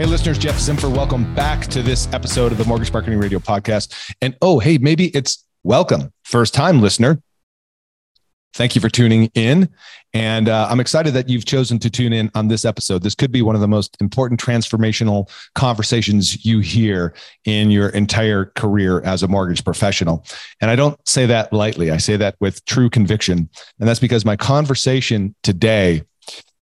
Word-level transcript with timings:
Hey, 0.00 0.06
listeners, 0.06 0.38
Jeff 0.38 0.56
Zimpfer, 0.56 0.90
welcome 0.90 1.34
back 1.34 1.66
to 1.66 1.82
this 1.82 2.10
episode 2.14 2.52
of 2.52 2.56
the 2.56 2.64
Mortgage 2.64 2.90
Marketing 2.90 3.18
Radio 3.18 3.38
podcast. 3.38 4.14
And 4.22 4.34
oh, 4.40 4.58
hey, 4.58 4.78
maybe 4.78 5.08
it's 5.08 5.44
welcome, 5.62 6.10
first 6.24 6.54
time 6.54 6.80
listener. 6.80 7.20
Thank 8.54 8.74
you 8.74 8.80
for 8.80 8.88
tuning 8.88 9.30
in. 9.34 9.68
And 10.14 10.48
uh, 10.48 10.68
I'm 10.70 10.80
excited 10.80 11.12
that 11.12 11.28
you've 11.28 11.44
chosen 11.44 11.78
to 11.80 11.90
tune 11.90 12.14
in 12.14 12.30
on 12.34 12.48
this 12.48 12.64
episode. 12.64 13.02
This 13.02 13.14
could 13.14 13.30
be 13.30 13.42
one 13.42 13.54
of 13.54 13.60
the 13.60 13.68
most 13.68 13.94
important 14.00 14.40
transformational 14.40 15.30
conversations 15.54 16.46
you 16.46 16.60
hear 16.60 17.12
in 17.44 17.70
your 17.70 17.90
entire 17.90 18.46
career 18.56 19.02
as 19.02 19.22
a 19.22 19.28
mortgage 19.28 19.62
professional. 19.62 20.24
And 20.62 20.70
I 20.70 20.76
don't 20.76 20.98
say 21.06 21.26
that 21.26 21.52
lightly, 21.52 21.90
I 21.90 21.98
say 21.98 22.16
that 22.16 22.36
with 22.40 22.64
true 22.64 22.88
conviction. 22.88 23.50
And 23.78 23.86
that's 23.86 24.00
because 24.00 24.24
my 24.24 24.36
conversation 24.36 25.34
today 25.42 26.04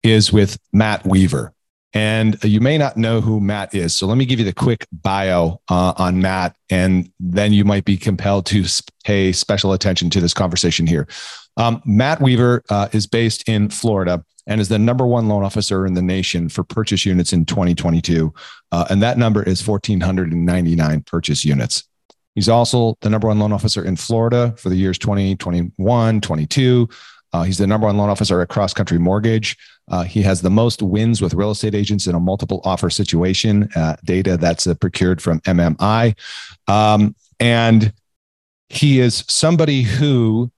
is 0.05 0.33
with 0.33 0.57
Matt 0.73 1.05
Weaver. 1.05 1.53
And 1.95 2.43
you 2.43 2.61
may 2.61 2.77
not 2.77 2.97
know 2.97 3.21
who 3.21 3.41
Matt 3.41 3.73
is. 3.73 3.97
So 3.97 4.07
let 4.09 4.19
me 4.19 4.27
give 4.27 4.41
you 4.41 4.45
the 4.45 4.53
quick 4.53 4.87
bio 4.93 5.61
uh, 5.71 5.95
on 5.97 6.21
Matt, 6.21 6.57
and 6.69 7.09
then 7.21 7.53
you 7.53 7.65
might 7.65 7.85
be 7.85 7.97
compelled 7.97 8.47
to 8.47 8.65
pay 9.05 9.31
special 9.31 9.73
attention 9.73 10.11
to 10.11 10.21
this 10.21 10.35
conversation 10.35 10.89
here. 10.89 11.07
Um, 11.57 11.81
Matt 11.85 12.21
Weaver 12.21 12.65
uh, 12.69 12.89
is 12.93 13.07
based 13.07 13.49
in 13.49 13.71
Florida 13.71 14.25
and 14.47 14.61
is 14.61 14.69
the 14.69 14.79
number 14.79 15.07
one 15.07 15.29
loan 15.29 15.45
officer 15.45 15.87
in 15.87 15.95
the 15.95 16.03
nation 16.03 16.49
for 16.49 16.65
purchase 16.65 17.07
units 17.07 17.33
in 17.33 17.45
2022. 17.45 18.35
Uh, 18.73 18.87
and 18.91 19.03
that 19.03 19.17
number 19.17 19.43
is 19.43 19.67
1,499 19.67 21.03
purchase 21.03 21.45
units. 21.45 21.85
He's 22.35 22.49
also 22.49 22.97
the 23.01 23.11
number 23.11 23.29
one 23.29 23.39
loan 23.39 23.53
officer 23.53 23.85
in 23.85 23.97
Florida 23.97 24.55
for 24.59 24.69
the 24.69 24.77
years 24.77 24.99
2021, 24.99 26.21
22. 26.21 26.89
Uh, 27.35 27.43
he's 27.43 27.59
the 27.59 27.67
number 27.67 27.89
one 27.89 27.97
loan 27.97 28.09
officer 28.09 28.41
at 28.41 28.49
Cross 28.49 28.75
Country 28.75 28.97
Mortgage. 28.97 29.57
Uh, 29.91 30.05
he 30.05 30.23
has 30.23 30.41
the 30.41 30.51
most 30.51 30.81
wins 30.81 31.21
with 31.21 31.35
real 31.35 31.51
estate 31.51 31.75
agents 31.75 32.07
in 32.07 32.15
a 32.15 32.21
multiple 32.21 32.61
offer 32.65 32.89
situation, 32.89 33.69
uh, 33.75 33.97
data 34.05 34.37
that's 34.37 34.69
uh, 34.69 34.75
procured 34.75 35.21
from 35.21 35.41
MMI. 35.41 36.17
Um, 36.69 37.17
and 37.41 37.93
he 38.69 39.01
is 39.01 39.25
somebody 39.27 39.83
who 39.83 40.53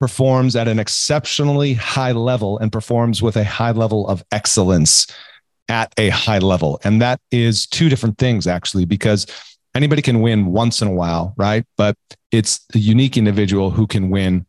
performs 0.00 0.56
at 0.56 0.66
an 0.66 0.80
exceptionally 0.80 1.74
high 1.74 2.10
level 2.10 2.58
and 2.58 2.72
performs 2.72 3.22
with 3.22 3.36
a 3.36 3.44
high 3.44 3.70
level 3.70 4.08
of 4.08 4.24
excellence 4.32 5.06
at 5.68 5.94
a 5.96 6.08
high 6.08 6.38
level. 6.38 6.80
And 6.82 7.00
that 7.00 7.20
is 7.30 7.68
two 7.68 7.88
different 7.88 8.18
things, 8.18 8.48
actually, 8.48 8.84
because 8.84 9.26
anybody 9.76 10.02
can 10.02 10.22
win 10.22 10.46
once 10.46 10.82
in 10.82 10.88
a 10.88 10.92
while, 10.92 11.34
right? 11.36 11.64
But 11.76 11.96
it's 12.32 12.66
a 12.74 12.78
unique 12.78 13.16
individual 13.16 13.70
who 13.70 13.86
can 13.86 14.10
win 14.10 14.44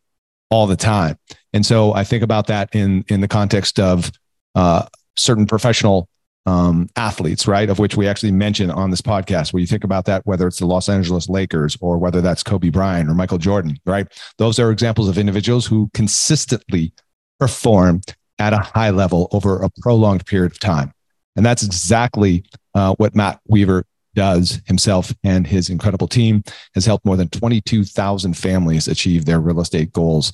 all 0.50 0.66
the 0.66 0.74
time. 0.74 1.16
And 1.52 1.64
so 1.64 1.92
I 1.94 2.04
think 2.04 2.22
about 2.22 2.46
that 2.46 2.74
in 2.74 3.04
in 3.08 3.20
the 3.20 3.28
context 3.28 3.78
of 3.78 4.10
uh, 4.54 4.86
certain 5.16 5.46
professional 5.46 6.08
um, 6.44 6.88
athletes, 6.96 7.46
right? 7.46 7.70
Of 7.70 7.78
which 7.78 7.96
we 7.96 8.08
actually 8.08 8.32
mention 8.32 8.70
on 8.70 8.90
this 8.90 9.00
podcast. 9.00 9.52
Where 9.52 9.60
you 9.60 9.66
think 9.66 9.84
about 9.84 10.06
that, 10.06 10.26
whether 10.26 10.46
it's 10.46 10.58
the 10.58 10.66
Los 10.66 10.88
Angeles 10.88 11.28
Lakers 11.28 11.76
or 11.80 11.98
whether 11.98 12.20
that's 12.20 12.42
Kobe 12.42 12.70
Bryant 12.70 13.08
or 13.08 13.14
Michael 13.14 13.38
Jordan, 13.38 13.78
right? 13.86 14.06
Those 14.38 14.58
are 14.58 14.70
examples 14.70 15.08
of 15.08 15.18
individuals 15.18 15.66
who 15.66 15.90
consistently 15.94 16.92
perform 17.38 18.00
at 18.38 18.52
a 18.52 18.58
high 18.58 18.90
level 18.90 19.28
over 19.32 19.62
a 19.62 19.70
prolonged 19.80 20.26
period 20.26 20.52
of 20.52 20.58
time. 20.58 20.92
And 21.36 21.46
that's 21.46 21.62
exactly 21.62 22.44
uh, 22.74 22.94
what 22.96 23.14
Matt 23.14 23.40
Weaver 23.46 23.84
does 24.14 24.60
himself 24.66 25.14
and 25.24 25.46
his 25.46 25.70
incredible 25.70 26.08
team 26.08 26.42
has 26.74 26.84
helped 26.84 27.04
more 27.04 27.16
than 27.16 27.28
22,000 27.28 28.36
families 28.36 28.88
achieve 28.88 29.24
their 29.24 29.40
real 29.40 29.60
estate 29.60 29.92
goals. 29.92 30.32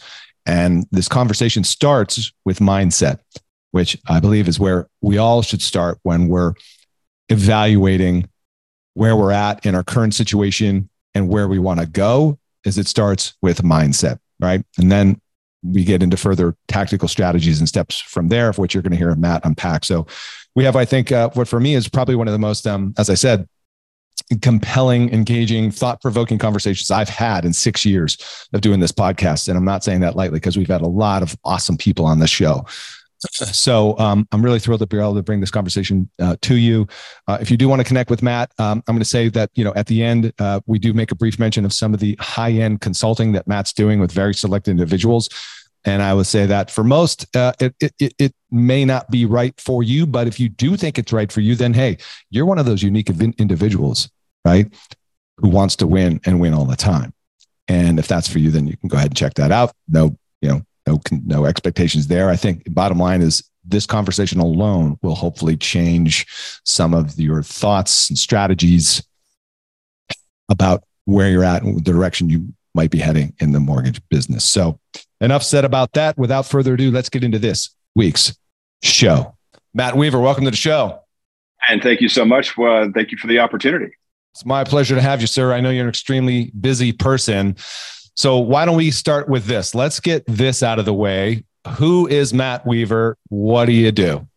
And 0.49 0.87
this 0.91 1.09
conversation 1.09 1.63
starts 1.63 2.33
with 2.47 2.59
mindset, 2.59 3.19
which 3.73 3.99
I 4.09 4.19
believe 4.19 4.49
is 4.49 4.59
where 4.59 4.89
we 5.03 5.19
all 5.19 5.43
should 5.43 5.61
start 5.61 5.99
when 6.03 6.29
we're 6.29 6.55
evaluating 7.29 8.29
where 8.95 9.15
we're 9.15 9.31
at 9.31 9.65
in 9.67 9.75
our 9.75 9.85
current 9.85 10.15
situation 10.15 10.89
and 11.15 11.29
where 11.29 11.47
we 11.49 11.59
want 11.59 11.81
to 11.81 11.87
go 11.87 12.39
is 12.65 12.79
it 12.79 12.87
starts 12.87 13.35
with 13.43 13.63
mindset, 13.63 14.19
right? 14.41 14.65
And 14.79 14.91
then 14.91 15.21
we 15.63 15.85
get 15.85 16.03
into 16.03 16.17
further 16.17 16.57
tactical 16.67 17.09
strategies 17.09 17.59
and 17.59 17.69
steps 17.69 18.01
from 18.01 18.29
there, 18.29 18.49
of 18.49 18.59
which 18.59 18.75
you're 18.75 18.83
going 18.83 18.93
to 18.93 18.97
hear 18.97 19.15
Matt 19.15 19.45
unpack. 19.45 19.85
So 19.85 20.07
we 20.55 20.65
have, 20.65 20.77
I 20.77 20.85
think, 20.85 21.13
uh, 21.13 21.31
what 21.35 21.47
for 21.47 21.61
me 21.61 21.75
is 21.75 21.89
probably 21.89 22.15
one 22.15 22.27
of 22.27 22.33
the 22.33 22.39
most, 22.39 22.67
um, 22.67 22.95
as 22.97 23.11
I 23.11 23.15
said, 23.15 23.47
compelling, 24.43 25.13
engaging, 25.13 25.71
thought 25.71 26.01
provoking 26.01 26.39
conversations 26.39 26.91
I've 26.91 27.09
had 27.09 27.45
in 27.45 27.53
six 27.53 27.85
years 27.85 28.19
of 28.53 28.61
doing 28.61 28.81
this 28.81 28.93
podcast. 28.93 29.49
And 29.49 29.57
I'm 29.57 29.65
not 29.65 29.83
saying 29.83 30.01
that 30.01 30.17
lightly 30.17 30.39
because 30.39 30.57
we've 30.57 30.69
had 30.69 30.83
a 30.83 30.87
lot 30.87 31.23
of 31.23 31.37
awesome 31.45 31.77
people 31.77 32.05
on 32.05 32.19
the 32.19 32.29
show. 32.29 32.67
So 33.35 33.99
um, 33.99 34.29
I'm 34.31 34.45
really 34.45 34.61
thrilled 34.61 34.79
to 34.79 34.87
be 34.87 34.97
able 34.97 35.17
to 35.17 35.25
bring 35.25 35.41
this 35.41 35.51
conversation 35.51 36.09
uh, 36.21 36.37
to 36.43 36.55
you. 36.55 36.87
Uh, 37.27 37.37
if 37.41 37.51
you 37.51 37.57
do 37.57 37.69
want 37.69 37.81
to 37.81 37.85
connect 37.85 38.11
with 38.11 38.23
Matt, 38.23 38.53
um, 38.61 38.81
I'm 38.87 38.95
going 38.95 39.01
to 39.01 39.05
say 39.05 39.29
that 39.31 39.51
you 39.55 39.65
know 39.65 39.73
at 39.75 39.89
the 39.89 40.05
end 40.05 40.33
uh, 40.39 40.61
we 40.67 40.79
do 40.79 40.93
make 40.93 41.11
a 41.11 41.17
brief 41.17 41.37
mention 41.37 41.65
of 41.65 41.73
some 41.73 41.93
of 41.93 41.99
the 41.99 42.17
high 42.21 42.53
end 42.53 42.81
consulting 42.81 43.33
that 43.33 43.49
Matt's 43.49 43.73
doing 43.73 43.99
with 43.99 44.13
very 44.13 44.35
select 44.35 44.69
individuals. 44.69 45.29
And 45.85 46.01
I 46.01 46.15
would 46.15 46.29
say 46.29 46.47
that 46.47 46.71
for 46.71 46.85
most, 46.85 47.35
uh, 47.37 47.55
it, 47.59 47.75
it, 47.99 48.15
it 48.21 48.35
may 48.53 48.85
not 48.85 49.11
be 49.11 49.25
right 49.25 49.59
for 49.61 49.83
you. 49.83 50.07
But 50.07 50.29
if 50.29 50.39
you 50.39 50.49
do 50.49 50.77
think 50.77 50.97
it's 50.97 51.13
right 51.13 51.33
for 51.33 51.41
you, 51.41 51.57
then 51.57 51.75
hey, 51.75 51.99
you're 52.31 52.47
one 52.47 52.59
of 52.59 52.67
those 52.67 52.85
unique 52.85 53.11
individuals 53.11 54.09
right? 54.45 54.73
Who 55.39 55.49
wants 55.49 55.77
to 55.77 55.87
win 55.87 56.21
and 56.25 56.41
win 56.41 56.55
all 56.55 56.65
the 56.65 56.77
time. 56.77 57.13
And 57.69 57.99
if 57.99 58.09
that's 58.09 58.29
for 58.29 58.39
you, 58.39 58.51
then 58.51 58.67
you 58.67 58.77
can 58.77 58.89
go 58.89 58.97
ahead 58.97 59.11
and 59.11 59.17
check 59.17 59.35
that 59.35 59.53
out. 59.53 59.73
No, 59.89 60.17
you 60.41 60.49
know, 60.49 60.63
no, 60.87 61.01
no 61.25 61.45
expectations 61.45 62.07
there. 62.07 62.31
I 62.31 62.37
think 62.37 62.63
bottom 62.73 62.99
line 62.99 63.21
is 63.21 63.49
this 63.65 63.87
conversation 63.87 64.41
alone 64.41 64.99
will 65.03 65.15
hopefully 65.15 65.57
change 65.57 66.27
some 66.65 66.95
of 66.95 67.19
your 67.19 67.43
thoughts 67.43 68.09
and 68.09 68.19
strategies 68.19 69.07
about 70.49 70.83
where 71.05 71.29
you're 71.29 71.45
at 71.45 71.63
and 71.63 71.77
the 71.77 71.83
direction 71.83 72.31
you 72.31 72.53
might 72.75 72.91
be 72.91 72.99
heading 72.99 73.35
in 73.41 73.53
the 73.53 73.61
mortgage 73.61 74.01
business. 74.09 74.45
So, 74.45 74.79
enough 75.21 75.43
said 75.43 75.65
about 75.65 75.93
that. 75.93 76.17
Without 76.17 76.47
further 76.47 76.75
ado, 76.75 76.91
let's 76.91 77.09
get 77.09 77.25
into 77.25 77.39
this 77.39 77.71
week's 77.95 78.37
show. 78.83 79.37
Matt 79.75 79.97
Weaver, 79.97 80.21
welcome 80.21 80.45
to 80.45 80.51
the 80.51 80.57
show. 80.57 81.01
And 81.69 81.83
thank 81.83 82.01
you 82.01 82.09
so 82.09 82.25
much. 82.25 82.59
Uh, 82.59 82.89
thank 82.95 83.11
you 83.11 83.19
for 83.19 83.27
the 83.27 83.41
opportunity. 83.41 83.93
It's 84.39 84.47
my 84.47 84.63
pleasure 84.63 84.95
to 84.95 85.01
have 85.01 85.21
you, 85.21 85.27
sir. 85.27 85.53
I 85.53 85.59
know 85.59 85.71
you're 85.71 85.83
an 85.83 85.89
extremely 85.89 86.53
busy 86.61 86.93
person. 86.93 87.57
So 88.15 88.39
why 88.39 88.67
don't 88.67 88.77
we 88.77 88.93
start 88.93 89.29
with 89.29 89.47
this? 89.47 89.75
Let's 89.75 89.99
get 89.99 90.23
this 90.29 90.63
out 90.63 90.79
of 90.79 90.85
the 90.85 90.95
way. 90.95 91.43
Who 91.77 92.07
is 92.07 92.33
Matt 92.33 92.65
Weaver? 92.65 93.19
What 93.31 93.65
do 93.65 93.73
you 93.73 93.91
do? 93.91 94.29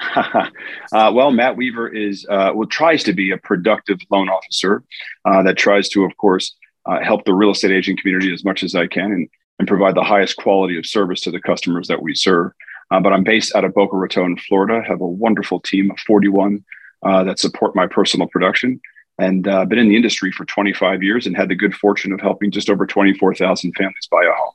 uh, 0.16 0.50
well, 0.92 1.30
Matt 1.30 1.56
Weaver 1.56 1.88
is 1.88 2.26
uh, 2.28 2.50
well 2.52 2.66
tries 2.66 3.04
to 3.04 3.12
be 3.12 3.30
a 3.30 3.36
productive 3.36 4.00
loan 4.10 4.28
officer 4.28 4.82
uh, 5.24 5.44
that 5.44 5.56
tries 5.56 5.88
to, 5.90 6.02
of 6.02 6.16
course, 6.16 6.56
uh, 6.86 6.98
help 7.00 7.24
the 7.24 7.32
real 7.32 7.52
estate 7.52 7.70
agent 7.70 8.00
community 8.00 8.34
as 8.34 8.44
much 8.44 8.64
as 8.64 8.74
I 8.74 8.88
can 8.88 9.12
and, 9.12 9.28
and 9.60 9.68
provide 9.68 9.94
the 9.94 10.02
highest 10.02 10.36
quality 10.36 10.76
of 10.78 10.84
service 10.84 11.20
to 11.20 11.30
the 11.30 11.40
customers 11.40 11.86
that 11.86 12.02
we 12.02 12.16
serve. 12.16 12.50
Uh, 12.90 12.98
but 12.98 13.12
I'm 13.12 13.22
based 13.22 13.54
out 13.54 13.62
of 13.62 13.72
Boca 13.72 13.96
Raton, 13.96 14.36
Florida. 14.48 14.82
Have 14.84 15.00
a 15.00 15.06
wonderful 15.06 15.60
team 15.60 15.92
of 15.92 16.00
41 16.00 16.64
uh, 17.04 17.22
that 17.22 17.38
support 17.38 17.76
my 17.76 17.86
personal 17.86 18.26
production. 18.26 18.80
And 19.18 19.46
uh, 19.46 19.64
been 19.64 19.78
in 19.78 19.88
the 19.88 19.96
industry 19.96 20.32
for 20.32 20.44
25 20.44 21.02
years 21.02 21.26
and 21.26 21.36
had 21.36 21.48
the 21.48 21.54
good 21.54 21.74
fortune 21.74 22.12
of 22.12 22.20
helping 22.20 22.50
just 22.50 22.70
over 22.70 22.86
24,000 22.86 23.72
families 23.72 24.08
buy 24.10 24.24
a 24.24 24.32
home. 24.32 24.54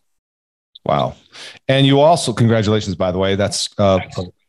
Wow. 0.86 1.16
And 1.68 1.86
you 1.86 2.00
also, 2.00 2.34
congratulations, 2.34 2.96
by 2.96 3.12
the 3.12 3.18
way, 3.18 3.36
that's 3.36 3.70
uh, 3.78 4.00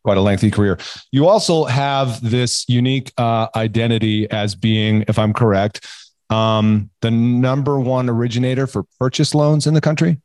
quite 0.04 0.16
a 0.16 0.20
lengthy 0.20 0.50
career. 0.50 0.78
You 1.10 1.26
also 1.26 1.64
have 1.64 2.20
this 2.22 2.64
unique 2.68 3.12
uh, 3.18 3.48
identity 3.56 4.30
as 4.30 4.54
being, 4.54 5.04
if 5.08 5.18
I'm 5.18 5.32
correct, 5.32 5.86
um, 6.30 6.90
the 7.00 7.10
number 7.10 7.80
one 7.80 8.08
originator 8.08 8.66
for 8.66 8.84
purchase 8.98 9.34
loans 9.34 9.66
in 9.66 9.74
the 9.74 9.80
country. 9.80 10.18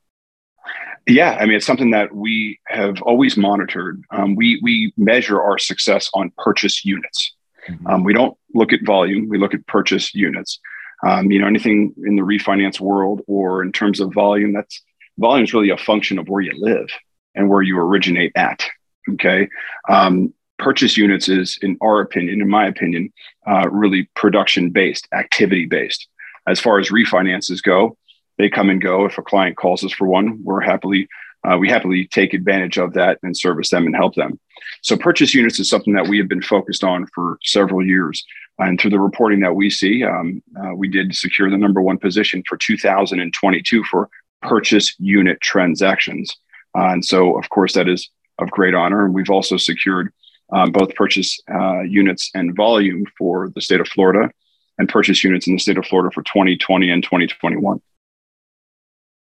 Yeah, 1.07 1.37
I 1.39 1.45
mean 1.45 1.57
it's 1.57 1.65
something 1.65 1.91
that 1.91 2.15
we 2.15 2.59
have 2.67 3.01
always 3.01 3.35
monitored. 3.35 4.01
Um, 4.11 4.35
we 4.35 4.59
we 4.63 4.93
measure 4.95 5.41
our 5.41 5.57
success 5.57 6.09
on 6.13 6.31
purchase 6.37 6.85
units. 6.85 7.35
Mm-hmm. 7.69 7.87
Um, 7.87 8.03
we 8.03 8.13
don't 8.13 8.37
look 8.53 8.73
at 8.73 8.85
volume; 8.85 9.29
we 9.29 9.37
look 9.37 9.53
at 9.53 9.65
purchase 9.67 10.13
units. 10.13 10.59
Um, 11.05 11.31
you 11.31 11.39
know, 11.39 11.47
anything 11.47 11.93
in 12.05 12.15
the 12.15 12.21
refinance 12.21 12.79
world 12.79 13.21
or 13.27 13.61
in 13.61 13.71
terms 13.71 13.99
of 13.99 14.13
volume, 14.13 14.53
that's 14.53 14.81
volume 15.17 15.43
is 15.43 15.53
really 15.53 15.69
a 15.69 15.77
function 15.77 16.17
of 16.17 16.29
where 16.29 16.41
you 16.41 16.53
live 16.55 16.89
and 17.35 17.49
where 17.49 17.61
you 17.61 17.77
originate 17.77 18.31
at. 18.35 18.63
Okay, 19.09 19.49
um, 19.89 20.33
purchase 20.59 20.95
units 20.95 21.27
is, 21.27 21.57
in 21.61 21.77
our 21.81 21.99
opinion, 21.99 22.41
in 22.41 22.49
my 22.49 22.67
opinion, 22.67 23.11
uh, 23.47 23.69
really 23.69 24.09
production 24.15 24.69
based, 24.69 25.07
activity 25.13 25.65
based. 25.65 26.07
As 26.47 26.59
far 26.59 26.79
as 26.79 26.89
refinances 26.89 27.61
go, 27.61 27.97
they 28.37 28.49
come 28.49 28.69
and 28.69 28.81
go. 28.81 29.05
If 29.05 29.17
a 29.17 29.21
client 29.21 29.57
calls 29.57 29.83
us 29.83 29.91
for 29.91 30.07
one, 30.07 30.43
we're 30.43 30.61
happily 30.61 31.07
uh, 31.43 31.57
we 31.57 31.69
happily 31.69 32.05
take 32.07 32.33
advantage 32.33 32.77
of 32.77 32.93
that 32.93 33.19
and 33.23 33.35
service 33.35 33.69
them 33.69 33.85
and 33.85 33.95
help 33.95 34.15
them. 34.15 34.39
So 34.81 34.97
purchase 34.97 35.33
units 35.33 35.59
is 35.59 35.69
something 35.69 35.93
that 35.93 36.07
we 36.07 36.17
have 36.17 36.27
been 36.27 36.41
focused 36.41 36.83
on 36.83 37.07
for 37.07 37.37
several 37.43 37.85
years. 37.85 38.23
And 38.59 38.79
through 38.79 38.91
the 38.91 38.99
reporting 38.99 39.39
that 39.41 39.55
we 39.55 39.69
see, 39.69 40.03
um, 40.03 40.41
uh, 40.61 40.75
we 40.75 40.87
did 40.87 41.15
secure 41.15 41.49
the 41.49 41.57
number 41.57 41.81
one 41.81 41.97
position 41.97 42.43
for 42.47 42.57
2022 42.57 43.83
for 43.85 44.09
purchase 44.41 44.95
unit 44.99 45.41
transactions. 45.41 46.35
Uh, 46.77 46.87
and 46.87 47.03
so, 47.05 47.37
of 47.37 47.49
course, 47.49 47.73
that 47.73 47.89
is 47.89 48.09
of 48.39 48.51
great 48.51 48.75
honor. 48.75 49.05
And 49.05 49.13
we've 49.13 49.29
also 49.29 49.57
secured 49.57 50.13
um, 50.51 50.71
both 50.71 50.93
purchase 50.95 51.39
uh, 51.51 51.81
units 51.81 52.29
and 52.33 52.55
volume 52.55 53.05
for 53.17 53.49
the 53.55 53.61
state 53.61 53.81
of 53.81 53.87
Florida 53.87 54.29
and 54.77 54.89
purchase 54.89 55.23
units 55.23 55.47
in 55.47 55.53
the 55.53 55.59
state 55.59 55.77
of 55.77 55.85
Florida 55.85 56.11
for 56.13 56.23
2020 56.23 56.89
and 56.89 57.03
2021. 57.03 57.81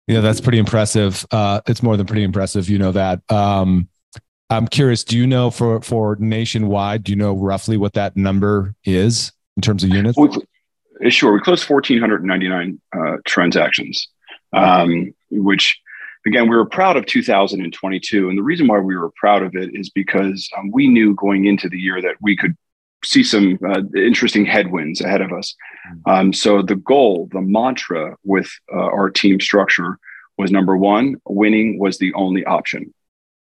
Yeah, 0.09 0.21
that's 0.21 0.41
pretty 0.41 0.57
impressive. 0.57 1.23
Uh, 1.29 1.61
it's 1.67 1.83
more 1.83 1.95
than 1.95 2.07
pretty 2.07 2.23
impressive. 2.23 2.67
You 2.67 2.79
know 2.79 2.91
that. 2.93 3.21
Um, 3.31 3.87
I'm 4.49 4.67
curious. 4.67 5.03
Do 5.03 5.15
you 5.15 5.27
know 5.27 5.51
for 5.51 5.81
for 5.81 6.17
nationwide? 6.19 7.03
Do 7.03 7.11
you 7.11 7.15
know 7.15 7.33
roughly 7.33 7.77
what 7.77 7.93
that 7.93 8.17
number 8.17 8.73
is 8.83 9.31
in 9.55 9.61
terms 9.61 9.83
of 9.83 9.91
units? 9.91 10.17
We, 10.17 11.11
sure. 11.11 11.31
We 11.31 11.41
closed 11.41 11.69
1,499 11.69 12.81
uh, 12.91 13.17
transactions, 13.27 14.07
um, 14.51 15.13
which 15.29 15.79
again 16.25 16.49
we 16.49 16.55
were 16.55 16.65
proud 16.65 16.97
of 16.97 17.05
2022. 17.05 18.29
And 18.29 18.35
the 18.35 18.41
reason 18.41 18.65
why 18.65 18.79
we 18.79 18.97
were 18.97 19.11
proud 19.15 19.43
of 19.43 19.55
it 19.55 19.69
is 19.75 19.91
because 19.91 20.49
um, 20.57 20.71
we 20.71 20.87
knew 20.87 21.13
going 21.13 21.45
into 21.45 21.69
the 21.69 21.77
year 21.77 22.01
that 22.01 22.15
we 22.19 22.35
could 22.35 22.57
see 23.03 23.23
some 23.23 23.59
uh, 23.65 23.81
interesting 23.95 24.45
headwinds 24.45 25.01
ahead 25.01 25.21
of 25.21 25.31
us. 25.31 25.55
Mm-hmm. 25.87 26.09
Um, 26.09 26.33
so 26.33 26.61
the 26.61 26.75
goal, 26.75 27.29
the 27.31 27.41
mantra 27.41 28.17
with 28.23 28.49
uh, 28.73 28.77
our 28.77 29.09
team 29.09 29.39
structure 29.39 29.99
was 30.37 30.51
number 30.51 30.77
one, 30.77 31.17
winning 31.27 31.79
was 31.79 31.97
the 31.97 32.13
only 32.13 32.45
option. 32.45 32.93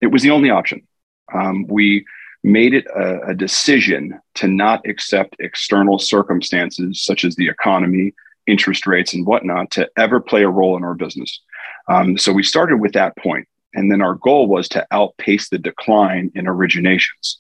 It 0.01 0.07
was 0.07 0.21
the 0.21 0.31
only 0.31 0.49
option. 0.49 0.87
Um, 1.33 1.65
we 1.67 2.05
made 2.43 2.73
it 2.73 2.85
a, 2.87 3.29
a, 3.29 3.33
decision 3.33 4.19
to 4.35 4.47
not 4.47 4.85
accept 4.87 5.35
external 5.39 5.97
circumstances 5.97 7.01
such 7.01 7.23
as 7.23 7.35
the 7.35 7.47
economy, 7.47 8.13
interest 8.45 8.85
rates, 8.85 9.13
and 9.13 9.25
whatnot 9.25 9.71
to 9.71 9.89
ever 9.97 10.19
play 10.19 10.43
a 10.43 10.49
role 10.49 10.75
in 10.75 10.83
our 10.83 10.93
business. 10.93 11.39
Um, 11.87 12.17
so 12.17 12.33
we 12.33 12.43
started 12.43 12.77
with 12.77 12.93
that 12.93 13.15
point, 13.17 13.47
and 13.73 13.89
then 13.89 14.01
our 14.01 14.15
goal 14.15 14.47
was 14.47 14.67
to 14.69 14.85
outpace 14.91 15.49
the 15.49 15.57
decline 15.57 16.31
in 16.35 16.45
originations. 16.45 17.37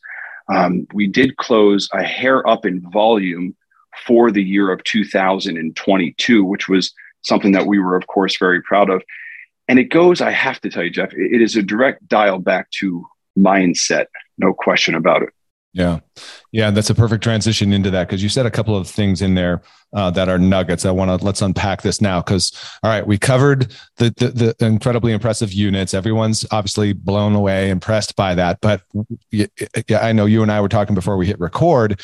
Um, 0.51 0.87
we 0.93 1.07
did 1.07 1.37
close 1.37 1.87
a 1.93 2.03
hair 2.03 2.47
up 2.47 2.65
in 2.65 2.81
volume 2.91 3.55
for 4.05 4.31
the 4.31 4.43
year 4.43 4.71
of 4.71 4.83
2022, 4.83 6.43
which 6.43 6.67
was 6.67 6.93
something 7.21 7.53
that 7.53 7.67
we 7.67 7.79
were, 7.79 7.95
of 7.95 8.07
course, 8.07 8.37
very 8.37 8.61
proud 8.61 8.89
of. 8.89 9.03
And 9.67 9.79
it 9.79 9.85
goes, 9.85 10.19
I 10.19 10.31
have 10.31 10.59
to 10.61 10.69
tell 10.69 10.83
you, 10.83 10.89
Jeff, 10.89 11.13
it 11.13 11.41
is 11.41 11.55
a 11.55 11.63
direct 11.63 12.07
dial 12.07 12.39
back 12.39 12.69
to 12.79 13.05
mindset, 13.37 14.07
no 14.37 14.53
question 14.53 14.95
about 14.95 15.23
it. 15.23 15.29
Yeah. 15.73 15.99
Yeah. 16.51 16.69
That's 16.69 16.91
a 16.91 16.95
perfect 16.95 17.23
transition 17.23 17.73
into 17.73 17.89
that 17.91 18.07
because 18.07 18.21
you 18.21 18.29
said 18.29 18.45
a 18.45 18.51
couple 18.51 18.77
of 18.77 18.87
things 18.87 19.23
in 19.23 19.33
there 19.33 19.63
uh, 19.93 20.11
that 20.11 20.29
are 20.29 20.37
nuggets. 20.37 20.85
I 20.85 20.91
want 20.91 21.09
to 21.19 21.25
let's 21.25 21.41
unpack 21.41 21.81
this 21.81 21.99
now 21.99 22.21
because, 22.21 22.51
all 22.83 22.91
right, 22.91 23.05
we 23.05 23.17
covered 23.17 23.75
the, 23.97 24.13
the, 24.17 24.55
the, 24.57 24.65
incredibly 24.65 25.13
impressive 25.13 25.51
units. 25.51 25.95
Everyone's 25.95 26.45
obviously 26.51 26.93
blown 26.93 27.33
away, 27.33 27.71
impressed 27.71 28.15
by 28.15 28.35
that. 28.35 28.59
But 28.61 28.83
yeah, 29.31 29.47
I 29.99 30.13
know 30.13 30.25
you 30.25 30.43
and 30.43 30.51
I 30.51 30.61
were 30.61 30.69
talking 30.69 30.93
before 30.93 31.17
we 31.17 31.25
hit 31.25 31.39
record. 31.39 32.01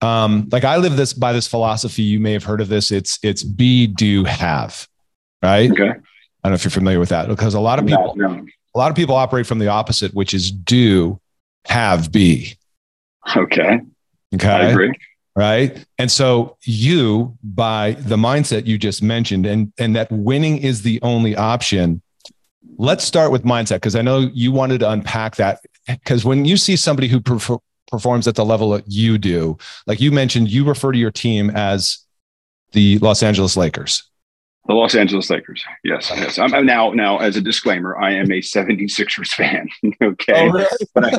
Um, 0.00 0.48
like 0.50 0.64
I 0.64 0.76
live 0.76 0.96
this 0.96 1.12
by 1.12 1.32
this 1.32 1.46
philosophy. 1.46 2.02
You 2.02 2.18
may 2.18 2.32
have 2.32 2.44
heard 2.44 2.60
of 2.60 2.68
this. 2.68 2.90
It's, 2.90 3.18
it's 3.22 3.44
be, 3.44 3.86
do, 3.86 4.24
have, 4.24 4.88
right? 5.42 5.70
Okay. 5.70 5.90
I 5.90 6.48
don't 6.48 6.52
know 6.52 6.54
if 6.54 6.64
you're 6.64 6.70
familiar 6.72 6.98
with 6.98 7.08
that 7.10 7.28
because 7.28 7.54
a 7.54 7.60
lot 7.60 7.78
of 7.78 7.86
people, 7.86 8.14
no, 8.16 8.28
no. 8.28 8.46
a 8.74 8.78
lot 8.78 8.90
of 8.90 8.96
people 8.96 9.14
operate 9.14 9.46
from 9.46 9.58
the 9.60 9.68
opposite, 9.68 10.14
which 10.14 10.34
is 10.34 10.50
do, 10.50 11.20
have, 11.64 12.12
be 12.12 12.57
Okay. 13.36 13.80
Okay. 14.34 14.48
I 14.48 14.64
agree. 14.64 14.92
Right. 15.38 15.84
And 15.98 16.10
so 16.10 16.56
you, 16.64 17.38
by 17.44 17.92
the 17.92 18.16
mindset 18.16 18.66
you 18.66 18.76
just 18.76 19.02
mentioned, 19.02 19.46
and, 19.46 19.72
and 19.78 19.94
that 19.94 20.10
winning 20.10 20.58
is 20.58 20.82
the 20.82 21.00
only 21.02 21.36
option. 21.36 22.02
Let's 22.76 23.04
start 23.04 23.30
with 23.30 23.44
mindset 23.44 23.76
because 23.76 23.94
I 23.94 24.02
know 24.02 24.30
you 24.34 24.50
wanted 24.50 24.80
to 24.80 24.90
unpack 24.90 25.36
that. 25.36 25.60
Because 25.86 26.24
when 26.24 26.44
you 26.44 26.56
see 26.56 26.74
somebody 26.74 27.06
who 27.06 27.20
performs 27.20 28.26
at 28.26 28.34
the 28.34 28.44
level 28.44 28.70
that 28.70 28.84
you 28.88 29.16
do, 29.16 29.56
like 29.86 30.00
you 30.00 30.10
mentioned, 30.10 30.50
you 30.50 30.64
refer 30.64 30.90
to 30.90 30.98
your 30.98 31.12
team 31.12 31.50
as 31.50 31.98
the 32.72 32.98
Los 32.98 33.22
Angeles 33.22 33.56
Lakers. 33.56 34.02
The 34.66 34.74
Los 34.74 34.94
Angeles 34.94 35.30
Lakers. 35.30 35.62
Yes, 35.84 36.10
yes. 36.14 36.38
I'm, 36.38 36.52
I'm, 36.52 36.66
now 36.66 36.90
now 36.90 37.18
as 37.18 37.36
a 37.36 37.40
disclaimer, 37.40 37.96
I 37.96 38.12
am 38.12 38.30
a 38.30 38.40
76ers 38.40 39.28
fan. 39.28 39.68
okay, 40.02 40.48
oh, 40.48 40.50
really? 40.50 40.86
but 40.94 41.14
I, 41.14 41.18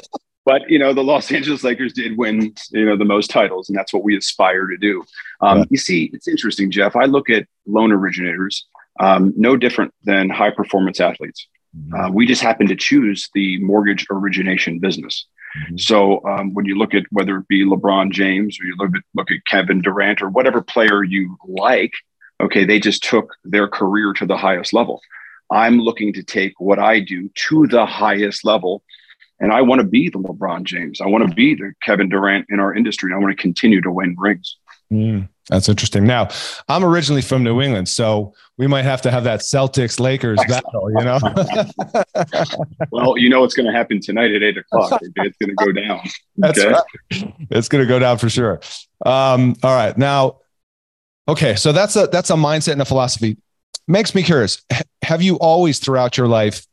but 0.49 0.67
you 0.67 0.79
know, 0.79 0.93
the 0.93 1.03
Los 1.03 1.31
Angeles 1.31 1.63
Lakers 1.63 1.93
did 1.93 2.17
win, 2.17 2.55
you 2.71 2.85
know, 2.85 2.97
the 2.97 3.05
most 3.05 3.29
titles, 3.29 3.69
and 3.69 3.77
that's 3.77 3.93
what 3.93 4.03
we 4.03 4.17
aspire 4.17 4.65
to 4.65 4.77
do. 4.77 5.03
Um, 5.41 5.59
yeah. 5.59 5.65
You 5.69 5.77
see, 5.77 6.09
it's 6.11 6.27
interesting, 6.27 6.71
Jeff. 6.71 6.95
I 6.95 7.05
look 7.05 7.29
at 7.29 7.45
loan 7.67 7.91
originators, 7.91 8.65
um, 8.99 9.31
no 9.37 9.55
different 9.55 9.93
than 10.05 10.31
high 10.31 10.49
performance 10.49 10.99
athletes. 10.99 11.47
Mm-hmm. 11.77 11.93
Uh, 11.93 12.09
we 12.09 12.25
just 12.25 12.41
happen 12.41 12.67
to 12.67 12.75
choose 12.75 13.29
the 13.35 13.63
mortgage 13.63 14.07
origination 14.09 14.79
business. 14.79 15.27
Mm-hmm. 15.55 15.77
So 15.77 16.25
um, 16.25 16.55
when 16.55 16.65
you 16.65 16.75
look 16.75 16.95
at 16.95 17.03
whether 17.11 17.37
it 17.37 17.47
be 17.47 17.63
LeBron 17.63 18.11
James 18.11 18.57
or 18.59 18.65
you 18.65 18.75
look 18.79 18.95
at 18.95 19.03
look 19.13 19.29
at 19.29 19.45
Kevin 19.45 19.83
Durant 19.83 20.23
or 20.23 20.29
whatever 20.29 20.61
player 20.61 21.03
you 21.03 21.37
like, 21.47 21.93
okay, 22.41 22.65
they 22.65 22.79
just 22.79 23.03
took 23.03 23.35
their 23.43 23.67
career 23.67 24.13
to 24.13 24.25
the 24.25 24.37
highest 24.37 24.73
level. 24.73 24.99
I'm 25.51 25.77
looking 25.77 26.11
to 26.13 26.23
take 26.23 26.59
what 26.59 26.79
I 26.79 27.01
do 27.01 27.29
to 27.49 27.67
the 27.67 27.85
highest 27.85 28.43
level 28.43 28.81
and 29.39 29.53
I 29.53 29.61
want 29.61 29.79
to 29.79 29.87
be 29.87 30.09
the 30.09 30.19
LeBron 30.19 30.63
James. 30.63 31.01
I 31.01 31.07
want 31.07 31.27
to 31.27 31.33
be 31.33 31.55
the 31.55 31.73
Kevin 31.81 32.09
Durant 32.09 32.47
in 32.49 32.59
our 32.59 32.73
industry. 32.73 33.13
I 33.13 33.17
want 33.17 33.35
to 33.35 33.41
continue 33.41 33.81
to 33.81 33.91
win 33.91 34.15
rings. 34.17 34.57
Mm, 34.91 35.29
that's 35.49 35.69
interesting. 35.69 36.05
Now, 36.05 36.29
I'm 36.67 36.83
originally 36.83 37.21
from 37.21 37.43
New 37.43 37.61
England, 37.61 37.87
so 37.87 38.33
we 38.57 38.67
might 38.67 38.83
have 38.83 39.01
to 39.03 39.11
have 39.11 39.23
that 39.25 39.41
Celtics 39.41 39.99
Lakers 39.99 40.39
battle, 40.47 40.89
you 40.91 41.05
know? 41.05 41.19
well, 42.91 43.17
you 43.17 43.29
know 43.29 43.41
what's 43.41 43.53
going 43.53 43.67
to 43.67 43.71
happen 43.71 44.01
tonight 44.01 44.31
at 44.31 44.41
eight 44.41 44.57
o'clock. 44.57 44.99
It's 45.01 45.37
going 45.37 45.55
to 45.55 45.65
go 45.65 45.71
down. 45.71 46.01
That's 46.37 46.65
right. 46.65 47.33
It's 47.51 47.69
going 47.69 47.83
to 47.83 47.87
go 47.87 47.99
down 47.99 48.17
for 48.17 48.29
sure. 48.29 48.59
Um, 49.05 49.55
all 49.63 49.75
right. 49.75 49.95
Now, 49.97 50.39
okay. 51.27 51.55
So 51.55 51.71
that's 51.71 51.95
a, 51.95 52.07
that's 52.07 52.29
a 52.29 52.35
mindset 52.35 52.73
and 52.73 52.81
a 52.81 52.85
philosophy. 52.85 53.37
Makes 53.87 54.13
me 54.13 54.23
curious. 54.23 54.61
Have 55.03 55.21
you 55.21 55.37
always 55.37 55.79
throughout 55.79 56.17
your 56.17 56.27
life 56.27 56.65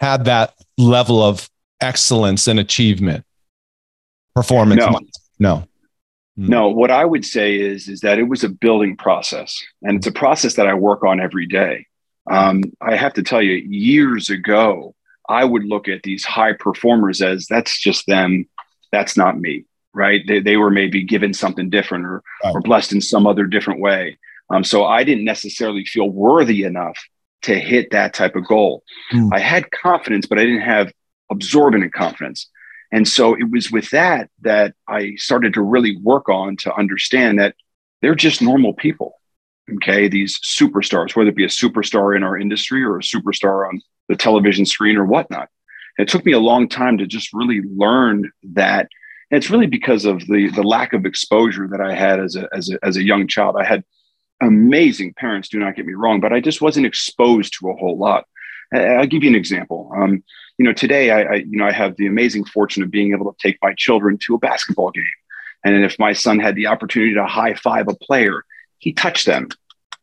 had 0.00 0.24
that 0.24 0.54
level 0.78 1.22
of 1.22 1.48
excellence 1.80 2.46
and 2.46 2.58
achievement 2.58 3.24
performance 4.34 4.80
no. 4.80 5.00
no 5.38 5.56
hmm. 6.36 6.48
no 6.48 6.68
what 6.68 6.90
i 6.90 7.04
would 7.04 7.24
say 7.24 7.60
is 7.60 7.88
is 7.88 8.00
that 8.00 8.18
it 8.18 8.24
was 8.24 8.42
a 8.42 8.48
building 8.48 8.96
process 8.96 9.62
and 9.82 9.98
it's 9.98 10.06
a 10.06 10.12
process 10.12 10.54
that 10.54 10.66
i 10.66 10.74
work 10.74 11.04
on 11.04 11.20
every 11.20 11.46
day 11.46 11.86
um, 12.30 12.62
i 12.80 12.96
have 12.96 13.12
to 13.12 13.22
tell 13.22 13.42
you 13.42 13.54
years 13.54 14.30
ago 14.30 14.94
i 15.28 15.44
would 15.44 15.64
look 15.64 15.88
at 15.88 16.02
these 16.02 16.24
high 16.24 16.52
performers 16.52 17.20
as 17.20 17.46
that's 17.46 17.78
just 17.80 18.06
them 18.06 18.48
that's 18.90 19.16
not 19.16 19.38
me 19.38 19.64
right 19.92 20.22
they, 20.26 20.40
they 20.40 20.56
were 20.56 20.70
maybe 20.70 21.02
given 21.02 21.32
something 21.34 21.70
different 21.70 22.04
or, 22.04 22.22
right. 22.42 22.54
or 22.54 22.60
blessed 22.60 22.92
in 22.92 23.00
some 23.00 23.26
other 23.26 23.44
different 23.44 23.80
way 23.80 24.16
um, 24.50 24.64
so 24.64 24.84
i 24.84 25.04
didn't 25.04 25.24
necessarily 25.24 25.84
feel 25.84 26.08
worthy 26.08 26.64
enough 26.64 26.98
to 27.44 27.58
hit 27.58 27.90
that 27.90 28.14
type 28.14 28.36
of 28.36 28.46
goal. 28.46 28.82
Mm. 29.12 29.30
I 29.32 29.38
had 29.38 29.70
confidence, 29.70 30.26
but 30.26 30.38
I 30.38 30.44
didn't 30.44 30.62
have 30.62 30.92
absorbent 31.30 31.92
confidence. 31.92 32.48
And 32.92 33.08
so 33.08 33.34
it 33.34 33.50
was 33.50 33.70
with 33.70 33.90
that 33.90 34.30
that 34.42 34.74
I 34.88 35.14
started 35.16 35.54
to 35.54 35.62
really 35.62 35.96
work 35.96 36.28
on 36.28 36.56
to 36.58 36.74
understand 36.74 37.38
that 37.38 37.54
they're 38.02 38.14
just 38.14 38.40
normal 38.40 38.72
people. 38.72 39.14
Okay. 39.76 40.08
These 40.08 40.38
superstars, 40.40 41.16
whether 41.16 41.30
it 41.30 41.36
be 41.36 41.44
a 41.44 41.48
superstar 41.48 42.16
in 42.16 42.22
our 42.22 42.38
industry 42.38 42.84
or 42.84 42.98
a 42.98 43.02
superstar 43.02 43.68
on 43.68 43.80
the 44.08 44.16
television 44.16 44.66
screen 44.66 44.96
or 44.96 45.06
whatnot. 45.06 45.48
it 45.98 46.08
took 46.08 46.24
me 46.24 46.32
a 46.32 46.38
long 46.38 46.68
time 46.68 46.98
to 46.98 47.06
just 47.06 47.32
really 47.32 47.62
learn 47.74 48.30
that. 48.52 48.88
And 49.30 49.38
it's 49.38 49.50
really 49.50 49.66
because 49.66 50.04
of 50.04 50.20
the, 50.26 50.50
the 50.50 50.62
lack 50.62 50.92
of 50.92 51.06
exposure 51.06 51.66
that 51.68 51.80
I 51.80 51.94
had 51.94 52.20
as 52.20 52.36
a, 52.36 52.48
as 52.52 52.70
a, 52.70 52.78
as 52.84 52.96
a 52.96 53.02
young 53.02 53.26
child. 53.26 53.56
I 53.58 53.64
had 53.64 53.82
amazing 54.44 55.14
parents, 55.14 55.48
do 55.48 55.58
not 55.58 55.76
get 55.76 55.86
me 55.86 55.94
wrong, 55.94 56.20
but 56.20 56.32
I 56.32 56.40
just 56.40 56.60
wasn't 56.60 56.86
exposed 56.86 57.54
to 57.58 57.70
a 57.70 57.74
whole 57.74 57.98
lot. 57.98 58.26
I'll 58.72 59.06
give 59.06 59.22
you 59.22 59.30
an 59.30 59.36
example. 59.36 59.92
Um, 59.96 60.24
you 60.58 60.64
know, 60.64 60.72
today 60.72 61.10
I, 61.10 61.22
I, 61.22 61.34
you 61.34 61.58
know, 61.58 61.66
I 61.66 61.72
have 61.72 61.96
the 61.96 62.06
amazing 62.06 62.44
fortune 62.44 62.82
of 62.82 62.90
being 62.90 63.12
able 63.12 63.32
to 63.32 63.38
take 63.40 63.58
my 63.62 63.74
children 63.76 64.18
to 64.22 64.34
a 64.34 64.38
basketball 64.38 64.90
game. 64.90 65.04
And 65.64 65.84
if 65.84 65.98
my 65.98 66.12
son 66.12 66.38
had 66.38 66.56
the 66.56 66.66
opportunity 66.66 67.14
to 67.14 67.24
high 67.24 67.54
five 67.54 67.88
a 67.88 67.94
player, 67.94 68.44
he 68.78 68.92
touched 68.92 69.26
them. 69.26 69.48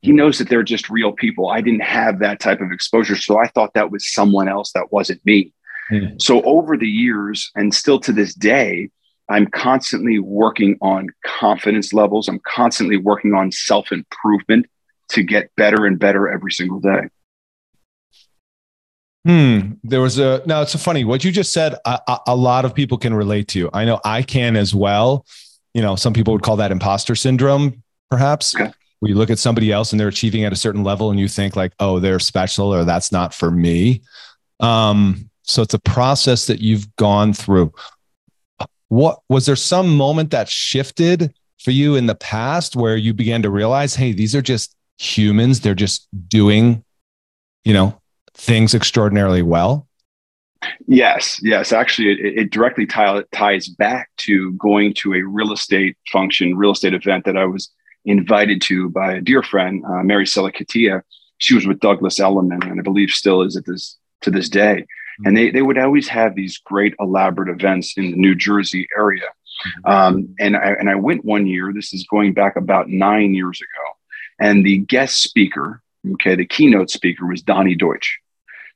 He 0.02 0.12
knows 0.12 0.40
that 0.40 0.50
they're 0.50 0.64
just 0.64 0.90
real 0.90 1.12
people. 1.12 1.50
I 1.50 1.62
didn't 1.62 1.84
have 1.84 2.20
that 2.20 2.40
type 2.40 2.62
of 2.62 2.72
exposure. 2.72 3.16
So 3.16 3.38
I 3.38 3.48
thought 3.48 3.74
that 3.76 3.92
was 3.92 4.12
someone 4.12 4.48
else 4.48 4.72
that 4.74 4.92
wasn't 4.92 5.24
me. 5.26 5.54
Mm. 5.92 6.20
So 6.20 6.42
over 6.44 6.78
the 6.78 6.88
years, 6.88 7.52
and 7.56 7.74
still 7.74 8.00
to 8.00 8.12
this 8.12 8.34
day, 8.34 8.90
I'm 9.32 9.48
constantly 9.48 10.20
working 10.20 10.78
on 10.82 11.08
confidence 11.26 11.94
levels. 11.94 12.28
I'm 12.28 12.42
constantly 12.46 12.98
working 12.98 13.34
on 13.34 13.52
self 13.52 13.92
improvement 13.92 14.68
to 15.10 15.24
get 15.24 15.52
better 15.56 15.86
and 15.86 15.98
better 15.98 16.30
every 16.30 16.52
single 16.52 16.80
day. 16.80 17.10
Hmm. 19.26 19.74
There 19.84 20.02
was 20.02 20.20
a 20.20 20.42
now. 20.46 20.62
It's 20.62 20.74
a 20.74 20.80
funny 20.80 21.06
what 21.06 21.24
you 21.24 21.32
just 21.32 21.54
said. 21.54 21.76
A, 21.86 22.20
a, 22.28 22.36
lot 22.36 22.66
of 22.66 22.74
people 22.74 22.98
can 22.98 23.14
relate 23.14 23.48
to. 23.50 23.70
I 23.72 23.86
know 23.86 24.02
I 24.04 24.24
can 24.24 24.56
as 24.56 24.74
well. 24.74 25.26
You 25.74 25.82
know, 25.82 25.96
some 25.96 26.14
people 26.14 26.34
would 26.34 26.42
call 26.42 26.58
that 26.58 26.72
imposter 26.72 27.16
syndrome, 27.16 27.84
perhaps. 28.10 28.56
Okay. 28.56 28.72
Where 29.00 29.10
you 29.10 29.16
look 29.16 29.30
at 29.30 29.40
somebody 29.40 29.72
else 29.72 29.92
and 29.92 30.00
they're 30.00 30.08
achieving 30.08 30.44
at 30.44 30.52
a 30.52 30.56
certain 30.56 30.84
level, 30.84 31.12
and 31.12 31.20
you 31.20 31.28
think 31.28 31.56
like, 31.56 31.72
"Oh, 31.80 32.00
they're 32.00 32.20
special," 32.20 32.74
or 32.74 32.84
"That's 32.84 33.12
not 33.12 33.34
for 33.34 33.52
me." 33.52 34.02
Um. 34.60 35.30
So 35.44 35.62
it's 35.62 35.74
a 35.74 35.80
process 35.80 36.48
that 36.48 36.60
you've 36.60 36.96
gone 36.96 37.34
through. 37.34 37.72
What 38.92 39.22
was 39.30 39.46
there 39.46 39.56
some 39.56 39.96
moment 39.96 40.32
that 40.32 40.50
shifted 40.50 41.34
for 41.64 41.72
you 41.72 41.96
in 41.96 42.08
the 42.08 42.16
past 42.16 42.76
where 42.76 42.98
you 42.98 43.14
began 43.14 43.42
to 43.44 43.50
realize, 43.50 43.96
"Hey, 43.96 44.12
these 44.12 44.36
are 44.36 44.42
just 44.42 44.76
humans. 44.98 45.62
They're 45.62 45.74
just 45.74 46.10
doing." 46.28 46.84
You 47.64 47.74
know, 47.74 48.02
things 48.34 48.74
extraordinarily 48.74 49.44
well? 49.44 49.88
Yes, 50.88 51.40
yes. 51.42 51.72
Actually, 51.72 52.12
it, 52.12 52.40
it 52.40 52.52
directly 52.52 52.86
tie, 52.86 53.24
ties 53.32 53.70
back 53.70 54.10
to 54.18 54.52
going 54.54 54.94
to 54.96 55.14
a 55.14 55.22
real 55.22 55.54
estate 55.54 55.96
function, 56.12 56.58
real 56.58 56.72
estate 56.72 56.94
event 56.94 57.24
that 57.24 57.38
I 57.38 57.46
was 57.46 57.72
invited 58.04 58.62
to 58.64 58.90
by 58.90 59.14
a 59.14 59.22
dear 59.22 59.42
friend, 59.42 59.86
uh, 59.86 60.04
Mary 60.04 60.28
Selikatia. 60.28 61.02
She 61.38 61.56
was 61.56 61.66
with 61.66 61.80
Douglas 61.80 62.20
Elliman, 62.20 62.62
and 62.64 62.78
I 62.78 62.84
believe 62.84 63.12
still 63.12 63.42
is 63.42 63.56
at 63.56 63.66
this 63.66 63.98
to 64.20 64.32
this 64.32 64.50
day. 64.50 64.86
Mm-hmm. 65.22 65.28
And 65.28 65.38
they 65.38 65.52
they 65.52 65.62
would 65.62 65.78
always 65.78 66.08
have 66.08 66.36
these 66.36 66.58
great 66.58 66.94
elaborate 67.00 67.50
events 67.50 67.94
in 67.98 68.12
the 68.12 68.18
New 68.18 68.36
Jersey 68.36 68.88
area. 68.98 69.28
Mm-hmm. 69.86 69.92
Um, 69.92 70.36
and 70.40 70.58
I 70.58 70.76
and 70.80 70.90
I 70.90 70.96
went 70.96 71.26
one 71.26 71.46
year. 71.46 71.72
This 71.74 71.94
is 71.94 72.06
going 72.06 72.34
back 72.34 72.56
about 72.56 72.90
nine 72.90 73.34
years 73.34 73.60
ago, 73.62 73.98
and 74.40 74.66
the 74.66 74.80
guest 74.80 75.22
speaker, 75.22 75.82
okay, 76.14 76.36
the 76.36 76.46
keynote 76.46 76.90
speaker 76.90 77.26
was 77.28 77.42
Donny 77.42 77.76
Deutsch. 77.76 78.20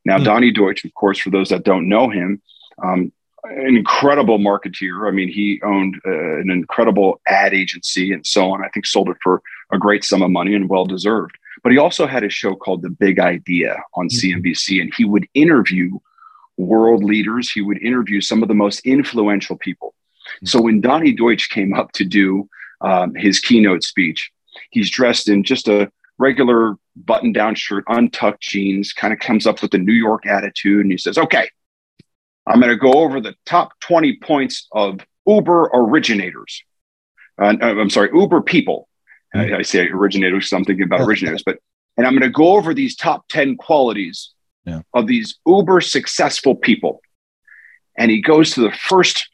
Now, 0.06 0.16
mm-hmm. 0.16 0.26
Donny 0.26 0.52
Deutsch, 0.52 0.86
of 0.86 0.94
course, 0.94 1.18
for 1.18 1.32
those 1.32 1.50
that 1.50 1.64
don't 1.64 1.90
know 1.90 2.10
him, 2.10 2.42
um, 2.84 3.12
an 3.44 3.76
incredible 3.76 4.38
marketeer. 4.38 5.08
I 5.08 5.12
mean, 5.12 5.30
he 5.30 5.60
owned 5.64 6.00
uh, 6.06 6.40
an 6.40 6.50
incredible 6.52 7.22
ad 7.28 7.54
agency 7.54 8.12
and 8.12 8.26
so 8.26 8.52
on. 8.52 8.64
I 8.64 8.70
think 8.70 8.86
sold 8.86 9.10
it 9.10 9.18
for 9.24 9.42
a 9.72 9.78
great 9.78 10.04
sum 10.04 10.22
of 10.22 10.32
money 10.32 10.54
and 10.54 10.70
well 10.70 10.86
deserved. 10.86 11.38
But 11.64 11.72
he 11.72 11.78
also 11.78 12.06
had 12.06 12.24
a 12.24 12.30
show 12.30 12.56
called 12.56 12.82
The 12.82 12.90
Big 12.90 13.20
Idea 13.20 13.82
on 13.96 14.08
mm-hmm. 14.08 14.40
CNBC, 14.40 14.82
and 14.82 14.94
he 14.96 15.06
would 15.06 15.28
interview 15.34 15.98
world 16.58 17.04
leaders. 17.04 17.52
He 17.52 17.62
would 17.62 17.82
interview 17.82 18.22
some 18.22 18.42
of 18.42 18.48
the 18.48 18.56
most 18.56 18.80
influential 18.86 19.58
people. 19.58 19.94
Mm-hmm. 20.28 20.46
So 20.48 20.62
when 20.62 20.82
Donny 20.82 21.14
Deutsch 21.14 21.50
came 21.50 21.74
up 21.74 21.92
to 21.94 22.06
do 22.06 22.50
um, 22.82 23.14
his 23.16 23.40
keynote 23.40 23.84
speech, 23.84 24.32
he's 24.72 24.90
dressed 24.90 25.30
in 25.30 25.44
just 25.44 25.68
a 25.68 25.92
regular 26.18 26.76
button 26.96 27.34
down 27.34 27.56
shirt, 27.56 27.84
untucked 27.88 28.42
jeans, 28.42 28.94
kind 28.94 29.14
of 29.14 29.20
comes 29.20 29.46
up 29.46 29.62
with 29.62 29.72
the 29.72 29.78
New 29.78 29.94
York 29.94 30.26
attitude. 30.26 30.82
And 30.82 30.92
he 30.92 30.98
says, 30.98 31.18
okay, 31.18 31.50
I'm 32.48 32.60
going 32.60 32.72
to 32.72 32.78
go 32.78 32.94
over 32.94 33.20
the 33.20 33.36
top 33.46 33.72
20 33.82 34.18
points 34.18 34.68
of 34.72 35.00
Uber 35.26 35.72
originators. 35.74 36.64
Uh, 37.42 37.56
I'm 37.60 37.90
sorry, 37.90 38.12
Uber 38.14 38.42
people. 38.42 38.88
I, 39.34 39.56
I, 39.56 39.62
say 39.64 39.90
originators, 39.90 40.50
so 40.50 40.56
I'm 40.56 40.64
thinking 40.64 40.86
about 40.86 41.02
originators, 41.08 41.44
but, 41.46 41.58
and 41.98 42.08
I'm 42.08 42.14
going 42.14 42.22
to 42.22 42.30
go 42.30 42.56
over 42.56 42.74
these 42.74 42.96
top 42.96 43.28
10 43.28 43.58
qualities 43.58 44.35
yeah. 44.66 44.82
of 44.94 45.08
these 45.08 45.38
Uber 45.46 45.82
successful 45.82 46.56
people. 46.56 47.02
And 47.98 48.12
he 48.12 48.22
goes 48.22 48.52
to 48.52 48.62
the 48.62 48.72
first 48.72 49.30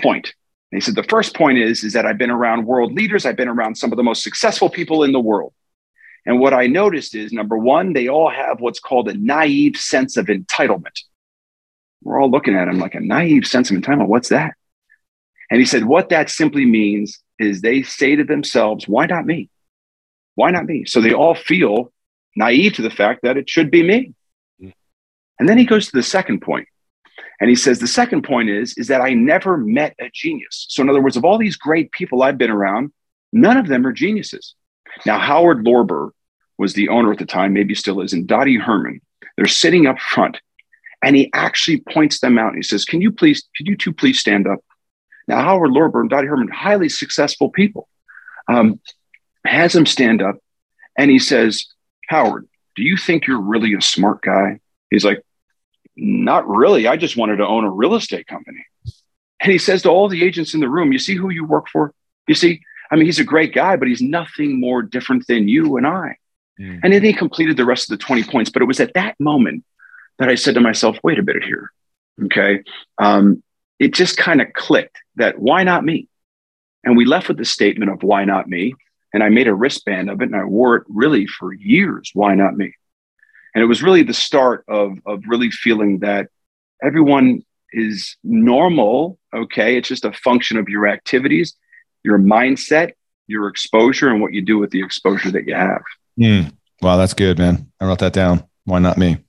point. 0.00 0.32
And 0.72 0.76
he 0.76 0.80
said, 0.80 0.94
the 0.94 1.02
first 1.04 1.34
point 1.34 1.58
is, 1.58 1.84
is 1.84 1.92
that 1.92 2.06
I've 2.06 2.18
been 2.18 2.30
around 2.30 2.66
world 2.66 2.92
leaders. 2.92 3.26
I've 3.26 3.36
been 3.36 3.48
around 3.48 3.76
some 3.76 3.92
of 3.92 3.96
the 3.96 4.02
most 4.02 4.22
successful 4.22 4.70
people 4.70 5.04
in 5.04 5.12
the 5.12 5.20
world. 5.20 5.52
And 6.24 6.40
what 6.40 6.52
I 6.52 6.66
noticed 6.66 7.14
is 7.14 7.32
number 7.32 7.56
one, 7.56 7.92
they 7.92 8.08
all 8.08 8.28
have 8.28 8.60
what's 8.60 8.80
called 8.80 9.08
a 9.08 9.14
naive 9.14 9.76
sense 9.76 10.16
of 10.16 10.26
entitlement. 10.26 11.02
We're 12.02 12.20
all 12.20 12.30
looking 12.30 12.56
at 12.56 12.68
him 12.68 12.78
like 12.78 12.94
a 12.94 13.00
naive 13.00 13.46
sense 13.46 13.70
of 13.70 13.76
entitlement. 13.76 14.08
What's 14.08 14.30
that? 14.30 14.54
And 15.50 15.60
he 15.60 15.66
said, 15.66 15.84
what 15.84 16.08
that 16.08 16.28
simply 16.28 16.66
means 16.66 17.20
is 17.38 17.60
they 17.60 17.82
say 17.82 18.16
to 18.16 18.24
themselves, 18.24 18.88
why 18.88 19.06
not 19.06 19.24
me? 19.24 19.50
Why 20.34 20.50
not 20.50 20.66
me? 20.66 20.84
So 20.84 21.00
they 21.00 21.12
all 21.12 21.36
feel 21.36 21.92
naive 22.34 22.74
to 22.74 22.82
the 22.82 22.90
fact 22.90 23.20
that 23.22 23.36
it 23.36 23.48
should 23.48 23.70
be 23.70 23.84
me. 23.84 24.14
And 25.38 25.48
then 25.48 25.58
he 25.58 25.64
goes 25.64 25.86
to 25.86 25.96
the 25.96 26.02
second 26.02 26.40
point. 26.40 26.68
And 27.40 27.50
he 27.50 27.56
says, 27.56 27.78
the 27.78 27.86
second 27.86 28.22
point 28.22 28.48
is, 28.48 28.76
is 28.78 28.88
that 28.88 29.02
I 29.02 29.12
never 29.12 29.58
met 29.58 29.94
a 30.00 30.08
genius. 30.12 30.66
So 30.70 30.82
in 30.82 30.88
other 30.88 31.02
words, 31.02 31.16
of 31.16 31.24
all 31.24 31.38
these 31.38 31.56
great 31.56 31.92
people 31.92 32.22
I've 32.22 32.38
been 32.38 32.50
around, 32.50 32.92
none 33.32 33.58
of 33.58 33.66
them 33.66 33.86
are 33.86 33.92
geniuses. 33.92 34.54
Now, 35.04 35.18
Howard 35.18 35.64
Lorber 35.64 36.10
was 36.56 36.72
the 36.72 36.88
owner 36.88 37.12
at 37.12 37.18
the 37.18 37.26
time, 37.26 37.52
maybe 37.52 37.74
still 37.74 38.00
is, 38.00 38.14
and 38.14 38.26
Dottie 38.26 38.56
Herman. 38.56 39.00
They're 39.36 39.46
sitting 39.46 39.86
up 39.86 39.98
front, 39.98 40.40
and 41.02 41.14
he 41.14 41.30
actually 41.34 41.80
points 41.80 42.20
them 42.20 42.38
out. 42.38 42.48
And 42.48 42.56
he 42.56 42.62
says, 42.62 42.86
"Can 42.86 43.02
you 43.02 43.12
please, 43.12 43.46
could 43.54 43.66
you 43.66 43.76
two 43.76 43.92
please 43.92 44.18
stand 44.18 44.46
up?" 44.46 44.60
Now, 45.28 45.42
Howard 45.42 45.72
Lorber 45.72 46.00
and 46.00 46.08
Dottie 46.08 46.28
Herman, 46.28 46.48
highly 46.48 46.88
successful 46.88 47.50
people, 47.50 47.88
um, 48.48 48.80
has 49.44 49.74
them 49.74 49.84
stand 49.84 50.22
up, 50.22 50.38
and 50.96 51.10
he 51.10 51.18
says, 51.18 51.66
"Howard, 52.08 52.48
do 52.74 52.82
you 52.82 52.96
think 52.96 53.26
you're 53.26 53.40
really 53.42 53.74
a 53.74 53.82
smart 53.82 54.22
guy?" 54.22 54.60
He's 54.88 55.04
like, 55.04 55.22
"Not 55.96 56.46
really. 56.48 56.86
I 56.86 56.96
just 56.96 57.16
wanted 57.16 57.36
to 57.36 57.46
own 57.46 57.64
a 57.64 57.70
real 57.70 57.94
estate 57.94 58.26
company." 58.26 58.64
And 59.40 59.52
he 59.52 59.58
says 59.58 59.82
to 59.82 59.90
all 59.90 60.08
the 60.08 60.24
agents 60.24 60.54
in 60.54 60.60
the 60.60 60.68
room, 60.68 60.92
"You 60.92 60.98
see 60.98 61.14
who 61.14 61.30
you 61.30 61.44
work 61.44 61.68
for? 61.68 61.92
You 62.26 62.34
see." 62.34 62.60
I 62.90 62.94
mean, 62.94 63.06
he's 63.06 63.18
a 63.18 63.24
great 63.24 63.52
guy, 63.52 63.76
but 63.76 63.88
he's 63.88 64.00
nothing 64.00 64.60
more 64.60 64.80
different 64.80 65.26
than 65.26 65.48
you 65.48 65.76
and 65.76 65.86
I. 65.86 66.18
Mm. 66.60 66.80
And 66.82 66.92
then 66.92 67.02
he 67.02 67.12
completed 67.12 67.56
the 67.56 67.64
rest 67.64 67.90
of 67.90 67.98
the 67.98 68.04
20 68.04 68.22
points. 68.24 68.50
But 68.50 68.62
it 68.62 68.66
was 68.66 68.80
at 68.80 68.94
that 68.94 69.18
moment 69.18 69.64
that 70.18 70.28
I 70.28 70.34
said 70.34 70.54
to 70.54 70.60
myself, 70.60 70.96
wait 71.02 71.18
a 71.18 71.22
minute 71.22 71.44
here. 71.44 71.70
Okay. 72.24 72.62
Um, 72.98 73.42
it 73.78 73.92
just 73.92 74.16
kind 74.16 74.40
of 74.40 74.52
clicked 74.52 74.96
that 75.16 75.38
why 75.38 75.64
not 75.64 75.84
me? 75.84 76.08
And 76.84 76.96
we 76.96 77.04
left 77.04 77.28
with 77.28 77.36
the 77.36 77.44
statement 77.44 77.90
of 77.90 78.02
why 78.02 78.24
not 78.24 78.48
me? 78.48 78.74
And 79.12 79.22
I 79.22 79.28
made 79.28 79.48
a 79.48 79.54
wristband 79.54 80.08
of 80.10 80.20
it 80.22 80.26
and 80.26 80.36
I 80.36 80.44
wore 80.44 80.76
it 80.76 80.84
really 80.88 81.26
for 81.26 81.52
years. 81.52 82.10
Why 82.14 82.34
not 82.34 82.56
me? 82.56 82.74
And 83.56 83.62
it 83.62 83.68
was 83.68 83.82
really 83.82 84.02
the 84.02 84.12
start 84.12 84.66
of, 84.68 84.98
of 85.06 85.22
really 85.26 85.50
feeling 85.50 86.00
that 86.00 86.28
everyone 86.82 87.42
is 87.72 88.18
normal. 88.22 89.18
Okay. 89.34 89.78
It's 89.78 89.88
just 89.88 90.04
a 90.04 90.12
function 90.12 90.58
of 90.58 90.68
your 90.68 90.86
activities, 90.86 91.54
your 92.04 92.18
mindset, 92.18 92.92
your 93.28 93.48
exposure, 93.48 94.10
and 94.10 94.20
what 94.20 94.34
you 94.34 94.42
do 94.42 94.58
with 94.58 94.72
the 94.72 94.82
exposure 94.82 95.30
that 95.30 95.46
you 95.46 95.54
have. 95.54 95.80
Mm. 96.20 96.52
Wow, 96.82 96.98
that's 96.98 97.14
good, 97.14 97.38
man. 97.38 97.72
I 97.80 97.86
wrote 97.86 98.00
that 98.00 98.12
down. 98.12 98.44
Why 98.66 98.78
not 98.78 98.98
me? 98.98 99.24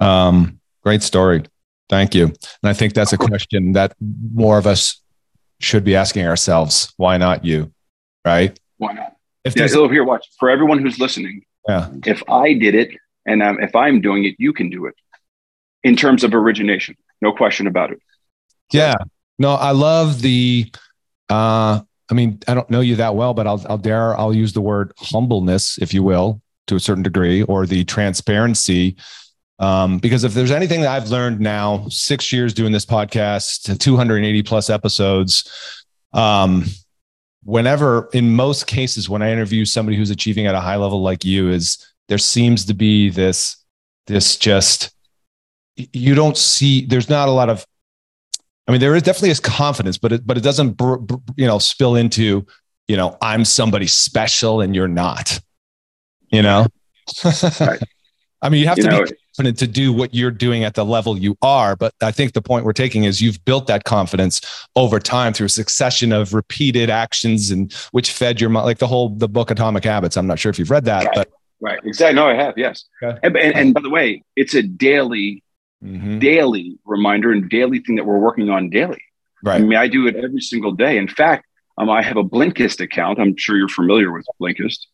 Um, 0.00 0.58
great 0.82 1.02
story. 1.02 1.42
Thank 1.90 2.14
you. 2.14 2.24
And 2.28 2.36
I 2.64 2.72
think 2.72 2.94
that's 2.94 3.12
a 3.12 3.18
question 3.18 3.72
that 3.72 3.94
more 4.00 4.56
of 4.56 4.66
us 4.66 5.02
should 5.60 5.84
be 5.84 5.96
asking 5.96 6.24
ourselves. 6.24 6.94
Why 6.96 7.18
not 7.18 7.44
you? 7.44 7.74
Right? 8.24 8.58
Why 8.78 8.94
not? 8.94 9.16
If 9.44 9.54
yeah, 9.54 9.66
so 9.66 9.86
here, 9.90 10.02
watch 10.02 10.26
for 10.40 10.48
everyone 10.48 10.78
who's 10.78 10.98
listening. 10.98 11.44
Yeah. 11.68 11.90
If 12.06 12.22
I 12.30 12.54
did 12.54 12.74
it, 12.74 12.96
and 13.26 13.42
um, 13.42 13.60
if 13.60 13.74
I'm 13.74 14.00
doing 14.00 14.24
it, 14.24 14.36
you 14.38 14.52
can 14.52 14.70
do 14.70 14.86
it. 14.86 14.94
In 15.82 15.96
terms 15.96 16.24
of 16.24 16.34
origination, 16.34 16.96
no 17.20 17.32
question 17.32 17.66
about 17.66 17.90
it. 17.92 17.98
Yeah. 18.72 18.94
No, 19.38 19.54
I 19.54 19.72
love 19.72 20.22
the 20.22 20.72
uh 21.28 21.80
I 22.10 22.14
mean, 22.14 22.38
I 22.46 22.54
don't 22.54 22.70
know 22.70 22.80
you 22.80 22.96
that 22.96 23.16
well, 23.16 23.34
but 23.34 23.46
I'll, 23.46 23.64
I'll 23.68 23.78
dare, 23.78 24.18
I'll 24.18 24.34
use 24.34 24.52
the 24.52 24.60
word 24.60 24.92
humbleness, 24.98 25.78
if 25.78 25.92
you 25.92 26.02
will, 26.02 26.40
to 26.68 26.76
a 26.76 26.80
certain 26.80 27.02
degree, 27.02 27.42
or 27.42 27.66
the 27.66 27.84
transparency. 27.84 28.96
Um, 29.58 29.98
because 29.98 30.22
if 30.22 30.34
there's 30.34 30.50
anything 30.50 30.82
that 30.82 30.90
I've 30.90 31.08
learned 31.08 31.40
now, 31.40 31.86
six 31.88 32.32
years 32.32 32.54
doing 32.54 32.72
this 32.72 32.86
podcast, 32.86 33.78
280 33.78 34.42
plus 34.42 34.70
episodes, 34.70 35.84
um, 36.12 36.64
whenever, 37.42 38.08
in 38.12 38.36
most 38.36 38.66
cases, 38.66 39.08
when 39.08 39.22
I 39.22 39.32
interview 39.32 39.64
somebody 39.64 39.96
who's 39.96 40.10
achieving 40.10 40.46
at 40.46 40.54
a 40.54 40.60
high 40.60 40.76
level 40.76 41.02
like 41.02 41.24
you, 41.24 41.50
is 41.50 41.92
there 42.08 42.18
seems 42.18 42.64
to 42.66 42.74
be 42.74 43.10
this, 43.10 43.56
this 44.06 44.36
just, 44.36 44.94
you 45.76 46.14
don't 46.14 46.36
see, 46.36 46.86
there's 46.86 47.08
not 47.08 47.28
a 47.28 47.32
lot 47.32 47.50
of, 47.50 47.66
I 48.68 48.72
mean, 48.72 48.80
there 48.80 48.94
is 48.94 49.02
definitely 49.02 49.30
is 49.30 49.40
confidence, 49.40 49.98
but 49.98 50.12
it, 50.12 50.26
but 50.26 50.36
it 50.36 50.42
doesn't, 50.42 50.80
you 51.36 51.46
know, 51.46 51.58
spill 51.58 51.96
into, 51.96 52.46
you 52.88 52.96
know, 52.96 53.16
I'm 53.20 53.44
somebody 53.44 53.86
special 53.86 54.60
and 54.60 54.74
you're 54.74 54.88
not, 54.88 55.40
you 56.28 56.42
know? 56.42 56.66
right. 57.60 57.80
I 58.42 58.48
mean, 58.48 58.60
you 58.60 58.68
have 58.68 58.78
you 58.78 58.84
to 58.84 58.90
know, 58.90 59.04
be 59.04 59.12
confident 59.34 59.58
to 59.58 59.66
do 59.66 59.92
what 59.92 60.14
you're 60.14 60.30
doing 60.30 60.62
at 60.62 60.74
the 60.74 60.84
level 60.84 61.18
you 61.18 61.36
are. 61.42 61.74
But 61.74 61.94
I 62.02 62.12
think 62.12 62.32
the 62.32 62.42
point 62.42 62.64
we're 62.64 62.74
taking 62.74 63.04
is 63.04 63.20
you've 63.20 63.42
built 63.44 63.66
that 63.66 63.84
confidence 63.84 64.40
over 64.76 65.00
time 65.00 65.32
through 65.32 65.46
a 65.46 65.50
succession 65.50 66.12
of 66.12 66.34
repeated 66.34 66.90
actions 66.90 67.50
and 67.50 67.72
which 67.92 68.12
fed 68.12 68.40
your 68.40 68.50
mind, 68.50 68.66
like 68.66 68.78
the 68.78 68.86
whole 68.86 69.08
the 69.08 69.28
book 69.28 69.50
Atomic 69.50 69.84
Habits. 69.84 70.16
I'm 70.16 70.26
not 70.26 70.38
sure 70.38 70.50
if 70.50 70.58
you've 70.58 70.70
read 70.70 70.84
that, 70.84 71.06
right. 71.06 71.14
but 71.14 71.30
right, 71.60 71.78
exactly. 71.84 72.14
No, 72.14 72.28
I 72.28 72.34
have. 72.34 72.54
Yes, 72.56 72.84
okay. 73.02 73.18
and, 73.22 73.36
and, 73.36 73.54
and, 73.54 73.74
by 73.74 73.80
the 73.80 73.90
way, 73.90 74.22
it's 74.34 74.54
a 74.54 74.62
daily, 74.62 75.42
mm-hmm. 75.82 76.18
daily 76.18 76.78
reminder 76.84 77.32
and 77.32 77.48
daily 77.48 77.80
thing 77.80 77.96
that 77.96 78.04
we're 78.04 78.18
working 78.18 78.50
on 78.50 78.70
daily. 78.70 79.02
Right. 79.42 79.60
I 79.60 79.64
mean, 79.64 79.78
I 79.78 79.88
do 79.88 80.06
it 80.06 80.16
every 80.16 80.40
single 80.40 80.72
day. 80.72 80.98
In 80.98 81.08
fact, 81.08 81.46
um, 81.78 81.90
I 81.90 82.02
have 82.02 82.16
a 82.16 82.24
Blinkist 82.24 82.80
account. 82.80 83.20
I'm 83.20 83.36
sure 83.36 83.56
you're 83.56 83.68
familiar 83.68 84.12
with 84.12 84.26
Blinkist. 84.40 84.86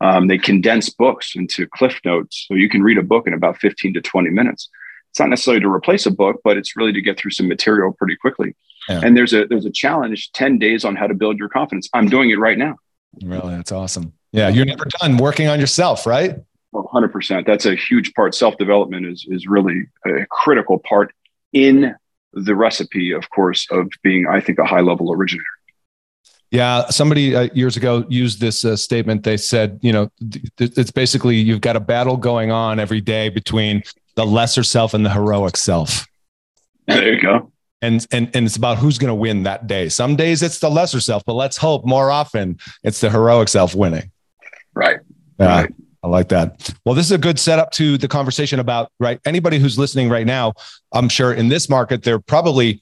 Um, 0.00 0.26
they 0.26 0.38
condense 0.38 0.90
books 0.90 1.36
into 1.36 1.66
cliff 1.66 2.00
notes. 2.04 2.46
So 2.48 2.54
you 2.54 2.68
can 2.68 2.82
read 2.82 2.98
a 2.98 3.02
book 3.02 3.26
in 3.26 3.34
about 3.34 3.58
15 3.58 3.94
to 3.94 4.00
20 4.00 4.30
minutes. 4.30 4.68
It's 5.10 5.20
not 5.20 5.28
necessarily 5.30 5.60
to 5.60 5.72
replace 5.72 6.06
a 6.06 6.10
book, 6.10 6.40
but 6.44 6.56
it's 6.56 6.76
really 6.76 6.92
to 6.92 7.02
get 7.02 7.18
through 7.18 7.30
some 7.30 7.48
material 7.48 7.92
pretty 7.92 8.16
quickly. 8.16 8.54
Yeah. 8.88 9.00
And 9.04 9.16
there's 9.16 9.32
a 9.32 9.46
there's 9.46 9.66
a 9.66 9.70
challenge 9.70 10.32
10 10.32 10.58
days 10.58 10.84
on 10.84 10.96
how 10.96 11.06
to 11.06 11.14
build 11.14 11.38
your 11.38 11.48
confidence. 11.48 11.88
I'm 11.92 12.08
doing 12.08 12.30
it 12.30 12.38
right 12.38 12.58
now. 12.58 12.76
Really? 13.22 13.54
That's 13.56 13.72
awesome. 13.72 14.12
Yeah. 14.32 14.48
You're 14.48 14.66
never 14.66 14.84
done 15.00 15.16
working 15.16 15.48
on 15.48 15.60
yourself, 15.60 16.06
right? 16.06 16.36
Well, 16.72 16.88
100%. 16.92 17.46
That's 17.46 17.66
a 17.66 17.74
huge 17.74 18.12
part. 18.14 18.34
Self 18.34 18.56
development 18.58 19.06
is, 19.06 19.26
is 19.28 19.46
really 19.46 19.86
a 20.06 20.26
critical 20.30 20.78
part 20.78 21.12
in 21.52 21.94
the 22.32 22.54
recipe, 22.54 23.12
of 23.12 23.30
course, 23.30 23.66
of 23.70 23.88
being, 24.02 24.26
I 24.26 24.40
think, 24.40 24.58
a 24.58 24.64
high 24.64 24.80
level 24.80 25.12
originator. 25.12 25.44
Yeah, 26.50 26.88
somebody 26.88 27.36
uh, 27.36 27.48
years 27.52 27.76
ago 27.76 28.06
used 28.08 28.40
this 28.40 28.64
uh, 28.64 28.74
statement. 28.76 29.22
They 29.22 29.36
said, 29.36 29.78
you 29.82 29.92
know, 29.92 30.10
th- 30.30 30.78
it's 30.78 30.90
basically 30.90 31.36
you've 31.36 31.60
got 31.60 31.76
a 31.76 31.80
battle 31.80 32.16
going 32.16 32.50
on 32.50 32.78
every 32.78 33.02
day 33.02 33.28
between 33.28 33.82
the 34.14 34.24
lesser 34.24 34.62
self 34.62 34.94
and 34.94 35.04
the 35.04 35.10
heroic 35.10 35.56
self. 35.58 36.06
There 36.86 37.14
you 37.14 37.20
go. 37.20 37.52
And 37.82 38.04
and 38.10 38.30
and 38.34 38.46
it's 38.46 38.56
about 38.56 38.78
who's 38.78 38.98
going 38.98 39.08
to 39.08 39.14
win 39.14 39.42
that 39.42 39.66
day. 39.66 39.90
Some 39.90 40.16
days 40.16 40.42
it's 40.42 40.58
the 40.58 40.70
lesser 40.70 41.00
self, 41.00 41.22
but 41.26 41.34
let's 41.34 41.58
hope 41.58 41.84
more 41.84 42.10
often 42.10 42.58
it's 42.82 43.00
the 43.00 43.10
heroic 43.10 43.48
self 43.48 43.74
winning. 43.74 44.10
Right. 44.78 45.00
Yeah. 45.40 45.62
Right. 45.62 45.74
I 46.04 46.06
like 46.06 46.28
that. 46.28 46.72
Well, 46.86 46.94
this 46.94 47.06
is 47.06 47.12
a 47.12 47.18
good 47.18 47.40
setup 47.40 47.72
to 47.72 47.98
the 47.98 48.06
conversation 48.06 48.60
about 48.60 48.92
right. 49.00 49.20
Anybody 49.26 49.58
who's 49.58 49.76
listening 49.76 50.08
right 50.08 50.26
now, 50.26 50.54
I'm 50.92 51.08
sure 51.08 51.32
in 51.32 51.48
this 51.48 51.68
market, 51.68 52.04
they're 52.04 52.20
probably 52.20 52.80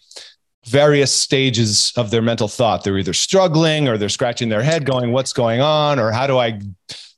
various 0.66 1.14
stages 1.14 1.94
of 1.96 2.10
their 2.10 2.20
mental 2.20 2.48
thought. 2.48 2.84
They're 2.84 2.98
either 2.98 3.14
struggling 3.14 3.88
or 3.88 3.96
they're 3.96 4.10
scratching 4.10 4.50
their 4.50 4.62
head 4.62 4.84
going, 4.84 5.12
what's 5.12 5.32
going 5.32 5.62
on? 5.62 5.98
Or 5.98 6.12
how 6.12 6.26
do 6.26 6.36
I, 6.36 6.60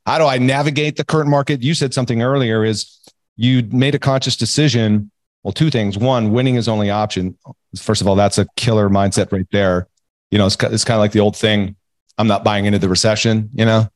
how 0.06 0.18
do 0.18 0.24
I 0.24 0.38
navigate 0.38 0.96
the 0.96 1.04
current 1.04 1.28
market? 1.28 1.62
You 1.64 1.74
said 1.74 1.92
something 1.92 2.22
earlier 2.22 2.64
is 2.64 2.96
you 3.36 3.64
made 3.72 3.96
a 3.96 3.98
conscious 3.98 4.36
decision. 4.36 5.10
Well, 5.42 5.52
two 5.52 5.70
things. 5.70 5.98
One, 5.98 6.30
winning 6.30 6.54
is 6.54 6.68
only 6.68 6.90
option. 6.90 7.36
First 7.76 8.02
of 8.02 8.06
all, 8.06 8.14
that's 8.14 8.38
a 8.38 8.46
killer 8.54 8.88
mindset 8.88 9.32
right 9.32 9.48
there. 9.50 9.88
You 10.30 10.38
know, 10.38 10.46
it's, 10.46 10.56
it's 10.62 10.84
kind 10.84 10.96
of 10.96 11.00
like 11.00 11.12
the 11.12 11.20
old 11.20 11.36
thing. 11.36 11.74
I'm 12.18 12.28
not 12.28 12.44
buying 12.44 12.66
into 12.66 12.78
the 12.78 12.88
recession, 12.88 13.50
you 13.52 13.64
know. 13.64 13.88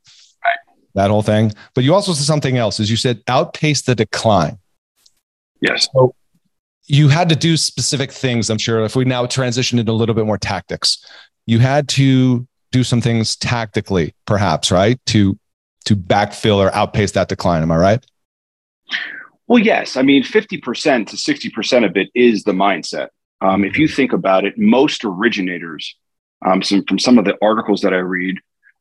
That 0.94 1.10
whole 1.10 1.22
thing. 1.22 1.52
But 1.74 1.84
you 1.84 1.94
also 1.94 2.12
said 2.12 2.24
something 2.24 2.56
else 2.56 2.80
is 2.80 2.90
you 2.90 2.96
said 2.96 3.22
outpace 3.28 3.82
the 3.82 3.94
decline. 3.94 4.58
Yes. 5.60 5.88
So 5.92 6.14
you 6.86 7.08
had 7.08 7.28
to 7.28 7.36
do 7.36 7.56
specific 7.56 8.10
things. 8.10 8.50
I'm 8.50 8.58
sure 8.58 8.84
if 8.84 8.96
we 8.96 9.04
now 9.04 9.26
transition 9.26 9.78
into 9.78 9.92
a 9.92 9.94
little 9.94 10.14
bit 10.14 10.26
more 10.26 10.38
tactics, 10.38 11.04
you 11.46 11.58
had 11.58 11.88
to 11.90 12.46
do 12.70 12.82
some 12.82 13.00
things 13.00 13.36
tactically, 13.36 14.14
perhaps, 14.26 14.70
right? 14.70 14.98
To 15.06 15.38
to 15.84 15.96
backfill 15.96 16.56
or 16.56 16.72
outpace 16.74 17.12
that 17.12 17.28
decline. 17.28 17.62
Am 17.62 17.72
I 17.72 17.76
right? 17.76 18.06
Well, 19.48 19.58
yes. 19.58 19.96
I 19.96 20.02
mean, 20.02 20.22
50% 20.22 21.08
to 21.08 21.16
60% 21.16 21.84
of 21.84 21.96
it 21.96 22.08
is 22.14 22.44
the 22.44 22.52
mindset. 22.52 23.08
Um, 23.40 23.64
if 23.64 23.76
you 23.76 23.86
mm-hmm. 23.86 23.96
think 23.96 24.12
about 24.12 24.44
it, 24.44 24.56
most 24.56 25.04
originators, 25.04 25.96
um, 26.46 26.62
some, 26.62 26.84
from 26.84 26.98
some 26.98 27.18
of 27.18 27.24
the 27.24 27.36
articles 27.42 27.80
that 27.80 27.92
I 27.92 27.98
read, 27.98 28.38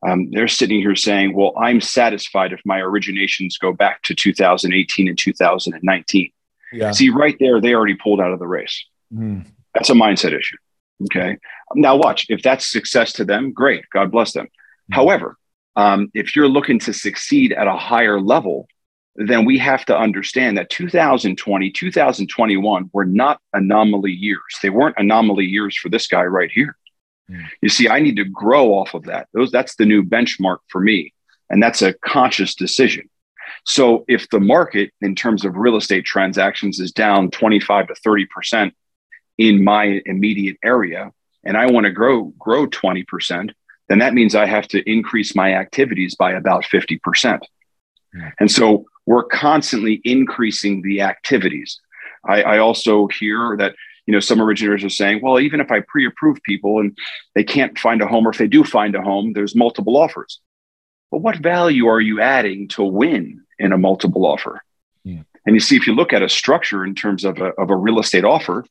um, 0.08 0.32
they're 0.32 0.48
sitting 0.48 0.80
here 0.80 0.96
saying, 0.96 1.36
well, 1.36 1.54
I'm 1.62 1.80
satisfied 1.80 2.54
if 2.54 2.62
my 2.66 2.80
originations 2.80 3.60
go 3.60 3.72
back 3.72 4.02
to 4.04 4.16
2018 4.16 5.08
and 5.08 5.18
2019. 5.18 6.32
Yeah. 6.74 6.92
See, 6.92 7.10
right 7.10 7.36
there, 7.40 7.62
they 7.62 7.76
already 7.76 7.96
pulled 7.96 8.20
out 8.20 8.32
of 8.32 8.40
the 8.40 8.48
race. 8.48 8.86
Mm. 9.14 9.46
That's 9.74 9.90
a 9.90 9.94
mindset 9.94 10.38
issue. 10.38 10.58
Okay. 11.04 11.38
Now, 11.76 11.96
watch. 11.96 12.26
If 12.30 12.42
that's 12.42 12.70
success 12.70 13.14
to 13.14 13.26
them, 13.26 13.52
great. 13.52 13.86
God 13.92 14.12
bless 14.12 14.34
them. 14.34 14.46
Mm. 14.92 14.96
However, 14.96 15.38
um, 15.76 16.10
if 16.14 16.36
you're 16.36 16.50
looking 16.50 16.80
to 16.80 16.94
succeed 16.94 17.54
at 17.54 17.68
a 17.68 17.76
higher 17.76 18.20
level, 18.20 18.68
then 19.16 19.46
we 19.46 19.58
have 19.58 19.86
to 19.86 19.98
understand 19.98 20.58
that 20.58 20.70
2020, 20.70 21.72
2021 21.72 22.90
were 22.94 23.06
not 23.06 23.40
anomaly 23.54 24.12
years. 24.12 24.42
They 24.62 24.70
weren't 24.70 24.96
anomaly 24.98 25.46
years 25.46 25.78
for 25.78 25.90
this 25.90 26.08
guy 26.08 26.24
right 26.24 26.52
here. 26.52 26.78
Mm. 27.32 27.46
You 27.62 27.70
see, 27.70 27.89
I 27.89 28.00
need 28.00 28.17
to 28.17 28.26
grow 28.26 28.74
off 28.74 28.94
of 28.94 29.04
that. 29.04 29.28
Those 29.34 29.52
that's 29.52 29.76
the 29.76 29.86
new 29.86 30.04
benchmark 30.04 30.58
for 30.67 30.82
me. 30.82 31.13
And 31.50 31.62
that's 31.62 31.82
a 31.82 31.94
conscious 31.94 32.56
decision. 32.56 33.10
So 33.65 34.06
if 34.08 34.30
the 34.30 34.39
market 34.39 34.91
in 35.02 35.15
terms 35.15 35.46
of 35.46 35.56
real 35.56 35.76
estate 35.76 36.06
transactions 36.06 36.80
is 36.80 36.91
down 36.91 37.30
25 37.32 37.88
to 37.88 37.94
30% 37.94 38.72
in 39.38 39.63
my 39.63 40.02
immediate 40.06 40.58
area 40.63 41.12
and 41.44 41.58
I 41.58 41.70
want 41.70 41.86
to 41.86 41.91
grow 41.91 42.26
grow 42.38 42.67
20%, 42.67 43.52
then 43.89 44.00
that 44.00 44.13
means 44.13 44.36
I 44.36 44.46
have 44.46 44.67
to 44.70 44.89
increase 44.89 45.36
my 45.36 45.54
activities 45.54 46.15
by 46.15 46.32
about 46.34 46.63
50%. 46.63 47.39
And 48.39 48.52
so 48.52 48.86
we're 49.06 49.24
constantly 49.24 50.02
increasing 50.04 50.82
the 50.82 51.02
activities. 51.02 51.80
I, 52.28 52.44
I 52.44 52.58
also 52.60 53.08
hear 53.08 53.56
that 53.58 53.76
you 54.06 54.14
know 54.14 54.20
some 54.20 54.42
originators 54.42 54.84
are 54.84 54.90
saying, 54.90 55.22
well, 55.22 55.40
even 55.40 55.60
if 55.60 55.72
I 55.72 55.82
pre-approve 55.88 56.38
people 56.44 56.80
and 56.80 56.98
they 57.36 57.44
can't 57.44 57.78
find 57.78 58.02
a 58.02 58.08
home, 58.08 58.28
or 58.28 58.32
if 58.32 58.38
they 58.38 58.48
do 58.48 58.64
find 58.64 58.96
a 58.96 59.02
home, 59.02 59.34
there's 59.34 59.56
multiple 59.56 59.98
offers. 59.98 60.40
But 61.12 61.22
what 61.22 61.38
value 61.38 61.88
are 61.88 62.02
you 62.02 62.22
adding 62.22 62.68
to 62.70 62.84
win 62.84 63.42
in 63.60 63.74
a 63.74 63.78
multiple 63.78 64.26
offer? 64.26 64.62
Yeah. 65.04 65.24
And 65.46 65.56
you 65.56 65.60
see, 65.60 65.76
if 65.76 65.88
you 65.88 65.94
look 65.94 66.14
at 66.14 66.22
a 66.22 66.30
structure 66.30 66.86
in 66.86 66.96
terms 66.96 67.26
of 67.26 67.40
a, 67.40 67.50
of 67.60 67.70
a 67.70 67.76
real 67.76 68.00
estate 68.00 68.24
offer, 68.24 68.66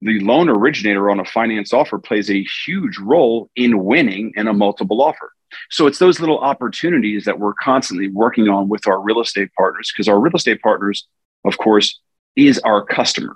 the 0.00 0.20
loan 0.20 0.48
originator 0.48 1.10
on 1.10 1.18
a 1.18 1.24
finance 1.24 1.72
offer 1.72 1.98
plays 1.98 2.30
a 2.30 2.44
huge 2.66 2.98
role 2.98 3.50
in 3.56 3.84
winning 3.84 4.32
in 4.36 4.46
a 4.46 4.52
multiple 4.52 5.02
offer. 5.02 5.32
So 5.70 5.86
it's 5.86 5.98
those 5.98 6.20
little 6.20 6.38
opportunities 6.38 7.24
that 7.24 7.38
we're 7.38 7.54
constantly 7.54 8.08
working 8.08 8.48
on 8.48 8.68
with 8.68 8.86
our 8.86 9.00
real 9.00 9.20
estate 9.20 9.50
partners 9.56 9.90
because 9.92 10.08
our 10.08 10.20
real 10.20 10.34
estate 10.34 10.60
partners, 10.60 11.06
of 11.44 11.58
course, 11.58 11.98
is 12.36 12.58
our 12.60 12.84
customer. 12.84 13.34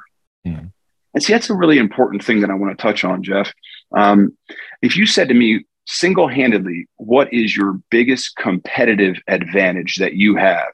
And 1.14 1.22
see, 1.22 1.32
that's 1.32 1.50
a 1.50 1.54
really 1.54 1.78
important 1.78 2.24
thing 2.24 2.40
that 2.40 2.50
I 2.50 2.54
want 2.54 2.76
to 2.76 2.82
touch 2.82 3.04
on, 3.04 3.22
Jeff. 3.22 3.52
Um, 3.96 4.36
if 4.80 4.96
you 4.96 5.06
said 5.06 5.28
to 5.28 5.34
me, 5.34 5.64
single 5.86 6.28
handedly, 6.28 6.86
what 6.96 7.32
is 7.32 7.56
your 7.56 7.80
biggest 7.90 8.36
competitive 8.36 9.16
advantage 9.28 9.96
that 9.96 10.14
you 10.14 10.36
have? 10.36 10.72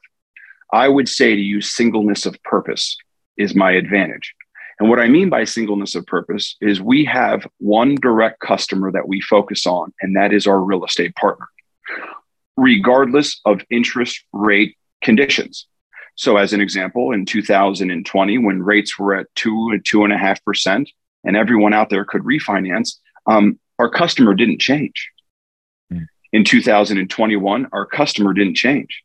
I 0.71 0.87
would 0.87 1.09
say 1.09 1.35
to 1.35 1.41
you, 1.41 1.61
singleness 1.61 2.25
of 2.25 2.41
purpose 2.43 2.97
is 3.37 3.55
my 3.55 3.71
advantage. 3.71 4.33
And 4.79 4.89
what 4.89 4.99
I 4.99 5.07
mean 5.09 5.29
by 5.29 5.43
singleness 5.43 5.95
of 5.95 6.05
purpose 6.05 6.55
is 6.61 6.79
we 6.79 7.03
have 7.05 7.45
one 7.57 7.95
direct 7.95 8.39
customer 8.39 8.91
that 8.91 9.07
we 9.07 9.19
focus 9.19 9.65
on, 9.65 9.93
and 10.01 10.15
that 10.15 10.31
is 10.31 10.47
our 10.47 10.59
real 10.59 10.85
estate 10.85 11.15
partner, 11.15 11.47
regardless 12.55 13.41
of 13.45 13.61
interest 13.69 14.23
rate 14.31 14.77
conditions. 15.03 15.67
So, 16.19 16.35
as 16.35 16.51
an 16.51 16.59
example, 16.59 17.13
in 17.13 17.25
2020, 17.25 18.39
when 18.39 18.61
rates 18.61 18.99
were 18.99 19.15
at 19.15 19.33
two 19.35 19.69
and 19.71 19.85
two 19.85 20.03
and 20.03 20.11
a 20.11 20.17
half 20.17 20.43
percent, 20.43 20.89
and 21.23 21.37
everyone 21.37 21.73
out 21.73 21.89
there 21.89 22.03
could 22.03 22.23
refinance, 22.23 22.97
um, 23.25 23.57
our 23.79 23.89
customer 23.89 24.33
didn't 24.33 24.59
change. 24.59 25.11
Mm. 25.93 26.07
In 26.33 26.43
2021, 26.43 27.69
our 27.71 27.85
customer 27.85 28.33
didn't 28.33 28.55
change. 28.55 29.01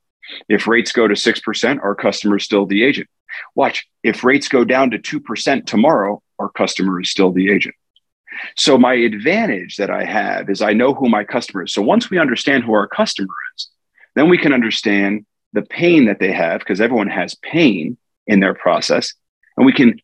If 0.49 0.67
rates 0.67 0.91
go 0.91 1.07
to 1.07 1.15
6%, 1.15 1.81
our 1.85 1.95
customer 1.95 2.39
is 2.39 2.43
still 2.43 2.67
the 2.67 2.83
agent. 2.83 3.07
Watch, 3.55 3.87
if 4.03 4.25
rates 4.25 4.49
go 4.49 4.65
down 4.65 4.91
to 4.91 4.99
2% 4.99 5.67
tomorrow, 5.67 6.21
our 6.41 6.49
customer 6.49 7.01
is 7.01 7.11
still 7.11 7.31
the 7.31 7.49
agent. 7.49 7.77
So, 8.57 8.77
my 8.77 8.95
advantage 8.95 9.77
that 9.77 9.91
I 9.91 10.05
have 10.05 10.51
is 10.51 10.61
I 10.61 10.73
know 10.73 10.93
who 10.93 11.09
my 11.09 11.23
customer 11.23 11.63
is. 11.63 11.73
So, 11.73 11.81
once 11.81 12.11
we 12.11 12.19
understand 12.19 12.65
who 12.65 12.73
our 12.73 12.89
customer 12.89 13.37
is, 13.57 13.69
then 14.17 14.29
we 14.29 14.37
can 14.37 14.53
understand 14.53 15.27
the 15.55 15.63
pain 15.63 16.07
that 16.07 16.19
they 16.19 16.33
have 16.33 16.59
because 16.59 16.81
everyone 16.81 17.09
has 17.09 17.35
pain 17.37 17.97
in 18.27 18.41
their 18.41 18.55
process. 18.55 19.15
And 19.57 19.65
we 19.65 19.73
can 19.73 20.01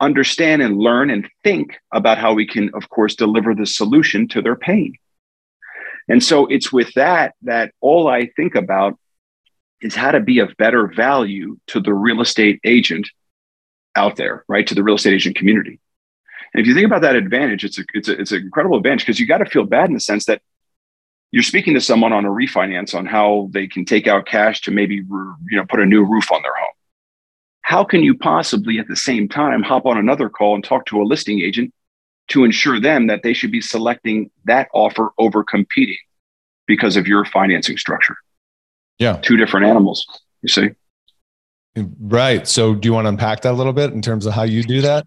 understand 0.00 0.62
and 0.62 0.78
learn 0.78 1.10
and 1.10 1.28
think 1.44 1.76
about 1.92 2.18
how 2.18 2.34
we 2.34 2.46
can, 2.46 2.70
of 2.74 2.88
course, 2.88 3.14
deliver 3.14 3.54
the 3.54 3.66
solution 3.66 4.26
to 4.28 4.42
their 4.42 4.56
pain. 4.56 4.94
And 6.08 6.22
so 6.22 6.46
it's 6.46 6.72
with 6.72 6.92
that 6.94 7.34
that 7.42 7.72
all 7.80 8.08
I 8.08 8.26
think 8.36 8.54
about 8.54 8.98
is 9.80 9.94
how 9.94 10.12
to 10.12 10.20
be 10.20 10.38
of 10.38 10.56
better 10.56 10.86
value 10.88 11.58
to 11.68 11.80
the 11.80 11.92
real 11.92 12.20
estate 12.20 12.60
agent 12.64 13.08
out 13.94 14.16
there, 14.16 14.44
right? 14.48 14.66
To 14.66 14.74
the 14.74 14.82
real 14.82 14.96
estate 14.96 15.14
agent 15.14 15.36
community. 15.36 15.78
And 16.54 16.60
if 16.62 16.66
you 16.66 16.74
think 16.74 16.86
about 16.86 17.02
that 17.02 17.16
advantage, 17.16 17.64
it's 17.64 17.78
a, 17.78 17.84
it's 17.92 18.08
a, 18.08 18.18
it's 18.18 18.32
an 18.32 18.42
incredible 18.42 18.78
advantage 18.78 19.04
because 19.04 19.20
you 19.20 19.26
got 19.26 19.38
to 19.38 19.46
feel 19.46 19.64
bad 19.64 19.88
in 19.88 19.94
the 19.94 20.00
sense 20.00 20.24
that 20.26 20.40
you're 21.32 21.42
speaking 21.42 21.74
to 21.74 21.80
someone 21.80 22.12
on 22.12 22.24
a 22.24 22.30
refinance 22.30 22.94
on 22.94 23.06
how 23.06 23.48
they 23.52 23.66
can 23.66 23.84
take 23.84 24.06
out 24.06 24.26
cash 24.26 24.60
to 24.62 24.70
maybe 24.70 24.96
you 24.96 25.36
know 25.52 25.64
put 25.68 25.80
a 25.80 25.86
new 25.86 26.04
roof 26.04 26.30
on 26.32 26.42
their 26.42 26.54
home. 26.54 26.72
How 27.62 27.84
can 27.84 28.02
you 28.02 28.16
possibly 28.16 28.78
at 28.78 28.88
the 28.88 28.96
same 28.96 29.28
time 29.28 29.62
hop 29.62 29.86
on 29.86 29.98
another 29.98 30.28
call 30.28 30.54
and 30.54 30.62
talk 30.62 30.86
to 30.86 31.02
a 31.02 31.04
listing 31.04 31.40
agent 31.40 31.72
to 32.28 32.44
ensure 32.44 32.80
them 32.80 33.06
that 33.08 33.22
they 33.22 33.32
should 33.32 33.50
be 33.50 33.60
selecting 33.60 34.30
that 34.44 34.68
offer 34.72 35.12
over 35.18 35.44
competing 35.44 35.98
because 36.66 36.96
of 36.96 37.06
your 37.06 37.24
financing 37.24 37.76
structure? 37.76 38.16
Yeah. 38.98 39.16
Two 39.16 39.36
different 39.36 39.66
animals, 39.66 40.06
you 40.42 40.48
see. 40.48 40.70
Right. 42.00 42.46
So 42.48 42.74
do 42.74 42.86
you 42.86 42.92
want 42.92 43.04
to 43.04 43.10
unpack 43.10 43.42
that 43.42 43.52
a 43.52 43.56
little 43.58 43.72
bit 43.72 43.92
in 43.92 44.00
terms 44.00 44.26
of 44.26 44.32
how 44.32 44.44
you 44.44 44.62
do 44.62 44.80
that? 44.82 45.06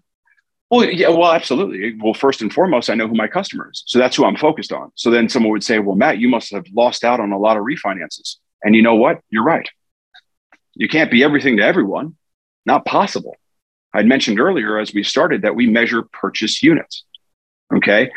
Well, 0.70 0.84
yeah, 0.84 1.08
well, 1.08 1.32
absolutely. 1.32 1.96
Well, 2.00 2.14
first 2.14 2.42
and 2.42 2.52
foremost, 2.52 2.90
I 2.90 2.94
know 2.94 3.08
who 3.08 3.16
my 3.16 3.26
customer 3.26 3.70
is. 3.72 3.82
So 3.86 3.98
that's 3.98 4.16
who 4.16 4.24
I'm 4.24 4.36
focused 4.36 4.72
on. 4.72 4.92
So 4.94 5.10
then 5.10 5.28
someone 5.28 5.50
would 5.50 5.64
say, 5.64 5.80
well, 5.80 5.96
Matt, 5.96 6.18
you 6.18 6.28
must 6.28 6.52
have 6.52 6.64
lost 6.72 7.02
out 7.02 7.18
on 7.18 7.32
a 7.32 7.38
lot 7.38 7.56
of 7.56 7.64
refinances. 7.64 8.36
And 8.62 8.76
you 8.76 8.82
know 8.82 8.94
what? 8.94 9.20
You're 9.30 9.44
right. 9.44 9.68
You 10.74 10.88
can't 10.88 11.10
be 11.10 11.24
everything 11.24 11.56
to 11.56 11.64
everyone. 11.64 12.16
Not 12.66 12.84
possible. 12.84 13.36
I'd 13.92 14.06
mentioned 14.06 14.38
earlier 14.38 14.78
as 14.78 14.94
we 14.94 15.02
started 15.02 15.42
that 15.42 15.56
we 15.56 15.66
measure 15.66 16.02
purchase 16.02 16.62
units. 16.62 17.04
Okay. 17.74 18.12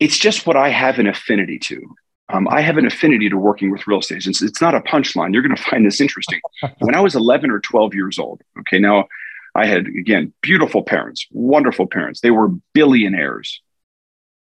It's 0.00 0.18
just 0.18 0.46
what 0.46 0.56
I 0.56 0.68
have 0.68 0.98
an 0.98 1.06
affinity 1.06 1.58
to. 1.60 1.80
Um, 2.28 2.46
I 2.48 2.60
have 2.60 2.76
an 2.76 2.86
affinity 2.86 3.30
to 3.30 3.36
working 3.36 3.70
with 3.70 3.86
real 3.86 4.00
estate 4.00 4.16
agents. 4.16 4.42
It's 4.42 4.60
not 4.60 4.74
a 4.74 4.80
punchline. 4.80 5.32
You're 5.32 5.42
going 5.42 5.56
to 5.56 5.62
find 5.62 5.86
this 5.86 6.00
interesting. 6.00 6.40
when 6.80 6.94
I 6.94 7.00
was 7.00 7.14
11 7.14 7.50
or 7.50 7.60
12 7.60 7.94
years 7.94 8.18
old, 8.18 8.42
okay, 8.60 8.78
now 8.78 9.06
I 9.54 9.66
had, 9.66 9.86
again, 9.86 10.32
beautiful 10.42 10.82
parents, 10.82 11.26
wonderful 11.30 11.86
parents. 11.86 12.20
They 12.20 12.30
were 12.30 12.48
billionaires 12.72 13.62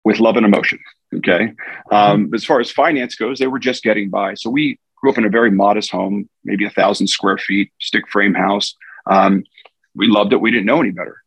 with 0.04 0.20
love 0.20 0.36
and 0.36 0.46
emotion. 0.46 0.78
Okay. 1.14 1.54
Um, 1.90 2.32
as 2.34 2.44
far 2.44 2.60
as 2.60 2.70
finance 2.70 3.16
goes, 3.16 3.38
they 3.38 3.46
were 3.46 3.58
just 3.58 3.82
getting 3.82 4.10
by. 4.10 4.34
So 4.34 4.48
we 4.50 4.78
grew 4.96 5.10
up 5.10 5.18
in 5.18 5.24
a 5.24 5.30
very 5.30 5.50
modest 5.50 5.90
home, 5.90 6.28
maybe 6.44 6.64
a 6.64 6.70
thousand 6.70 7.08
square 7.08 7.38
feet, 7.38 7.72
stick 7.80 8.08
frame 8.08 8.34
house. 8.34 8.74
Um, 9.06 9.44
we 9.94 10.06
loved 10.06 10.32
it. 10.32 10.40
We 10.40 10.50
didn't 10.50 10.66
know 10.66 10.80
any 10.80 10.90
better. 10.90 11.22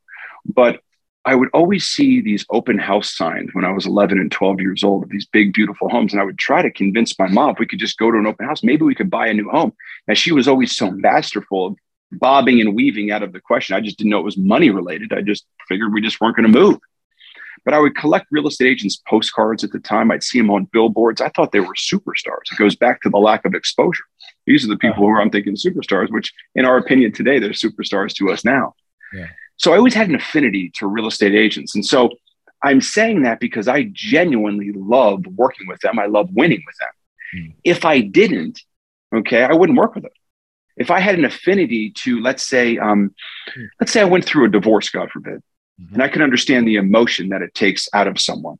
But 0.46 0.80
I 1.26 1.34
would 1.36 1.50
always 1.54 1.86
see 1.86 2.22
these 2.22 2.46
open 2.52 2.78
house 2.78 3.16
signs 3.16 3.50
when 3.54 3.66
I 3.66 3.72
was 3.72 3.88
11 3.88 4.20
and 4.20 4.32
12 4.32 4.62
years 4.62 4.84
old 4.84 5.04
of 5.04 5.10
these 5.10 5.26
big, 5.26 5.54
beautiful 5.54 5.90
homes. 5.90 6.14
And 6.14 6.22
I 6.22 6.26
would 6.26 6.38
try 6.38 6.62
to 6.62 6.72
convince 6.72 7.18
my 7.18 7.28
mom 7.28 7.52
if 7.52 7.60
we 7.60 7.66
could 7.66 7.80
just 7.80 7.98
go 7.98 8.12
to 8.12 8.18
an 8.18 8.28
open 8.28 8.46
house, 8.46 8.64
maybe 8.64 8.84
we 8.84 8.96
could 8.96 9.10
buy 9.10 9.28
a 9.28 9.34
new 9.34 9.50
home. 9.50 9.74
And 10.08 10.18
she 10.18 10.32
was 10.32 10.48
always 10.48 10.76
so 10.76 10.92
masterful 10.92 11.68
of 11.68 11.78
bobbing 12.20 12.62
and 12.62 12.76
weaving 12.76 13.12
out 13.12 13.24
of 13.24 13.34
the 13.34 13.40
question. 13.40 13.76
I 13.76 13.82
just 13.82 13.98
didn't 13.98 14.12
know 14.12 14.20
it 14.20 14.26
was 14.26 14.38
money 14.38 14.70
related. 14.70 15.14
I 15.14 15.22
just 15.22 15.46
figured 15.68 15.94
we 15.94 16.02
just 16.02 16.20
weren't 16.20 16.36
going 16.36 16.52
to 16.52 16.60
move. 16.60 16.80
But 17.64 17.74
I 17.74 17.80
would 17.80 17.96
collect 17.96 18.28
real 18.30 18.48
estate 18.48 18.68
agents' 18.68 19.02
postcards 19.08 19.64
at 19.64 19.72
the 19.72 19.80
time. 19.80 20.12
I'd 20.12 20.24
see 20.24 20.40
them 20.40 20.52
on 20.52 20.70
billboards. 20.72 21.20
I 21.20 21.30
thought 21.30 21.52
they 21.52 21.60
were 21.60 21.74
superstars. 21.74 22.52
It 22.52 22.60
goes 22.60 22.76
back 22.76 23.02
to 23.02 23.10
the 23.10 23.18
lack 23.18 23.44
of 23.44 23.56
exposure. 23.56 24.04
These 24.46 24.64
are 24.66 24.68
the 24.68 24.78
people 24.78 24.98
who 24.98 25.10
are, 25.10 25.20
I'm 25.20 25.32
thinking, 25.32 25.56
superstars, 25.56 26.12
which 26.12 26.32
in 26.54 26.66
our 26.66 26.78
opinion 26.78 27.12
today, 27.12 27.40
they're 27.40 27.52
superstars 27.52 28.14
to 28.16 28.32
us 28.32 28.46
now. 28.46 28.76
Yeah. 29.14 29.28
So 29.58 29.74
I 29.74 29.78
always 29.78 29.96
had 29.96 30.10
an 30.10 30.16
affinity 30.16 30.72
to 30.76 30.86
real 30.86 31.08
estate 31.08 31.34
agents. 31.34 31.74
And 31.74 31.84
so 31.84 32.12
I'm 32.62 32.82
saying 32.82 33.24
that 33.24 33.40
because 33.40 33.68
I 33.68 33.90
genuinely 33.92 34.72
love 34.74 35.26
working 35.26 35.68
with 35.68 35.80
them. 35.82 35.98
I 35.98 36.06
love 36.06 36.30
winning 36.34 36.62
with 36.66 36.76
them. 36.78 36.90
Mm. 37.36 37.54
If 37.64 37.86
I 37.86 38.02
didn't, 38.02 38.62
okay, 39.14 39.44
I 39.44 39.54
wouldn't 39.54 39.78
work 39.78 39.96
with 39.96 40.04
them. 40.04 40.12
If 40.78 40.92
I 40.92 41.00
had 41.00 41.18
an 41.18 41.26
affinity 41.26 41.92
to, 42.02 42.20
let's 42.22 42.46
say, 42.46 42.78
um, 42.78 43.14
let's 43.80 43.92
say 43.92 44.02
I 44.02 44.06
went 44.06 44.26
through 44.26 44.46
a 44.46 44.50
divorce, 44.50 44.90
God 44.90 45.10
forbid, 45.12 45.42
mm-hmm. 45.82 45.94
and 45.94 46.04
I 46.04 46.10
could 46.10 46.22
understand 46.22 46.68
the 46.68 46.76
emotion 46.76 47.30
that 47.30 47.42
it 47.42 47.54
takes 47.54 47.88
out 47.94 48.08
of 48.08 48.20
someone. 48.20 48.58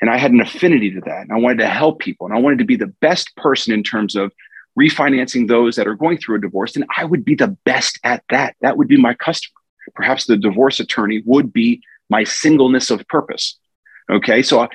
And 0.00 0.08
I 0.10 0.16
had 0.16 0.30
an 0.30 0.40
affinity 0.40 0.92
to 0.92 1.00
that. 1.02 1.22
And 1.22 1.32
I 1.32 1.36
wanted 1.36 1.58
to 1.58 1.68
help 1.68 1.98
people. 1.98 2.26
And 2.26 2.34
I 2.34 2.38
wanted 2.38 2.60
to 2.60 2.64
be 2.64 2.76
the 2.76 2.86
best 2.86 3.34
person 3.36 3.74
in 3.74 3.82
terms 3.82 4.14
of 4.14 4.32
refinancing 4.78 5.48
those 5.48 5.74
that 5.74 5.88
are 5.88 5.96
going 5.96 6.18
through 6.18 6.36
a 6.36 6.40
divorce. 6.40 6.76
And 6.76 6.84
I 6.96 7.04
would 7.04 7.24
be 7.24 7.34
the 7.34 7.56
best 7.64 7.98
at 8.04 8.22
that. 8.30 8.54
That 8.60 8.76
would 8.76 8.86
be 8.86 8.96
my 8.96 9.14
customer 9.14 9.58
perhaps 9.94 10.26
the 10.26 10.36
divorce 10.36 10.80
attorney 10.80 11.22
would 11.24 11.52
be 11.52 11.82
my 12.10 12.24
singleness 12.24 12.90
of 12.90 13.06
purpose. 13.08 13.58
Okay, 14.10 14.42
so 14.42 14.66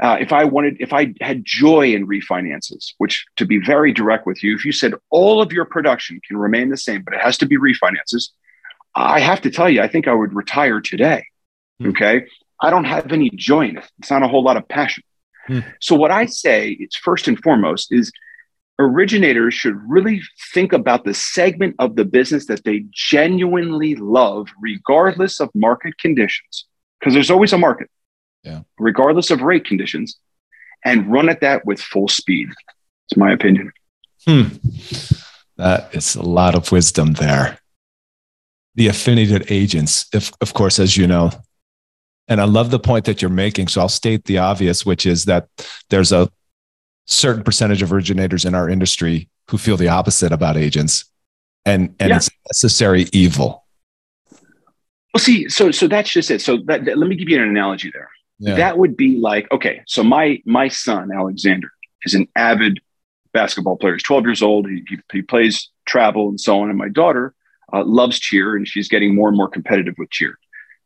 uh, 0.00 0.16
if 0.20 0.32
I 0.32 0.44
wanted, 0.44 0.76
if 0.80 0.92
I 0.92 1.14
had 1.20 1.44
joy 1.44 1.94
in 1.94 2.06
refinances, 2.06 2.92
which 2.98 3.24
to 3.36 3.46
be 3.46 3.58
very 3.58 3.92
direct 3.92 4.26
with 4.26 4.42
you, 4.42 4.54
if 4.54 4.64
you 4.64 4.72
said 4.72 4.94
all 5.10 5.42
of 5.42 5.52
your 5.52 5.64
production 5.64 6.20
can 6.26 6.36
remain 6.36 6.70
the 6.70 6.76
same, 6.76 7.02
but 7.02 7.14
it 7.14 7.20
has 7.20 7.38
to 7.38 7.46
be 7.46 7.56
refinances, 7.56 8.30
I 8.94 9.20
have 9.20 9.40
to 9.42 9.50
tell 9.50 9.70
you, 9.70 9.82
I 9.82 9.88
think 9.88 10.08
I 10.08 10.14
would 10.14 10.34
retire 10.34 10.80
today. 10.80 11.24
Hmm. 11.78 11.88
Okay, 11.90 12.26
I 12.60 12.70
don't 12.70 12.84
have 12.84 13.12
any 13.12 13.30
joy 13.30 13.68
in 13.68 13.78
it. 13.78 13.90
It's 13.98 14.10
not 14.10 14.22
a 14.22 14.28
whole 14.28 14.42
lot 14.42 14.56
of 14.56 14.68
passion. 14.68 15.04
Hmm. 15.46 15.60
So 15.80 15.96
what 15.96 16.10
I 16.10 16.26
say, 16.26 16.76
it's 16.78 16.96
first 16.96 17.28
and 17.28 17.38
foremost, 17.42 17.92
is 17.92 18.12
originators 18.78 19.54
should 19.54 19.78
really 19.86 20.22
think 20.52 20.72
about 20.72 21.04
the 21.04 21.14
segment 21.14 21.76
of 21.78 21.96
the 21.96 22.04
business 22.04 22.46
that 22.46 22.64
they 22.64 22.84
genuinely 22.90 23.94
love, 23.96 24.48
regardless 24.60 25.40
of 25.40 25.50
market 25.54 25.98
conditions, 25.98 26.66
because 26.98 27.14
there's 27.14 27.30
always 27.30 27.52
a 27.52 27.58
market, 27.58 27.90
yeah. 28.42 28.60
regardless 28.78 29.30
of 29.30 29.42
rate 29.42 29.64
conditions, 29.64 30.18
and 30.84 31.10
run 31.10 31.28
at 31.28 31.40
that 31.40 31.64
with 31.64 31.80
full 31.80 32.08
speed. 32.08 32.50
It's 33.08 33.16
my 33.16 33.32
opinion. 33.32 33.72
Hmm. 34.26 34.44
That 35.56 35.94
is 35.94 36.14
a 36.14 36.22
lot 36.22 36.54
of 36.54 36.72
wisdom 36.72 37.14
there. 37.14 37.58
The 38.74 38.88
affiliated 38.88 39.50
agents, 39.50 40.06
if, 40.12 40.32
of 40.40 40.54
course, 40.54 40.78
as 40.78 40.96
you 40.96 41.06
know, 41.06 41.30
and 42.28 42.40
I 42.40 42.44
love 42.44 42.70
the 42.70 42.78
point 42.78 43.04
that 43.04 43.20
you're 43.20 43.30
making. 43.30 43.68
So 43.68 43.80
I'll 43.80 43.88
state 43.88 44.24
the 44.24 44.38
obvious, 44.38 44.86
which 44.86 45.04
is 45.04 45.26
that 45.26 45.48
there's 45.90 46.12
a 46.12 46.30
certain 47.06 47.42
percentage 47.42 47.82
of 47.82 47.92
originators 47.92 48.44
in 48.44 48.54
our 48.54 48.68
industry 48.68 49.28
who 49.48 49.58
feel 49.58 49.76
the 49.76 49.88
opposite 49.88 50.32
about 50.32 50.56
agents 50.56 51.04
and 51.64 51.94
and 52.00 52.10
yeah. 52.10 52.16
it's 52.16 52.30
necessary 52.48 53.06
evil 53.12 53.64
well 55.12 55.18
see 55.18 55.48
so 55.48 55.70
so 55.70 55.86
that's 55.86 56.10
just 56.10 56.30
it 56.30 56.40
so 56.40 56.58
that, 56.66 56.84
that, 56.84 56.98
let 56.98 57.08
me 57.08 57.16
give 57.16 57.28
you 57.28 57.40
an 57.40 57.48
analogy 57.48 57.90
there 57.92 58.10
yeah. 58.38 58.54
that 58.54 58.78
would 58.78 58.96
be 58.96 59.18
like 59.18 59.50
okay 59.52 59.82
so 59.86 60.02
my 60.02 60.40
my 60.44 60.68
son 60.68 61.10
alexander 61.12 61.70
is 62.04 62.14
an 62.14 62.26
avid 62.36 62.80
basketball 63.32 63.76
player 63.76 63.94
he's 63.94 64.02
12 64.02 64.24
years 64.24 64.42
old 64.42 64.68
he, 64.68 64.82
he, 64.88 64.98
he 65.12 65.22
plays 65.22 65.70
travel 65.86 66.28
and 66.28 66.40
so 66.40 66.60
on 66.60 66.68
and 66.68 66.78
my 66.78 66.88
daughter 66.88 67.34
uh, 67.72 67.84
loves 67.84 68.18
cheer 68.18 68.56
and 68.56 68.68
she's 68.68 68.88
getting 68.88 69.14
more 69.14 69.28
and 69.28 69.36
more 69.36 69.48
competitive 69.48 69.94
with 69.98 70.10
cheer 70.10 70.38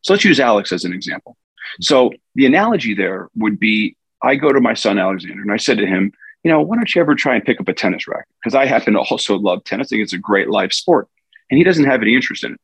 so 0.03 0.13
let's 0.13 0.25
use 0.25 0.39
alex 0.39 0.73
as 0.73 0.85
an 0.85 0.93
example 0.93 1.37
so 1.81 2.13
the 2.35 2.47
analogy 2.47 2.95
there 2.95 3.29
would 3.35 3.59
be 3.59 3.97
I 4.23 4.35
go 4.37 4.53
to 4.53 4.61
my 4.61 4.75
son 4.75 4.99
Alexander 4.99 5.43
and 5.43 5.53
I 5.53 5.57
said 5.57 5.79
to 5.79 5.87
him, 5.87 6.13
you 6.43 6.51
know, 6.51 6.61
why 6.61 6.77
don't 6.77 6.93
you 6.95 7.01
ever 7.01 7.15
try 7.15 7.35
and 7.35 7.45
pick 7.45 7.61
up 7.61 7.69
a 7.69 7.73
tennis 7.73 8.07
racket? 8.09 8.29
Because 8.41 8.55
I 8.55 8.67
happen 8.67 8.95
to 8.95 9.01
also 9.11 9.37
love 9.37 9.65
tennis. 9.65 9.89
I 9.89 9.91
think 9.91 10.03
it's 10.03 10.13
a 10.13 10.19
great 10.19 10.49
life 10.49 10.73
sport. 10.73 11.09
And 11.51 11.59
he 11.59 11.65
doesn't 11.65 11.85
have 11.85 12.03
any 12.03 12.15
interest 12.15 12.45
in 12.45 12.55
it. 12.55 12.61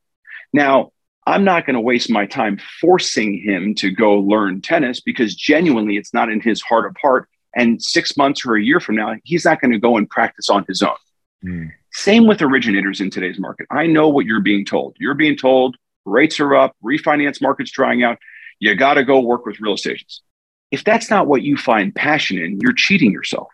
Now, 0.52 0.92
I'm 1.26 1.44
not 1.44 1.66
going 1.66 1.74
to 1.74 1.80
waste 1.80 2.10
my 2.10 2.26
time 2.26 2.58
forcing 2.80 3.40
him 3.40 3.74
to 3.76 3.90
go 3.90 4.14
learn 4.14 4.60
tennis 4.60 5.00
because 5.00 5.34
genuinely 5.34 5.96
it's 5.96 6.12
not 6.12 6.30
in 6.30 6.40
his 6.40 6.60
heart 6.60 6.86
of 6.86 6.96
heart. 7.00 7.28
And 7.54 7.82
six 7.82 8.16
months 8.16 8.44
or 8.46 8.56
a 8.56 8.62
year 8.62 8.80
from 8.80 8.96
now, 8.96 9.14
he's 9.24 9.44
not 9.44 9.60
going 9.60 9.72
to 9.72 9.78
go 9.78 9.96
and 9.96 10.08
practice 10.08 10.48
on 10.48 10.64
his 10.66 10.82
own. 10.82 10.96
Mm. 11.44 11.70
Same 11.92 12.26
with 12.26 12.40
originators 12.40 13.00
in 13.00 13.10
today's 13.10 13.38
market. 13.38 13.66
I 13.70 13.86
know 13.86 14.08
what 14.08 14.26
you're 14.26 14.40
being 14.40 14.64
told. 14.64 14.96
You're 14.98 15.14
being 15.14 15.36
told 15.36 15.76
rates 16.04 16.40
are 16.40 16.54
up, 16.54 16.74
refinance 16.82 17.40
market's 17.40 17.70
drying 17.70 18.02
out. 18.02 18.18
You 18.58 18.74
got 18.74 18.94
to 18.94 19.04
go 19.04 19.20
work 19.20 19.46
with 19.46 19.60
real 19.60 19.74
estate 19.74 19.92
agents. 19.92 20.22
If 20.70 20.84
that's 20.84 21.10
not 21.10 21.26
what 21.26 21.42
you 21.42 21.56
find 21.56 21.94
passion 21.94 22.38
in, 22.38 22.58
you're 22.60 22.72
cheating 22.72 23.12
yourself. 23.12 23.48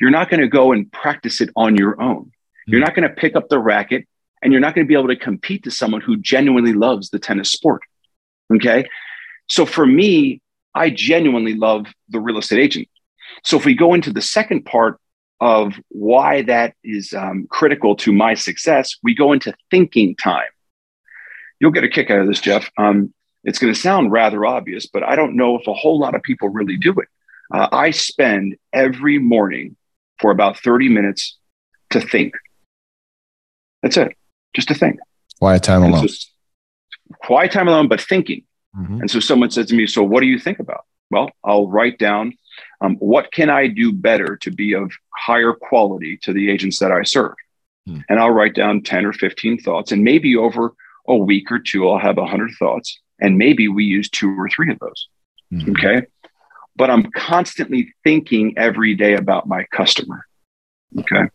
You're 0.00 0.10
not 0.10 0.30
going 0.30 0.40
to 0.40 0.48
go 0.48 0.72
and 0.72 0.90
practice 0.90 1.40
it 1.40 1.50
on 1.56 1.76
your 1.76 2.00
own. 2.00 2.30
You're 2.66 2.80
hmm. 2.80 2.84
not 2.84 2.94
going 2.94 3.08
to 3.08 3.14
pick 3.14 3.36
up 3.36 3.48
the 3.48 3.58
racket 3.58 4.06
and 4.44 4.52
you're 4.52 4.60
not 4.60 4.74
going 4.74 4.86
to 4.86 4.88
be 4.88 4.94
able 4.94 5.08
to 5.08 5.16
compete 5.16 5.64
to 5.64 5.70
someone 5.70 6.02
who 6.02 6.18
genuinely 6.18 6.74
loves 6.74 7.08
the 7.08 7.18
tennis 7.18 7.50
sport. 7.50 7.82
Okay. 8.54 8.86
So 9.48 9.64
for 9.64 9.86
me, 9.86 10.42
I 10.74 10.90
genuinely 10.90 11.54
love 11.54 11.86
the 12.10 12.20
real 12.20 12.38
estate 12.38 12.60
agent. 12.60 12.88
So 13.42 13.56
if 13.56 13.64
we 13.64 13.74
go 13.74 13.94
into 13.94 14.12
the 14.12 14.20
second 14.20 14.66
part 14.66 15.00
of 15.40 15.74
why 15.88 16.42
that 16.42 16.74
is 16.84 17.14
um, 17.14 17.46
critical 17.48 17.96
to 17.96 18.12
my 18.12 18.34
success, 18.34 18.96
we 19.02 19.14
go 19.14 19.32
into 19.32 19.54
thinking 19.70 20.14
time. 20.16 20.46
You'll 21.58 21.70
get 21.70 21.84
a 21.84 21.88
kick 21.88 22.10
out 22.10 22.20
of 22.20 22.26
this, 22.26 22.40
Jeff. 22.40 22.70
Um, 22.76 23.14
it's 23.44 23.58
going 23.58 23.72
to 23.72 23.78
sound 23.78 24.12
rather 24.12 24.44
obvious, 24.44 24.86
but 24.86 25.02
I 25.02 25.16
don't 25.16 25.36
know 25.36 25.58
if 25.58 25.66
a 25.66 25.74
whole 25.74 25.98
lot 25.98 26.14
of 26.14 26.22
people 26.22 26.50
really 26.50 26.76
do 26.76 26.92
it. 26.92 27.08
Uh, 27.52 27.68
I 27.72 27.90
spend 27.92 28.56
every 28.72 29.18
morning 29.18 29.76
for 30.18 30.30
about 30.30 30.58
30 30.58 30.88
minutes 30.88 31.38
to 31.90 32.00
think. 32.00 32.34
That's 33.82 33.96
it, 33.96 34.16
just 34.54 34.68
to 34.68 34.74
think. 34.74 34.98
Quiet 35.38 35.62
time 35.62 35.82
alone. 35.82 36.08
quiet 37.22 37.52
time 37.52 37.68
alone, 37.68 37.88
but 37.88 38.00
thinking. 38.00 38.44
Mm-hmm. 38.76 39.00
And 39.00 39.10
so 39.10 39.20
someone 39.20 39.50
said 39.50 39.68
to 39.68 39.74
me, 39.74 39.86
So 39.86 40.02
what 40.02 40.20
do 40.20 40.26
you 40.26 40.38
think 40.38 40.58
about? 40.58 40.84
Well, 41.10 41.30
I'll 41.44 41.68
write 41.68 41.98
down 41.98 42.32
Um, 42.80 42.96
what 42.96 43.32
can 43.32 43.50
I 43.50 43.66
do 43.66 43.92
better 43.92 44.36
to 44.38 44.50
be 44.50 44.74
of 44.74 44.92
higher 45.14 45.52
quality 45.52 46.18
to 46.22 46.32
the 46.32 46.50
agents 46.50 46.78
that 46.78 46.92
I 46.92 47.02
serve? 47.02 47.34
Hmm. 47.86 48.00
And 48.08 48.18
I'll 48.18 48.30
write 48.30 48.54
down 48.54 48.82
10 48.82 49.06
or 49.06 49.12
15 49.12 49.58
thoughts. 49.58 49.92
And 49.92 50.02
maybe 50.02 50.36
over 50.36 50.74
a 51.06 51.16
week 51.16 51.50
or 51.52 51.58
two, 51.58 51.88
I'll 51.88 51.98
have 51.98 52.16
100 52.16 52.52
thoughts. 52.58 53.00
And 53.20 53.38
maybe 53.38 53.68
we 53.68 53.84
use 53.84 54.08
two 54.08 54.30
or 54.38 54.48
three 54.48 54.70
of 54.72 54.78
those. 54.78 55.08
Hmm. 55.50 55.70
Okay. 55.70 56.06
But 56.76 56.90
I'm 56.90 57.10
constantly 57.12 57.94
thinking 58.02 58.54
every 58.56 58.94
day 58.94 59.14
about 59.14 59.46
my 59.46 59.64
customer. 59.70 60.26
Okay. 60.98 61.28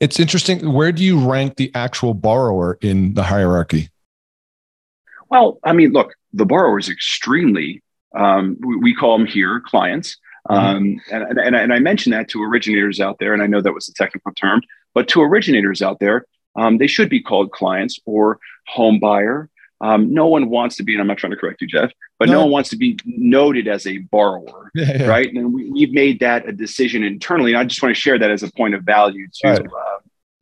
It's 0.00 0.20
interesting. 0.20 0.72
Where 0.72 0.92
do 0.92 1.02
you 1.02 1.18
rank 1.18 1.56
the 1.56 1.70
actual 1.74 2.14
borrower 2.14 2.78
in 2.80 3.14
the 3.14 3.22
hierarchy? 3.22 3.88
Well, 5.30 5.58
I 5.64 5.72
mean, 5.72 5.92
look, 5.92 6.14
the 6.32 6.44
borrower 6.44 6.78
is 6.78 6.88
extremely, 6.88 7.82
um, 8.14 8.58
we, 8.80 8.94
call 8.94 9.18
them 9.18 9.26
here 9.26 9.60
clients. 9.64 10.16
Mm-hmm. 10.48 10.76
Um, 10.76 11.00
and, 11.10 11.38
and, 11.38 11.56
and, 11.56 11.72
I 11.72 11.78
mentioned 11.80 12.12
that 12.12 12.28
to 12.28 12.42
originators 12.42 13.00
out 13.00 13.16
there, 13.18 13.32
and 13.34 13.42
I 13.42 13.46
know 13.46 13.60
that 13.60 13.72
was 13.72 13.88
a 13.88 13.94
technical 13.94 14.32
term, 14.32 14.60
but 14.94 15.08
to 15.08 15.22
originators 15.22 15.82
out 15.82 15.98
there, 15.98 16.24
um, 16.54 16.78
they 16.78 16.86
should 16.86 17.08
be 17.08 17.20
called 17.20 17.50
clients 17.50 17.98
or 18.04 18.38
home 18.68 19.00
buyer. 19.00 19.50
Um, 19.80 20.14
no 20.14 20.26
one 20.26 20.48
wants 20.48 20.76
to 20.76 20.82
be, 20.82 20.94
and 20.94 21.00
I'm 21.00 21.06
not 21.06 21.18
trying 21.18 21.32
to 21.32 21.36
correct 21.36 21.60
you, 21.60 21.66
Jeff, 21.66 21.92
but 22.18 22.28
no, 22.28 22.34
no 22.34 22.40
one 22.42 22.50
wants 22.50 22.70
to 22.70 22.76
be 22.76 22.98
noted 23.04 23.68
as 23.68 23.86
a 23.86 23.98
borrower, 23.98 24.70
yeah, 24.74 24.98
yeah. 24.98 25.06
right? 25.06 25.32
And 25.32 25.52
we, 25.52 25.82
have 25.82 25.90
made 25.90 26.20
that 26.20 26.48
a 26.48 26.52
decision 26.52 27.02
internally. 27.02 27.52
And 27.52 27.60
I 27.60 27.64
just 27.64 27.82
want 27.82 27.94
to 27.94 28.00
share 28.00 28.18
that 28.18 28.30
as 28.30 28.42
a 28.42 28.50
point 28.52 28.74
of 28.74 28.84
value 28.84 29.26
to, 29.34 29.48
right. 29.48 29.60
uh, 29.60 29.98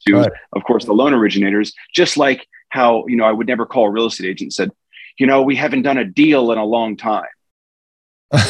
to 0.07 0.15
right. 0.15 0.33
of 0.53 0.65
course, 0.65 0.85
the 0.85 0.93
loan 0.93 1.15
originators. 1.15 1.73
Just 1.93 2.17
like 2.17 2.47
how 2.69 3.07
you 3.07 3.17
know 3.17 3.25
I 3.25 3.33
would 3.33 3.49
never 3.49 3.67
call 3.67 3.87
a 3.87 3.91
real 3.91 4.07
estate 4.07 4.27
agent 4.29 4.47
and 4.47 4.53
said, 4.53 4.71
you 5.19 5.27
know, 5.27 5.43
we 5.43 5.57
haven't 5.57 5.83
done 5.83 5.99
a 5.99 6.05
deal 6.05 6.53
in 6.53 6.59
a 6.59 6.65
long 6.65 6.97
time. 6.97 7.27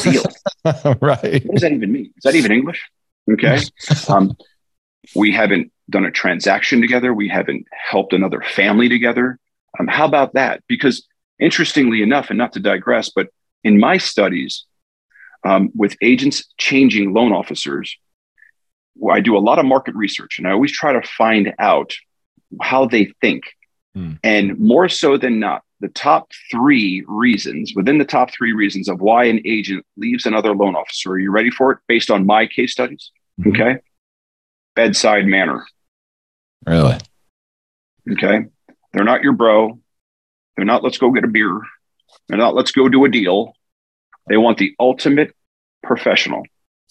Deal, 0.03 0.23
right? 0.65 1.45
What 1.45 1.51
does 1.51 1.61
that 1.61 1.71
even 1.71 1.91
mean? 1.91 2.13
Is 2.17 2.23
that 2.23 2.35
even 2.35 2.51
English? 2.51 2.83
Okay. 3.31 3.59
Um, 4.09 4.37
we 5.15 5.31
haven't 5.31 5.71
done 5.89 6.05
a 6.05 6.11
transaction 6.11 6.81
together. 6.81 7.13
We 7.13 7.27
haven't 7.27 7.67
helped 7.71 8.13
another 8.13 8.41
family 8.41 8.89
together. 8.89 9.39
Um, 9.79 9.87
how 9.87 10.05
about 10.05 10.33
that? 10.33 10.63
Because 10.67 11.07
interestingly 11.39 12.01
enough, 12.01 12.29
and 12.29 12.37
not 12.37 12.53
to 12.53 12.59
digress, 12.59 13.09
but 13.09 13.27
in 13.63 13.79
my 13.79 13.97
studies 13.97 14.65
um, 15.45 15.71
with 15.75 15.95
agents 16.01 16.45
changing 16.57 17.13
loan 17.13 17.33
officers, 17.33 17.97
I 19.11 19.19
do 19.19 19.37
a 19.37 19.39
lot 19.39 19.59
of 19.59 19.65
market 19.65 19.95
research 19.95 20.37
and 20.37 20.47
I 20.47 20.51
always 20.51 20.71
try 20.71 20.93
to 20.93 21.01
find 21.01 21.53
out 21.59 21.93
how 22.61 22.85
they 22.85 23.13
think. 23.21 23.43
Hmm. 23.93 24.13
And 24.23 24.57
more 24.59 24.87
so 24.87 25.17
than 25.17 25.39
not, 25.39 25.63
the 25.81 25.89
top 25.89 26.31
three 26.51 27.03
reasons 27.07 27.73
within 27.75 27.97
the 27.97 28.05
top 28.05 28.31
three 28.31 28.53
reasons 28.53 28.87
of 28.87 29.01
why 29.01 29.25
an 29.25 29.41
agent 29.45 29.85
leaves 29.97 30.25
another 30.25 30.55
loan 30.55 30.75
officer. 30.75 31.11
Are 31.11 31.19
you 31.19 31.31
ready 31.31 31.51
for 31.51 31.71
it? 31.71 31.79
Based 31.87 32.09
on 32.09 32.25
my 32.25 32.47
case 32.47 32.71
studies. 32.71 33.11
Mm-hmm. 33.39 33.49
Okay. 33.49 33.79
Bedside 34.75 35.25
manner. 35.25 35.65
Really? 36.65 36.97
Okay. 38.11 38.45
They're 38.95 39.03
not 39.03 39.23
your 39.23 39.33
bro. 39.33 39.77
They're 40.55 40.65
not, 40.65 40.81
let's 40.81 40.97
go 40.97 41.11
get 41.11 41.25
a 41.25 41.27
beer. 41.27 41.59
They're 42.29 42.37
not, 42.37 42.55
let's 42.55 42.71
go 42.71 42.87
do 42.87 43.03
a 43.03 43.09
deal. 43.09 43.53
They 44.27 44.37
want 44.37 44.57
the 44.57 44.73
ultimate 44.79 45.35
professional. 45.83 46.43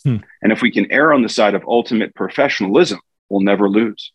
Hmm. 0.05 0.19
And 0.43 0.53
if 0.53 0.61
we 0.61 0.71
can 0.71 0.93
err 0.93 1.15
on 1.15 1.23
the 1.23 1.31
side 1.31 1.55
of 1.55 1.65
ultimate 1.67 2.15
professionalism, 2.15 3.01
we'll 3.31 3.41
never 3.41 3.71
lose. 3.71 4.13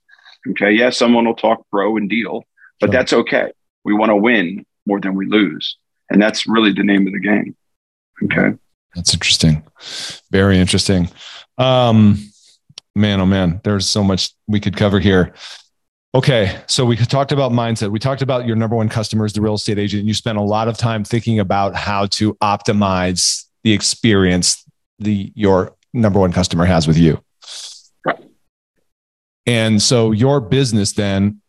Okay. 0.52 0.72
Yeah, 0.72 0.92
someone 0.92 1.26
will 1.26 1.36
talk 1.36 1.66
bro 1.72 1.98
and 1.98 2.08
deal, 2.08 2.44
but 2.80 2.92
that's 2.92 3.12
okay. 3.12 3.52
We 3.84 3.94
want 3.94 4.12
to 4.12 4.16
win 4.16 4.66
more 4.86 5.02
than 5.02 5.16
we 5.16 5.26
lose. 5.26 5.76
And 6.12 6.22
that's 6.22 6.48
really 6.48 6.72
the 6.72 6.84
name 6.84 7.08
of 7.08 7.14
the 7.14 7.20
game. 7.20 7.56
Okay. 8.24 8.56
That's 8.96 9.14
interesting. 9.14 9.64
Very 10.32 10.60
interesting. 10.60 11.10
Um, 11.58 12.20
man, 12.96 13.20
oh 13.20 13.26
man, 13.26 13.62
there's 13.64 13.90
so 13.90 14.04
much 14.04 14.32
we 14.48 14.60
could 14.60 14.78
cover 14.78 15.00
here. 15.00 15.34
Okay. 16.16 16.60
So 16.68 16.86
we 16.86 16.96
talked 16.96 17.32
about 17.32 17.52
mindset. 17.52 17.92
We 17.92 18.00
talked 18.00 18.22
about 18.22 18.48
your 18.48 18.56
number 18.56 18.76
one 18.76 18.90
customer 18.90 19.26
is 19.26 19.34
the 19.34 19.42
real 19.42 19.54
estate 19.54 19.78
agent. 19.78 20.06
You 20.06 20.14
spent 20.14 20.38
a 20.38 20.42
lot 20.44 20.68
of 20.68 20.78
time 20.78 21.04
thinking 21.04 21.40
about 21.40 21.76
how 21.76 22.08
to 22.08 22.34
optimize 22.36 23.46
the 23.64 23.74
experience 23.74 24.64
the 24.98 25.32
your 25.36 25.76
number 25.94 26.20
one 26.20 26.32
customer 26.32 26.66
has 26.66 26.88
with 26.88 26.98
you. 26.98 27.22
And 29.46 29.82
so 29.82 30.12
your 30.12 30.42
business 30.42 30.94
then 30.94 31.42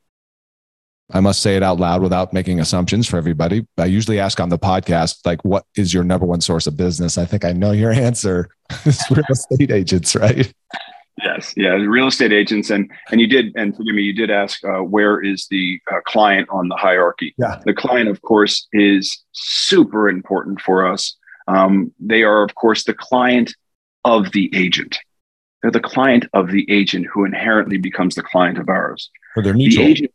I 1.12 1.20
must 1.20 1.42
say 1.42 1.57
it 1.57 1.62
out 1.62 1.81
loud 1.81 2.03
without 2.03 2.33
making 2.33 2.61
assumptions 2.61 3.09
for 3.09 3.16
everybody. 3.16 3.66
I 3.77 3.87
usually 3.87 4.20
ask 4.20 4.38
on 4.38 4.49
the 4.49 4.59
podcast, 4.59 5.18
like, 5.25 5.44
what 5.44 5.64
is 5.77 5.92
your 5.92 6.05
number 6.05 6.25
one 6.25 6.40
source 6.40 6.66
of 6.66 6.77
business? 6.77 7.18
I 7.18 7.25
think 7.25 7.44
I 7.44 7.53
know 7.53 7.73
your 7.73 7.90
answer. 8.07 8.49
it's 8.85 9.11
real 9.11 9.25
estate 9.29 9.70
agents, 9.70 10.14
right? 10.14 10.53
Yes, 11.22 11.52
yeah, 11.56 11.70
real 11.70 12.09
estate 12.09 12.33
agents, 12.33 12.70
and 12.70 12.90
and 13.11 13.20
you 13.20 13.26
did, 13.26 13.52
and 13.56 13.76
forgive 13.76 13.94
me, 13.94 14.02
you 14.02 14.14
did 14.14 14.30
ask 14.30 14.64
uh, 14.64 14.78
where 14.78 15.20
is 15.22 15.46
the 15.50 15.80
uh, 15.90 16.00
client 16.06 16.48
on 16.50 16.68
the 16.68 16.76
hierarchy? 16.76 17.35
Yeah, 17.37 17.61
the 17.64 17.74
client, 17.74 18.09
of 18.09 18.22
course, 18.22 18.68
is 18.72 19.22
super 19.33 20.09
important 20.09 20.61
for 20.61 20.87
us. 20.87 21.16
Um, 21.48 21.92
they 21.98 22.22
are, 22.22 22.42
of 22.42 22.54
course, 22.54 22.85
the 22.85 22.94
client 22.94 23.54
of 24.04 24.33
the 24.33 24.50
agent. 24.54 24.98
They're 25.62 25.70
the 25.70 25.80
client 25.80 26.26
of 26.33 26.50
the 26.50 26.70
agent 26.70 27.06
who 27.12 27.24
inherently 27.24 27.76
becomes 27.76 28.14
the 28.14 28.22
client 28.22 28.56
of 28.59 28.68
ours. 28.68 29.11
Or 29.37 29.42
they're 29.42 29.52
mutual. 29.52 29.85
The 29.85 29.90
agent 29.90 30.12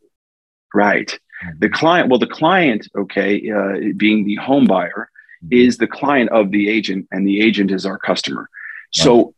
Right. 0.75 1.07
Mm-hmm. 1.07 1.59
The 1.59 1.69
client, 1.69 2.09
well, 2.09 2.19
the 2.19 2.27
client, 2.27 2.87
okay, 2.97 3.49
uh, 3.49 3.93
being 3.95 4.25
the 4.25 4.35
home 4.35 4.65
buyer, 4.65 5.09
mm-hmm. 5.43 5.53
is 5.53 5.77
the 5.77 5.87
client 5.87 6.29
of 6.31 6.51
the 6.51 6.69
agent, 6.69 7.07
and 7.11 7.25
the 7.25 7.41
agent 7.41 7.71
is 7.71 7.85
our 7.85 7.97
customer. 7.97 8.49
So 8.91 9.33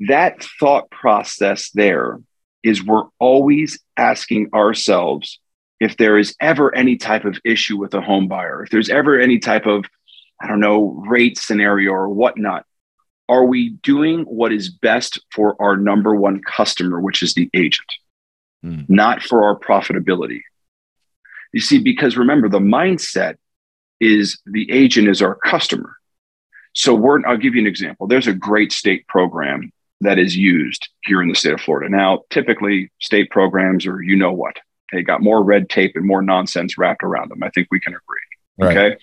that 0.00 0.44
thought 0.60 0.90
process 0.90 1.70
there 1.70 2.20
is 2.62 2.84
we're 2.84 3.04
always 3.18 3.78
asking 3.96 4.50
ourselves 4.54 5.40
if 5.80 5.96
there 5.96 6.18
is 6.18 6.34
ever 6.40 6.74
any 6.74 6.96
type 6.96 7.24
of 7.24 7.38
issue 7.44 7.76
with 7.76 7.94
a 7.94 8.00
home 8.00 8.28
buyer, 8.28 8.64
if 8.64 8.70
there's 8.70 8.88
ever 8.88 9.18
any 9.18 9.38
type 9.38 9.66
of, 9.66 9.84
I 10.40 10.46
don't 10.48 10.60
know, 10.60 11.02
rate 11.06 11.38
scenario 11.38 11.92
or 11.92 12.08
whatnot, 12.08 12.64
are 13.28 13.44
we 13.44 13.70
doing 13.82 14.22
what 14.22 14.52
is 14.52 14.70
best 14.70 15.20
for 15.32 15.60
our 15.60 15.76
number 15.76 16.14
one 16.14 16.40
customer, 16.42 17.00
which 17.00 17.22
is 17.22 17.34
the 17.34 17.50
agent, 17.54 17.88
mm. 18.64 18.88
not 18.88 19.22
for 19.22 19.44
our 19.44 19.58
profitability? 19.58 20.40
You 21.52 21.60
see, 21.60 21.78
because 21.78 22.16
remember, 22.16 22.48
the 22.48 22.58
mindset 22.58 23.36
is 24.00 24.40
the 24.46 24.70
agent 24.70 25.08
is 25.08 25.22
our 25.22 25.34
customer. 25.34 25.96
So 26.74 26.94
we're, 26.94 27.26
I'll 27.26 27.38
give 27.38 27.54
you 27.54 27.62
an 27.62 27.66
example. 27.66 28.06
There's 28.06 28.26
a 28.26 28.34
great 28.34 28.72
state 28.72 29.06
program 29.08 29.72
that 30.00 30.18
is 30.18 30.36
used 30.36 30.88
here 31.04 31.22
in 31.22 31.28
the 31.28 31.34
state 31.34 31.54
of 31.54 31.60
Florida. 31.60 31.88
Now, 31.88 32.20
typically 32.30 32.90
state 33.00 33.30
programs 33.30 33.86
are, 33.86 34.02
you 34.02 34.16
know 34.16 34.32
what, 34.32 34.56
they 34.92 35.02
got 35.02 35.22
more 35.22 35.42
red 35.42 35.68
tape 35.68 35.92
and 35.94 36.06
more 36.06 36.22
nonsense 36.22 36.78
wrapped 36.78 37.02
around 37.02 37.30
them. 37.30 37.42
I 37.42 37.50
think 37.50 37.68
we 37.70 37.80
can 37.80 37.94
agree. 37.94 38.18
Right. 38.58 38.76
Okay. 38.76 38.96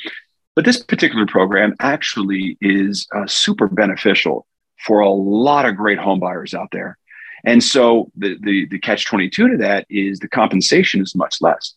But 0.56 0.66
this 0.66 0.84
particular 0.84 1.26
program 1.26 1.76
actually 1.80 2.58
is 2.62 3.08
uh, 3.16 3.26
super 3.26 3.68
beneficial 3.68 4.46
for 4.86 5.00
a 5.00 5.10
lot 5.10 5.66
of 5.66 5.76
great 5.76 5.98
home 5.98 6.20
buyers 6.20 6.54
out 6.54 6.70
there. 6.72 6.98
And 7.44 7.64
so 7.64 8.12
the, 8.16 8.38
the, 8.42 8.68
the 8.68 8.80
catch 8.80 9.06
22 9.06 9.50
to 9.50 9.58
that 9.58 9.86
is 9.90 10.20
the 10.20 10.30
compensation 10.30 11.02
is 11.02 11.16
much 11.16 11.42
less. 11.42 11.74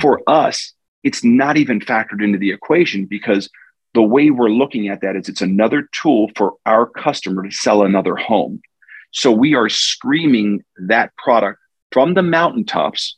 For 0.00 0.22
us, 0.26 0.72
it's 1.02 1.24
not 1.24 1.56
even 1.56 1.80
factored 1.80 2.22
into 2.22 2.38
the 2.38 2.52
equation 2.52 3.06
because 3.06 3.50
the 3.94 4.02
way 4.02 4.30
we're 4.30 4.48
looking 4.48 4.88
at 4.88 5.00
that 5.02 5.16
is 5.16 5.28
it's 5.28 5.42
another 5.42 5.88
tool 5.92 6.30
for 6.36 6.54
our 6.66 6.86
customer 6.86 7.42
to 7.42 7.50
sell 7.50 7.82
another 7.82 8.16
home. 8.16 8.60
So 9.10 9.30
we 9.30 9.54
are 9.54 9.68
screaming 9.68 10.64
that 10.88 11.14
product 11.16 11.58
from 11.90 12.14
the 12.14 12.22
mountaintops 12.22 13.16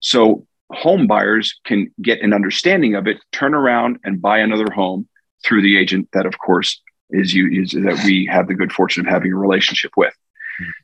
so 0.00 0.46
home 0.72 1.06
buyers 1.06 1.58
can 1.64 1.92
get 2.02 2.20
an 2.20 2.32
understanding 2.32 2.94
of 2.94 3.06
it, 3.06 3.18
turn 3.32 3.54
around 3.54 3.98
and 4.04 4.20
buy 4.20 4.38
another 4.38 4.70
home 4.72 5.08
through 5.44 5.62
the 5.62 5.78
agent 5.78 6.08
that, 6.12 6.26
of 6.26 6.38
course, 6.38 6.80
is 7.10 7.32
you 7.32 7.62
is 7.62 7.72
that 7.72 8.02
we 8.04 8.26
have 8.30 8.48
the 8.48 8.54
good 8.54 8.72
fortune 8.72 9.06
of 9.06 9.12
having 9.12 9.32
a 9.32 9.36
relationship 9.36 9.92
with. 9.96 10.12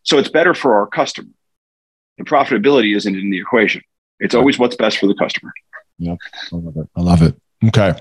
So 0.03 0.18
it's 0.18 0.29
better 0.29 0.55
for 0.55 0.77
our 0.77 0.87
customer. 0.87 1.31
The 2.18 2.25
profitability 2.25 2.96
isn't 2.96 3.16
in 3.16 3.31
the 3.31 3.38
equation. 3.38 3.83
It's 4.20 4.35
always 4.35 4.59
what's 4.59 4.77
best 4.77 4.99
for 4.99 5.07
the 5.07 5.14
customer. 5.14 5.53
Yep. 5.99 6.18
I 6.53 6.57
love 6.57 6.77
it. 6.77 6.88
I 6.96 7.01
love 7.01 7.23
it. 7.23 7.40
Okay. 7.66 7.94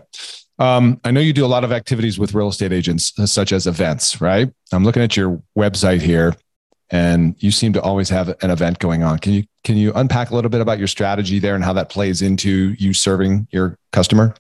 Um, 0.60 1.00
I 1.04 1.12
know 1.12 1.22
you 1.22 1.34
do 1.34 1.46
a 1.46 1.48
lot 1.48 1.64
of 1.64 1.72
activities 1.72 2.20
with 2.20 2.34
real 2.34 2.50
estate 2.50 2.74
agents, 2.74 3.18
uh, 3.18 3.26
such 3.26 3.52
as 3.54 3.66
events, 3.66 4.20
right? 4.20 4.52
I'm 4.72 4.84
looking 4.84 5.02
at 5.02 5.16
your 5.16 5.42
website 5.58 6.02
here, 6.02 6.36
and 6.90 7.36
you 7.40 7.50
seem 7.52 7.74
to 7.74 7.82
always 7.82 8.10
have 8.10 8.36
an 8.42 8.52
event 8.52 8.80
going 8.80 9.02
on. 9.04 9.20
Can 9.20 9.34
you 9.34 9.44
can 9.64 9.78
you 9.78 9.94
unpack 9.94 10.32
a 10.32 10.36
little 10.36 10.50
bit 10.50 10.62
about 10.62 10.78
your 10.78 10.88
strategy 10.88 11.40
there 11.40 11.56
and 11.56 11.64
how 11.64 11.74
that 11.74 11.90
plays 11.90 12.22
into 12.22 12.76
you 12.78 12.94
serving 12.94 13.48
your 13.52 13.78
customer? 13.92 14.36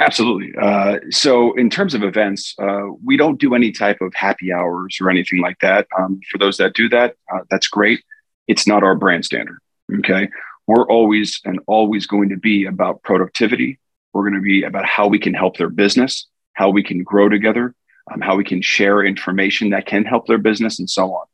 Absolutely. 0.00 0.52
Uh, 0.60 0.98
so, 1.10 1.54
in 1.54 1.70
terms 1.70 1.94
of 1.94 2.02
events, 2.02 2.54
uh, 2.60 2.86
we 3.04 3.16
don't 3.16 3.40
do 3.40 3.54
any 3.54 3.72
type 3.72 4.00
of 4.00 4.14
happy 4.14 4.52
hours 4.52 4.98
or 5.00 5.10
anything 5.10 5.40
like 5.40 5.58
that. 5.60 5.86
Um, 5.98 6.20
for 6.30 6.38
those 6.38 6.56
that 6.58 6.74
do 6.74 6.88
that, 6.90 7.14
uh, 7.32 7.40
that's 7.50 7.68
great. 7.68 8.02
It's 8.46 8.66
not 8.66 8.82
our 8.82 8.94
brand 8.94 9.24
standard. 9.24 9.58
Okay 10.00 10.28
we're 10.68 10.86
always 10.86 11.40
and 11.44 11.58
always 11.66 12.06
going 12.06 12.28
to 12.28 12.36
be 12.36 12.66
about 12.66 13.02
productivity. 13.02 13.80
We're 14.18 14.28
going 14.28 14.42
to 14.42 14.50
be 14.54 14.64
about 14.64 14.84
how 14.84 15.06
we 15.06 15.20
can 15.20 15.32
help 15.32 15.56
their 15.56 15.70
business, 15.70 16.26
how 16.54 16.70
we 16.70 16.82
can 16.82 17.04
grow 17.04 17.28
together. 17.28 17.74
um, 18.12 18.20
how 18.20 18.36
we 18.36 18.44
can 18.44 18.62
share 18.62 19.04
information 19.04 19.70
that 19.70 19.86
can 19.86 20.04
help 20.04 20.26
their 20.26 20.38
business, 20.38 20.78
and 20.78 20.88
so 20.88 21.14
on. 21.14 21.26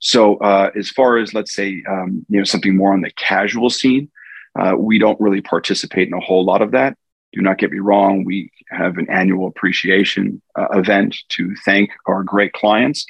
So, 0.00 0.36
uh, 0.38 0.70
as 0.76 0.90
far 0.90 1.18
as 1.18 1.34
let's 1.34 1.54
say, 1.54 1.82
um, 1.88 2.24
you 2.28 2.38
know, 2.38 2.44
something 2.44 2.76
more 2.76 2.92
on 2.92 3.02
the 3.02 3.10
casual 3.12 3.70
scene, 3.70 4.10
uh, 4.58 4.74
we 4.76 4.98
don't 4.98 5.20
really 5.20 5.40
participate 5.40 6.08
in 6.08 6.14
a 6.14 6.20
whole 6.20 6.44
lot 6.44 6.62
of 6.62 6.72
that. 6.72 6.96
Do 7.32 7.40
not 7.40 7.58
get 7.58 7.70
me 7.70 7.78
wrong; 7.78 8.24
we 8.24 8.50
have 8.68 8.98
an 8.98 9.08
annual 9.10 9.46
appreciation 9.46 10.42
uh, 10.58 10.68
event 10.72 11.16
to 11.30 11.54
thank 11.64 11.90
our 12.06 12.22
great 12.22 12.52
clients, 12.52 13.06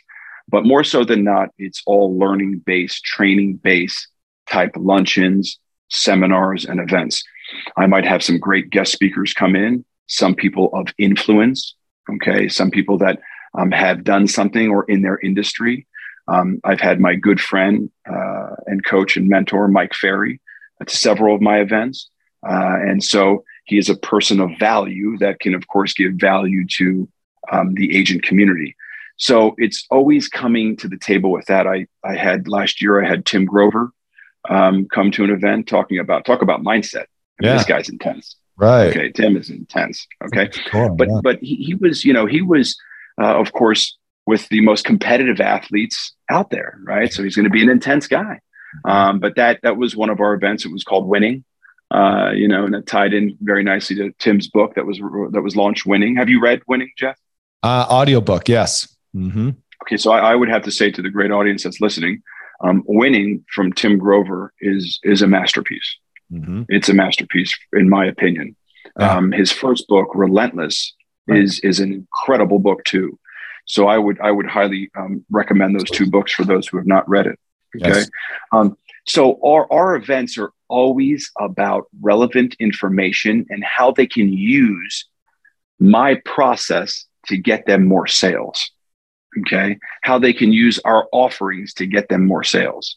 but 0.49 0.65
more 0.65 0.85
so 0.85 1.05
than 1.05 1.25
not, 1.25 1.51
it's 1.59 1.83
all 1.87 2.19
learning 2.19 2.63
based, 2.65 3.05
training 3.05 3.55
based 3.57 4.09
type 4.49 4.73
luncheons, 4.77 5.59
seminars, 5.93 6.65
and 6.65 6.81
events. 6.81 7.23
I 7.77 7.87
might 7.87 8.05
have 8.05 8.23
some 8.23 8.39
great 8.39 8.71
guest 8.71 8.93
speakers 8.93 9.33
come 9.33 9.55
in, 9.55 9.85
some 10.07 10.35
people 10.35 10.71
of 10.73 10.89
influence, 10.99 11.75
okay, 12.11 12.49
some 12.49 12.71
people 12.71 12.99
that 12.99 13.21
um, 13.55 13.71
have 13.71 14.05
done 14.05 14.27
something 14.27 14.69
or 14.71 14.85
in 14.85 15.03
their 15.03 15.19
industry. 15.19 15.87
Um, 16.29 16.61
I've 16.65 16.81
had 16.81 17.01
my 17.01 17.15
good 17.15 17.41
friend 17.41 17.91
uh, 18.11 18.51
and 18.67 18.85
coach 18.85 19.17
and 19.17 19.29
mentor, 19.29 19.69
Mike 19.69 19.95
Ferry, 19.95 20.41
at 20.81 20.91
several 20.91 21.35
of 21.35 21.43
my 21.43 21.59
events. 21.61 22.09
Uh, 22.47 22.77
and 22.81 23.05
so 23.05 23.45
he 23.65 23.79
is 23.79 23.89
a 23.89 23.97
person 23.97 24.41
of 24.41 24.51
value 24.59 25.19
that 25.19 25.41
can, 25.41 25.55
of 25.55 25.69
course, 25.69 25.93
give 25.93 26.15
value 26.15 26.67
to 26.79 27.09
um, 27.51 27.75
the 27.75 27.97
agent 27.97 28.23
community. 28.23 28.77
So 29.17 29.55
it's 29.59 29.87
always 29.91 30.29
coming 30.29 30.77
to 30.79 30.89
the 30.89 30.97
table 30.97 31.31
with 31.31 31.47
that. 31.47 31.67
I, 31.67 31.87
I 32.05 32.17
had 32.17 32.49
last 32.49 32.81
year, 32.81 33.05
I 33.05 33.09
had 33.09 33.27
Tim 33.27 33.45
Grover 33.45 33.93
um, 34.49 34.87
come 34.93 35.11
to 35.13 35.25
an 35.25 35.31
event 35.31 35.69
talking 35.69 35.99
about, 35.99 36.25
talk 36.25 36.43
about 36.43 36.63
mindset. 36.63 37.07
I 37.41 37.43
mean, 37.43 37.51
yeah. 37.51 37.57
This 37.57 37.67
guy's 37.67 37.89
intense. 37.89 38.37
Right. 38.57 38.89
Okay. 38.89 39.11
Tim 39.11 39.37
is 39.37 39.51
intense. 39.51 40.07
Okay. 40.25 40.51
Cool, 40.71 40.95
but, 40.95 41.09
yeah. 41.09 41.21
but 41.23 41.39
he, 41.41 41.57
he, 41.57 41.75
was, 41.75 42.05
you 42.05 42.13
know, 42.13 42.27
he 42.27 42.43
was, 42.43 42.79
uh, 43.21 43.39
of 43.39 43.53
course, 43.53 43.97
with 44.27 44.49
the 44.49 44.61
most 44.61 44.85
competitive 44.85 45.41
athletes 45.41 46.15
out 46.31 46.51
there. 46.51 46.79
Right. 46.85 47.13
So 47.13 47.23
he's 47.23 47.35
going 47.35 47.45
to 47.45 47.51
be 47.51 47.63
an 47.63 47.71
intense 47.71 48.07
guy. 48.07 48.41
Um, 48.85 49.19
but 49.19 49.37
that, 49.37 49.61
that 49.63 49.77
was 49.77 49.97
one 49.97 50.11
of 50.11 50.21
our 50.21 50.35
events. 50.35 50.65
It 50.65 50.73
was 50.73 50.85
called 50.85 51.07
winning. 51.07 51.45
Uh, 51.93 52.31
you 52.31 52.49
know, 52.49 52.65
and 52.65 52.75
it 52.75 52.87
tied 52.87 53.13
in 53.13 53.37
very 53.43 53.63
nicely 53.63 53.95
to 53.97 54.13
Tim's 54.19 54.49
book 54.49 54.77
that 54.77 54.87
was 54.87 54.99
that 55.33 55.43
was 55.43 55.57
launched. 55.57 55.85
Winning. 55.85 56.17
Have 56.17 56.31
you 56.31 56.41
read 56.41 56.63
Winning, 56.67 56.91
Jeff? 56.97 57.19
Uh, 57.63 57.87
audiobook, 57.91 58.49
yes. 58.49 58.97
Mm-hmm. 59.15 59.51
Okay, 59.83 59.99
so 59.99 60.11
I, 60.11 60.33
I, 60.33 60.35
would 60.35 60.49
have 60.49 60.63
to 60.63 60.71
say 60.71 60.91
to 60.91 61.03
the 61.03 61.11
great 61.11 61.31
audience 61.31 61.65
that's 61.65 61.83
listening, 61.83 62.23
um, 62.63 62.83
Winning 62.87 63.45
from 63.53 63.73
Tim 63.73 63.99
Grover 63.99 64.53
is 64.61 64.99
is 65.03 65.23
a 65.23 65.27
masterpiece. 65.27 65.97
Mm-hmm. 66.33 66.63
It's 66.69 66.89
a 66.89 66.95
masterpiece, 66.95 67.53
in 67.73 67.89
my 67.89 68.07
opinion. 68.07 68.57
Um, 68.97 69.33
his 69.33 69.51
first 69.51 69.89
book, 69.89 70.09
Relentless, 70.15 70.95
right. 71.27 71.43
is 71.43 71.61
is 71.61 71.81
an 71.81 71.93
incredible 71.93 72.59
book 72.59 72.85
too. 72.85 73.19
So 73.67 73.87
I 73.89 73.99
would 73.99 74.21
I 74.21 74.31
would 74.31 74.47
highly 74.47 74.91
um, 74.97 75.25
recommend 75.31 75.75
those 75.75 75.91
two 75.91 76.09
books 76.11 76.33
for 76.33 76.45
those 76.45 76.67
who 76.67 76.77
have 76.79 76.87
not 76.87 77.09
read 77.09 77.27
it. 77.27 77.39
Okay. 77.77 77.89
Yes. 77.89 78.11
Um, 78.53 78.77
so 79.07 79.41
our, 79.45 79.67
our 79.73 79.97
events 79.97 80.39
are 80.39 80.53
always 80.69 81.31
about 81.39 81.87
relevant 82.01 82.55
information 82.61 83.47
and 83.51 83.65
how 83.65 83.91
they 83.91 84.07
can 84.07 84.33
use 84.33 85.07
my 85.81 86.21
process 86.25 87.07
to 87.27 87.37
get 87.37 87.67
them 87.67 87.87
more 87.87 88.07
sales. 88.07 88.71
Okay. 89.41 89.79
How 90.03 90.19
they 90.19 90.33
can 90.33 90.53
use 90.53 90.79
our 90.85 91.09
offerings 91.13 91.73
to 91.75 91.87
get 91.87 92.09
them 92.09 92.27
more 92.27 92.45
sales. 92.45 92.97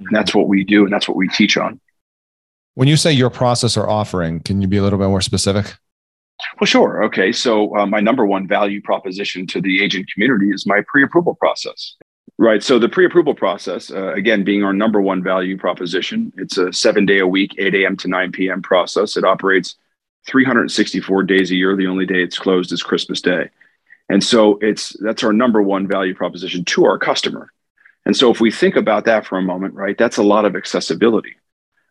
And 0.00 0.08
that's 0.12 0.34
what 0.34 0.48
we 0.48 0.64
do. 0.64 0.84
And 0.84 0.92
that's 0.92 1.08
what 1.08 1.16
we 1.16 1.28
teach 1.28 1.56
on. 1.56 1.80
When 2.74 2.88
you 2.88 2.96
say 2.96 3.12
your 3.12 3.30
process 3.30 3.76
or 3.76 3.88
offering, 3.88 4.40
can 4.40 4.60
you 4.60 4.66
be 4.66 4.78
a 4.78 4.82
little 4.82 4.98
bit 4.98 5.08
more 5.08 5.20
specific? 5.20 5.74
Well, 6.60 6.66
sure. 6.66 7.04
Okay. 7.04 7.32
So, 7.32 7.76
uh, 7.76 7.86
my 7.86 8.00
number 8.00 8.26
one 8.26 8.48
value 8.48 8.80
proposition 8.82 9.46
to 9.48 9.60
the 9.60 9.82
agent 9.82 10.10
community 10.12 10.50
is 10.50 10.66
my 10.66 10.82
pre 10.88 11.04
approval 11.04 11.34
process. 11.36 11.94
Right. 12.38 12.62
So, 12.62 12.80
the 12.80 12.88
pre 12.88 13.06
approval 13.06 13.34
process, 13.34 13.92
uh, 13.92 14.12
again, 14.14 14.42
being 14.42 14.64
our 14.64 14.72
number 14.72 15.00
one 15.00 15.22
value 15.22 15.56
proposition, 15.56 16.32
it's 16.36 16.58
a 16.58 16.72
seven 16.72 17.06
day 17.06 17.20
a 17.20 17.26
week, 17.26 17.54
8 17.58 17.74
a.m. 17.76 17.96
to 17.98 18.08
9 18.08 18.32
p.m. 18.32 18.62
process. 18.62 19.16
It 19.16 19.24
operates 19.24 19.76
364 20.26 21.22
days 21.22 21.50
a 21.52 21.54
year. 21.54 21.76
The 21.76 21.86
only 21.86 22.06
day 22.06 22.22
it's 22.22 22.38
closed 22.38 22.72
is 22.72 22.82
Christmas 22.82 23.20
Day. 23.20 23.50
And 24.08 24.22
so 24.22 24.58
it's 24.60 24.96
that's 25.00 25.24
our 25.24 25.32
number 25.32 25.62
one 25.62 25.86
value 25.86 26.14
proposition 26.14 26.64
to 26.66 26.84
our 26.84 26.98
customer. 26.98 27.50
And 28.06 28.16
so 28.16 28.30
if 28.30 28.40
we 28.40 28.50
think 28.50 28.76
about 28.76 29.06
that 29.06 29.26
for 29.26 29.38
a 29.38 29.42
moment, 29.42 29.74
right, 29.74 29.96
that's 29.96 30.18
a 30.18 30.22
lot 30.22 30.44
of 30.44 30.56
accessibility. 30.56 31.36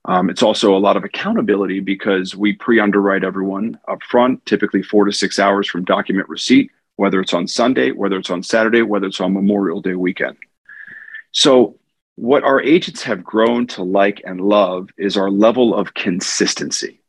Um, 0.05 0.29
it's 0.29 0.43
also 0.43 0.75
a 0.75 0.79
lot 0.79 0.97
of 0.97 1.03
accountability 1.03 1.79
because 1.79 2.35
we 2.35 2.53
pre-underwrite 2.53 3.23
everyone 3.23 3.79
up 3.87 4.03
front, 4.03 4.45
typically 4.45 4.83
four 4.83 5.05
to 5.05 5.11
six 5.11 5.39
hours 5.39 5.67
from 5.67 5.85
document 5.85 6.27
receipt, 6.29 6.69
whether 6.97 7.19
it's 7.21 7.33
on 7.33 7.47
Sunday, 7.47 7.91
whether 7.91 8.17
it's 8.17 8.29
on 8.29 8.43
Saturday, 8.43 8.81
whether 8.81 9.07
it's 9.07 9.21
on 9.21 9.33
Memorial 9.33 9.81
Day 9.81 9.95
weekend. 9.95 10.37
So 11.31 11.79
what 12.15 12.43
our 12.43 12.61
agents 12.61 13.01
have 13.03 13.23
grown 13.23 13.65
to 13.67 13.83
like 13.83 14.21
and 14.25 14.41
love 14.41 14.89
is 14.97 15.17
our 15.17 15.31
level 15.31 15.73
of 15.73 15.93
consistency. 15.93 17.01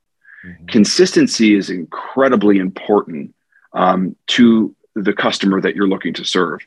Mm-hmm. 0.46 0.66
Consistency 0.66 1.56
is 1.56 1.70
incredibly 1.70 2.58
important 2.58 3.34
um, 3.72 4.16
to 4.28 4.74
the 4.94 5.12
customer 5.12 5.60
that 5.60 5.74
you're 5.74 5.88
looking 5.88 6.14
to 6.14 6.24
serve. 6.24 6.60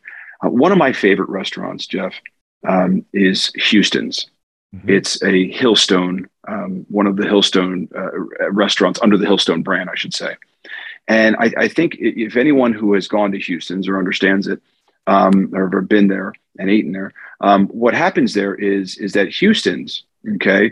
Uh, 0.43 0.49
one 0.49 0.71
of 0.71 0.77
my 0.77 0.93
favorite 0.93 1.29
restaurants, 1.29 1.87
Jeff, 1.87 2.13
um, 2.67 3.05
is 3.13 3.51
Houston's. 3.55 4.27
Mm-hmm. 4.75 4.89
It's 4.89 5.21
a 5.23 5.51
Hillstone, 5.51 6.25
um, 6.47 6.85
one 6.89 7.07
of 7.07 7.15
the 7.15 7.23
Hillstone 7.23 7.87
uh, 7.95 8.49
restaurants 8.51 8.99
under 9.01 9.17
the 9.17 9.25
Hillstone 9.25 9.63
brand, 9.63 9.89
I 9.89 9.95
should 9.95 10.13
say. 10.13 10.35
And 11.07 11.37
I, 11.37 11.53
I, 11.57 11.67
think 11.69 11.95
if 11.99 12.35
anyone 12.35 12.73
who 12.73 12.93
has 12.93 13.07
gone 13.07 13.31
to 13.31 13.39
Houston's 13.39 13.87
or 13.87 13.97
understands 13.97 14.47
it, 14.47 14.61
um, 15.07 15.51
or 15.53 15.67
ever 15.67 15.81
been 15.81 16.09
there 16.09 16.33
and 16.59 16.69
eaten 16.69 16.91
there, 16.91 17.13
um, 17.39 17.67
what 17.67 17.93
happens 17.93 18.33
there 18.33 18.55
is 18.55 18.97
is 18.97 19.13
that 19.13 19.29
Houston's, 19.29 20.03
okay, 20.35 20.71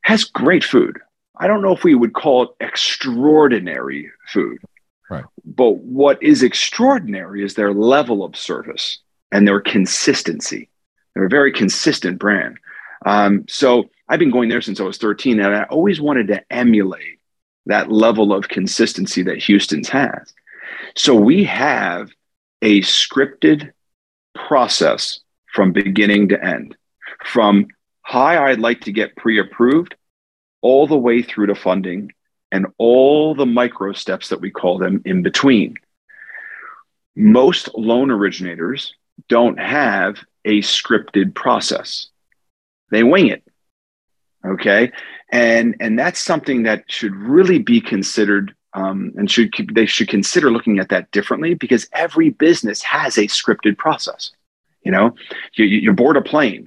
has 0.00 0.24
great 0.24 0.64
food. 0.64 0.98
I 1.36 1.46
don't 1.46 1.60
know 1.60 1.74
if 1.74 1.84
we 1.84 1.94
would 1.94 2.14
call 2.14 2.44
it 2.44 2.50
extraordinary 2.60 4.10
food. 4.28 4.58
But 5.56 5.78
what 5.78 6.22
is 6.22 6.42
extraordinary 6.42 7.42
is 7.42 7.54
their 7.54 7.72
level 7.72 8.22
of 8.22 8.36
service 8.36 8.98
and 9.32 9.48
their 9.48 9.60
consistency. 9.60 10.68
They're 11.14 11.24
a 11.24 11.30
very 11.30 11.50
consistent 11.50 12.18
brand. 12.18 12.58
Um, 13.04 13.46
so 13.48 13.88
I've 14.08 14.18
been 14.18 14.30
going 14.30 14.50
there 14.50 14.60
since 14.60 14.80
I 14.80 14.84
was 14.84 14.98
13, 14.98 15.40
and 15.40 15.54
I 15.54 15.64
always 15.64 16.00
wanted 16.00 16.28
to 16.28 16.42
emulate 16.52 17.20
that 17.66 17.90
level 17.90 18.32
of 18.32 18.48
consistency 18.48 19.22
that 19.22 19.42
Houston's 19.42 19.88
has. 19.88 20.32
So 20.94 21.14
we 21.14 21.44
have 21.44 22.10
a 22.62 22.80
scripted 22.82 23.72
process 24.34 25.20
from 25.52 25.72
beginning 25.72 26.28
to 26.28 26.44
end, 26.44 26.76
from 27.24 27.66
hi, 28.02 28.50
I'd 28.50 28.60
like 28.60 28.82
to 28.82 28.92
get 28.92 29.16
pre 29.16 29.40
approved, 29.40 29.94
all 30.60 30.86
the 30.86 30.98
way 30.98 31.22
through 31.22 31.46
to 31.46 31.54
funding 31.54 32.12
and 32.52 32.66
all 32.78 33.34
the 33.34 33.46
micro 33.46 33.92
steps 33.92 34.28
that 34.28 34.40
we 34.40 34.50
call 34.50 34.78
them 34.78 35.02
in 35.04 35.22
between. 35.22 35.74
Most 37.14 37.70
loan 37.74 38.10
originators 38.10 38.94
don't 39.28 39.58
have 39.58 40.18
a 40.44 40.60
scripted 40.60 41.34
process. 41.34 42.08
They 42.90 43.02
wing 43.02 43.28
it. 43.28 43.42
Okay. 44.44 44.92
And, 45.32 45.74
and 45.80 45.98
that's 45.98 46.20
something 46.20 46.64
that 46.64 46.84
should 46.88 47.14
really 47.14 47.58
be 47.58 47.80
considered 47.80 48.54
um, 48.74 49.12
and 49.16 49.30
should 49.30 49.52
they 49.72 49.86
should 49.86 50.08
consider 50.08 50.50
looking 50.50 50.78
at 50.78 50.90
that 50.90 51.10
differently 51.10 51.54
because 51.54 51.88
every 51.94 52.28
business 52.28 52.82
has 52.82 53.16
a 53.16 53.22
scripted 53.22 53.78
process. 53.78 54.32
You 54.82 54.92
know, 54.92 55.14
you, 55.54 55.64
you 55.64 55.92
board 55.94 56.18
a 56.18 56.22
plane 56.22 56.66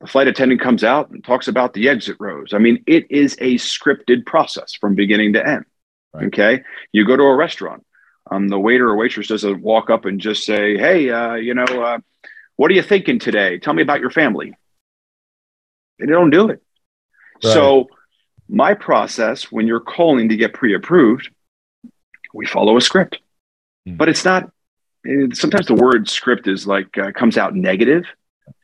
the 0.00 0.06
flight 0.06 0.28
attendant 0.28 0.60
comes 0.60 0.82
out 0.82 1.10
and 1.10 1.22
talks 1.22 1.46
about 1.46 1.74
the 1.74 1.88
exit 1.88 2.16
rows. 2.18 2.54
I 2.54 2.58
mean, 2.58 2.82
it 2.86 3.10
is 3.10 3.36
a 3.40 3.56
scripted 3.56 4.24
process 4.24 4.74
from 4.74 4.94
beginning 4.94 5.34
to 5.34 5.46
end. 5.46 5.64
Right. 6.12 6.26
Okay. 6.26 6.62
You 6.92 7.06
go 7.06 7.16
to 7.16 7.22
a 7.22 7.36
restaurant, 7.36 7.84
um, 8.30 8.48
the 8.48 8.58
waiter 8.58 8.88
or 8.88 8.96
waitress 8.96 9.28
doesn't 9.28 9.62
walk 9.62 9.90
up 9.90 10.06
and 10.06 10.20
just 10.20 10.44
say, 10.44 10.76
Hey, 10.76 11.10
uh, 11.10 11.34
you 11.34 11.54
know, 11.54 11.64
uh, 11.64 11.98
what 12.56 12.70
are 12.70 12.74
you 12.74 12.82
thinking 12.82 13.18
today? 13.18 13.58
Tell 13.58 13.74
me 13.74 13.82
about 13.82 14.00
your 14.00 14.10
family. 14.10 14.54
They 15.98 16.06
don't 16.06 16.30
do 16.30 16.48
it. 16.48 16.62
Right. 17.42 17.52
So, 17.52 17.88
my 18.48 18.74
process 18.74 19.44
when 19.44 19.68
you're 19.68 19.80
calling 19.80 20.30
to 20.30 20.36
get 20.36 20.54
pre 20.54 20.74
approved, 20.74 21.30
we 22.34 22.46
follow 22.46 22.76
a 22.76 22.80
script, 22.80 23.18
mm. 23.88 23.96
but 23.96 24.08
it's 24.08 24.24
not. 24.24 24.50
Sometimes 25.32 25.66
the 25.66 25.74
word 25.74 26.08
script 26.10 26.48
is 26.48 26.66
like 26.66 26.98
uh, 26.98 27.12
comes 27.12 27.38
out 27.38 27.54
negative. 27.54 28.04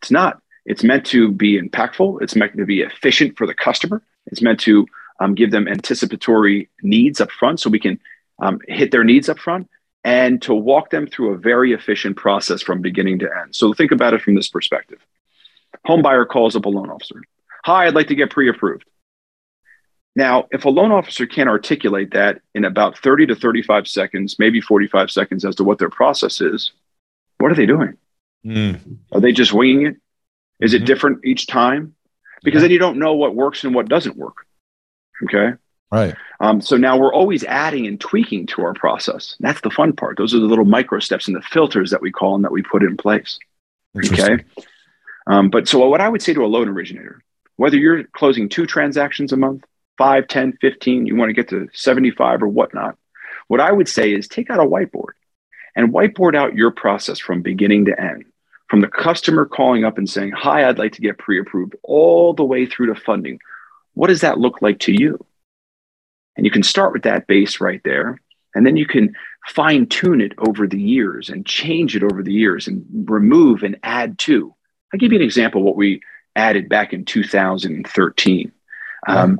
It's 0.03 0.11
not 0.11 0.43
it's 0.67 0.83
meant 0.83 1.07
to 1.07 1.31
be 1.31 1.61
impactful. 1.61 2.21
It's 2.21 2.37
meant 2.37 2.57
to 2.57 2.67
be 2.67 2.81
efficient 2.81 3.39
for 3.39 3.47
the 3.47 3.55
customer. 3.55 4.03
It's 4.27 4.43
meant 4.43 4.61
to 4.61 4.87
um, 5.21 5.35
give 5.35 5.53
them 5.53 5.69
anticipatory 5.69 6.69
needs 6.83 7.21
up 7.21 7.31
front 7.31 7.61
so 7.61 7.71
we 7.71 7.79
can 7.79 8.01
um, 8.41 8.61
hit 8.67 8.91
their 8.91 9.05
needs 9.05 9.29
up 9.29 9.39
front 9.39 9.71
and 10.05 10.43
to 10.43 10.55
walk 10.55 10.91
them 10.91 11.07
through 11.07 11.33
a 11.33 11.39
very 11.39 11.73
efficient 11.73 12.17
process 12.17 12.62
from 12.62 12.81
beginning 12.83 13.21
to 13.21 13.29
end. 13.41 13.55
So 13.55 13.73
think 13.73 13.93
about 13.93 14.12
it 14.12 14.23
from 14.23 14.35
this 14.35 14.49
perspective. 14.49 14.99
Home 15.85 16.03
buyer 16.03 16.25
calls 16.25 16.57
up 16.57 16.64
a 16.64 16.69
loan 16.69 16.91
officer. 16.91 17.23
Hi, 17.64 17.87
I'd 17.87 17.95
like 17.95 18.09
to 18.09 18.14
get 18.14 18.31
pre-approved. 18.31 18.85
Now, 20.14 20.47
if 20.51 20.64
a 20.64 20.71
loan 20.71 20.93
officer 20.93 21.27
can't 21.27 21.49
articulate 21.49 22.12
that 22.12 22.41
in 22.55 22.64
about 22.64 22.99
30 22.99 23.27
to 23.27 23.35
35 23.37 23.87
seconds, 23.87 24.37
maybe 24.39 24.61
45 24.61 25.11
seconds 25.11 25.45
as 25.45 25.57
to 25.57 25.64
what 25.64 25.79
their 25.79 25.91
process 25.91 26.41
is, 26.41 26.73
what 27.39 27.53
are 27.53 27.55
they 27.55 27.67
doing? 27.67 27.97
Mm. 28.45 28.99
Are 29.12 29.21
they 29.21 29.33
just 29.33 29.53
winging 29.53 29.87
it? 29.87 29.97
Is 30.61 30.72
mm-hmm. 30.72 30.82
it 30.82 30.86
different 30.86 31.24
each 31.24 31.46
time? 31.46 31.94
Because 32.42 32.59
yeah. 32.59 32.62
then 32.62 32.70
you 32.72 32.78
don't 32.78 32.98
know 32.98 33.14
what 33.14 33.34
works 33.34 33.64
and 33.64 33.74
what 33.74 33.88
doesn't 33.88 34.16
work. 34.16 34.46
Okay. 35.24 35.57
Right. 35.90 36.14
Um, 36.40 36.61
so 36.61 36.76
now 36.76 36.98
we're 36.98 37.14
always 37.14 37.44
adding 37.44 37.86
and 37.86 38.00
tweaking 38.00 38.46
to 38.48 38.62
our 38.62 38.74
process. 38.74 39.36
That's 39.40 39.61
the 39.61 39.70
fun 39.70 39.94
part. 39.94 40.16
Those 40.16 40.34
are 40.34 40.40
the 40.40 40.46
little 40.46 40.64
micro 40.64 40.98
steps 40.98 41.28
and 41.28 41.36
the 41.36 41.42
filters 41.42 41.90
that 41.90 42.02
we 42.02 42.11
call 42.11 42.34
and 42.34 42.44
that 42.44 42.52
we 42.52 42.62
put 42.62 42.82
in 42.82 42.96
place. 42.96 43.38
Okay. 43.96 44.44
Um, 45.26 45.48
but 45.48 45.68
so 45.68 45.88
what 45.88 46.00
I 46.00 46.09
would 46.09 46.22
say 46.22 46.34
to 46.34 46.44
a 46.44 46.46
loan 46.46 46.68
originator, 46.68 47.22
whether 47.57 47.76
you're 47.76 48.04
closing 48.04 48.48
two 48.48 48.66
transactions 48.66 49.32
a 49.32 49.36
month, 49.36 49.64
5, 49.98 50.28
10, 50.28 50.59
15, 50.61 51.07
you 51.07 51.16
want 51.16 51.30
to 51.30 51.32
get 51.32 51.48
to 51.48 51.68
75 51.72 52.42
or 52.42 52.48
whatnot, 52.48 52.98
what 53.48 53.61
I 53.61 53.72
would 53.72 53.88
say 53.88 54.12
is 54.12 54.28
take 54.28 54.50
out 54.50 54.59
a 54.59 54.64
whiteboard 54.64 55.12
and 55.74 55.92
whiteboard 55.92 56.36
out 56.36 56.54
your 56.54 56.70
process 56.70 57.18
from 57.18 57.42
beginning 57.42 57.86
to 57.86 58.00
end, 58.00 58.24
from 58.69 58.81
the 58.81 58.89
customer 58.89 59.45
calling 59.45 59.85
up 59.85 59.99
and 59.99 60.09
saying, 60.09 60.33
Hi, 60.33 60.69
I'd 60.69 60.79
like 60.79 60.93
to 60.93 61.01
get 61.01 61.19
pre 61.19 61.41
approved, 61.41 61.77
all 61.83 62.35
the 62.35 62.45
way 62.45 62.67
through 62.67 62.87
to 62.87 63.01
funding. 63.01 63.39
What 63.95 64.09
does 64.09 64.21
that 64.21 64.39
look 64.39 64.61
like 64.61 64.81
to 64.81 64.93
you? 64.93 65.25
And 66.37 66.45
you 66.45 66.51
can 66.51 66.62
start 66.62 66.93
with 66.93 67.05
that 67.05 67.27
base 67.27 67.61
right 67.61 67.81
there. 67.85 68.21
And 68.55 68.67
then 68.67 68.77
you 68.77 68.87
can 68.87 69.14
fine 69.49 69.87
tune 69.87 70.21
it 70.21 70.33
over 70.39 70.67
the 70.67 70.81
years 70.81 71.29
and 71.29 71.47
change 71.47 71.95
it 71.95 72.03
over 72.03 72.23
the 72.23 72.33
years 72.33 72.67
and 72.67 72.85
remove 73.09 73.62
and 73.62 73.79
add 73.83 74.19
to. 74.21 74.55
I'll 74.93 74.99
give 74.99 75.12
you 75.12 75.19
an 75.19 75.25
example 75.25 75.61
of 75.61 75.67
what 75.67 75.77
we 75.77 76.01
added 76.35 76.69
back 76.69 76.93
in 76.93 77.05
2013. 77.05 78.53
Um, 79.09 79.39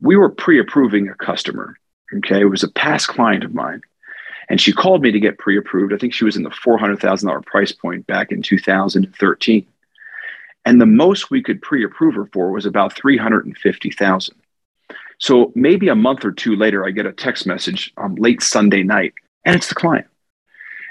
we 0.00 0.16
were 0.16 0.30
pre 0.30 0.60
approving 0.60 1.08
a 1.08 1.14
customer. 1.14 1.76
Okay. 2.16 2.40
It 2.40 2.44
was 2.50 2.62
a 2.62 2.70
past 2.70 3.08
client 3.08 3.44
of 3.44 3.54
mine. 3.54 3.82
And 4.48 4.60
she 4.60 4.72
called 4.72 5.02
me 5.02 5.10
to 5.12 5.20
get 5.20 5.38
pre 5.38 5.58
approved. 5.58 5.92
I 5.92 5.98
think 5.98 6.14
she 6.14 6.24
was 6.24 6.36
in 6.36 6.42
the 6.42 6.50
$400,000 6.50 7.44
price 7.44 7.72
point 7.72 8.06
back 8.06 8.32
in 8.32 8.42
2013. 8.42 9.66
And 10.64 10.80
the 10.80 10.86
most 10.86 11.30
we 11.30 11.42
could 11.42 11.62
pre 11.62 11.84
approve 11.84 12.14
her 12.14 12.26
for 12.32 12.50
was 12.50 12.66
about 12.66 12.94
350,000. 12.94 14.34
So 15.18 15.52
maybe 15.54 15.88
a 15.88 15.94
month 15.94 16.24
or 16.24 16.32
two 16.32 16.56
later, 16.56 16.86
I 16.86 16.90
get 16.90 17.06
a 17.06 17.12
text 17.12 17.46
message 17.46 17.92
um, 17.96 18.14
late 18.14 18.40
Sunday 18.40 18.82
night, 18.82 19.14
and 19.44 19.56
it's 19.56 19.68
the 19.68 19.74
client. 19.74 20.06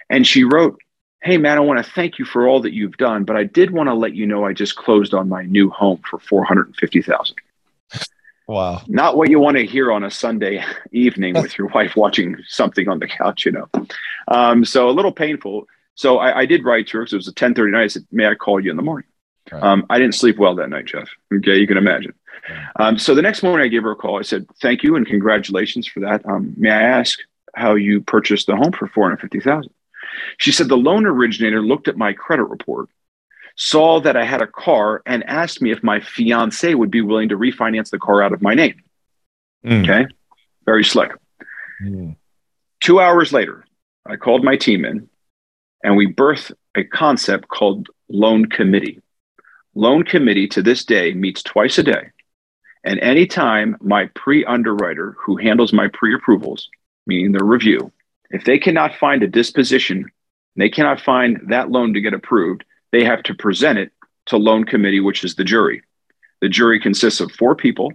And 0.10 0.28
she 0.28 0.44
wrote, 0.44 0.80
Hey, 1.24 1.38
man, 1.38 1.58
I 1.58 1.62
want 1.62 1.84
to 1.84 1.92
thank 1.92 2.20
you 2.20 2.26
for 2.26 2.48
all 2.48 2.62
that 2.62 2.74
you've 2.74 2.98
done, 2.98 3.24
but 3.24 3.36
I 3.36 3.44
did 3.44 3.72
want 3.72 3.88
to 3.88 3.94
let 3.94 4.14
you 4.14 4.28
know 4.28 4.46
I 4.46 4.54
just 4.54 4.76
closed 4.76 5.14
on 5.14 5.28
my 5.28 5.44
new 5.44 5.70
home 5.70 6.02
for 6.08 6.20
450,000. 6.20 7.36
Wow. 8.48 8.82
Not 8.88 9.18
what 9.18 9.30
you 9.30 9.40
want 9.40 9.58
to 9.58 9.66
hear 9.66 9.92
on 9.92 10.04
a 10.04 10.12
Sunday 10.12 10.64
evening 10.92 11.34
with 11.34 11.58
your 11.58 11.68
wife 11.68 11.96
watching 11.96 12.38
something 12.48 12.88
on 12.88 13.00
the 13.00 13.08
couch, 13.08 13.46
you 13.46 13.52
know. 13.52 13.70
Um, 14.30 14.64
so 14.64 14.90
a 14.90 14.92
little 14.92 15.12
painful. 15.12 15.68
So 15.96 16.20
I, 16.20 16.40
I 16.40 16.46
did 16.46 16.64
write 16.64 16.88
to 16.88 16.98
her 16.98 17.04
because 17.04 17.14
it 17.14 17.18
was 17.18 17.28
a 17.28 17.32
1030 17.32 17.72
night. 17.72 17.84
I 17.84 17.88
said, 17.88 18.08
may 18.12 18.28
I 18.28 18.36
call 18.36 18.60
you 18.60 18.72
in 18.72 18.78
the 18.78 18.84
morning? 18.84 19.10
Right. 19.52 19.62
Um, 19.62 19.86
I 19.90 20.00
didn't 20.00 20.16
sleep 20.16 20.38
well 20.38 20.56
that 20.56 20.70
night, 20.70 20.86
Jeff. 20.86 21.10
Okay, 21.34 21.58
you 21.58 21.68
can 21.68 21.78
imagine. 21.78 22.14
Um, 22.78 22.98
so 22.98 23.14
the 23.14 23.22
next 23.22 23.44
morning 23.44 23.66
I 23.66 23.70
gave 23.70 23.84
her 23.84 23.92
a 23.92 23.96
call. 23.96 24.20
I 24.20 24.22
said, 24.22 24.48
thank 24.62 24.84
you 24.84 24.96
and 24.96 25.06
congratulations 25.06 25.88
for 25.88 26.00
that. 26.02 26.26
Um, 26.26 26.54
may 26.58 26.70
I 26.70 26.82
ask 26.82 27.20
how 27.54 27.76
you 27.76 28.02
purchased 28.02 28.48
the 28.48 28.56
home 28.56 28.72
for 28.72 28.88
450000 28.88 29.70
She 30.38 30.52
said, 30.52 30.70
the 30.70 30.78
loan 30.78 31.06
originator 31.06 31.62
looked 31.62 31.88
at 31.88 31.98
my 31.98 32.14
credit 32.14 32.46
report 32.46 32.90
saw 33.58 34.00
that 34.00 34.16
I 34.16 34.24
had 34.24 34.42
a 34.42 34.48
car 34.48 35.02
and 35.06 35.24
asked 35.26 35.62
me 35.62 35.72
if 35.72 35.84
my 35.84 36.00
fiance 36.00 36.74
would 36.74 36.92
be 36.92 37.02
willing 37.02 37.30
to 37.30 37.38
refinance 37.38 37.90
the 37.90 38.00
car 38.00 38.22
out 38.22 38.32
of 38.32 38.42
my 38.42 38.54
name. 38.54 38.82
Mm. 39.66 39.84
Okay. 39.84 40.06
Very 40.66 40.84
slick. 40.84 41.12
Mm. 41.84 42.16
Two 42.80 43.00
hours 43.00 43.34
later, 43.34 43.66
I 44.06 44.16
called 44.16 44.44
my 44.44 44.56
team 44.56 44.86
in 44.86 45.10
and 45.84 45.98
we 45.98 46.14
birthed 46.14 46.54
a 46.76 46.84
concept 46.84 47.48
called 47.48 47.90
loan 48.10 48.46
committee. 48.46 49.02
Loan 49.74 50.04
committee 50.04 50.48
to 50.50 50.62
this 50.62 50.86
day 50.86 51.14
meets 51.14 51.42
twice 51.42 51.78
a 51.78 51.84
day. 51.84 52.12
And 52.84 53.00
anytime 53.00 53.76
my 53.82 54.06
pre 54.14 54.46
underwriter 54.46 55.16
who 55.20 55.36
handles 55.36 55.74
my 55.74 55.88
pre 55.88 56.14
approvals, 56.14 56.70
meaning 57.08 57.32
the 57.32 57.44
review, 57.44 57.92
if 58.30 58.44
they 58.44 58.60
cannot 58.60 58.96
find 58.96 59.24
a 59.24 59.28
disposition, 59.28 60.12
they 60.56 60.70
cannot 60.70 61.02
find 61.02 61.40
that 61.50 61.72
loan 61.72 61.94
to 61.94 62.02
get 62.02 62.14
approved, 62.14 62.64
they 62.92 63.04
have 63.04 63.24
to 63.24 63.34
present 63.34 63.80
it 63.80 63.92
to 64.28 64.38
loan 64.38 64.64
committee, 64.64 65.00
which 65.00 65.24
is 65.24 65.36
the 65.36 65.44
jury. 65.44 65.82
The 66.42 66.50
jury 66.50 66.80
consists 66.80 67.20
of 67.20 67.32
four 67.32 67.56
people, 67.56 67.92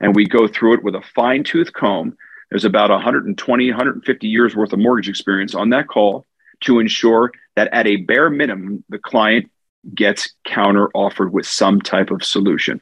and 0.00 0.14
we 0.14 0.26
go 0.26 0.48
through 0.48 0.74
it 0.74 0.84
with 0.84 0.94
a 0.94 1.02
fine 1.14 1.44
tooth 1.44 1.72
comb. 1.72 2.16
There's 2.50 2.64
about 2.64 2.90
120, 2.90 3.70
150 3.70 4.28
years 4.28 4.56
worth 4.56 4.72
of 4.72 4.78
mortgage 4.78 5.08
experience 5.08 5.54
on 5.54 5.70
that 5.70 5.88
call 5.88 6.24
to 6.60 6.78
ensure 6.78 7.32
that 7.56 7.68
at 7.72 7.86
a 7.86 7.96
bare 7.96 8.30
minimum, 8.30 8.84
the 8.88 8.98
client 8.98 9.50
gets 9.94 10.34
counter 10.46 10.88
offered 10.94 11.32
with 11.32 11.46
some 11.46 11.80
type 11.80 12.10
of 12.10 12.24
solution. 12.24 12.80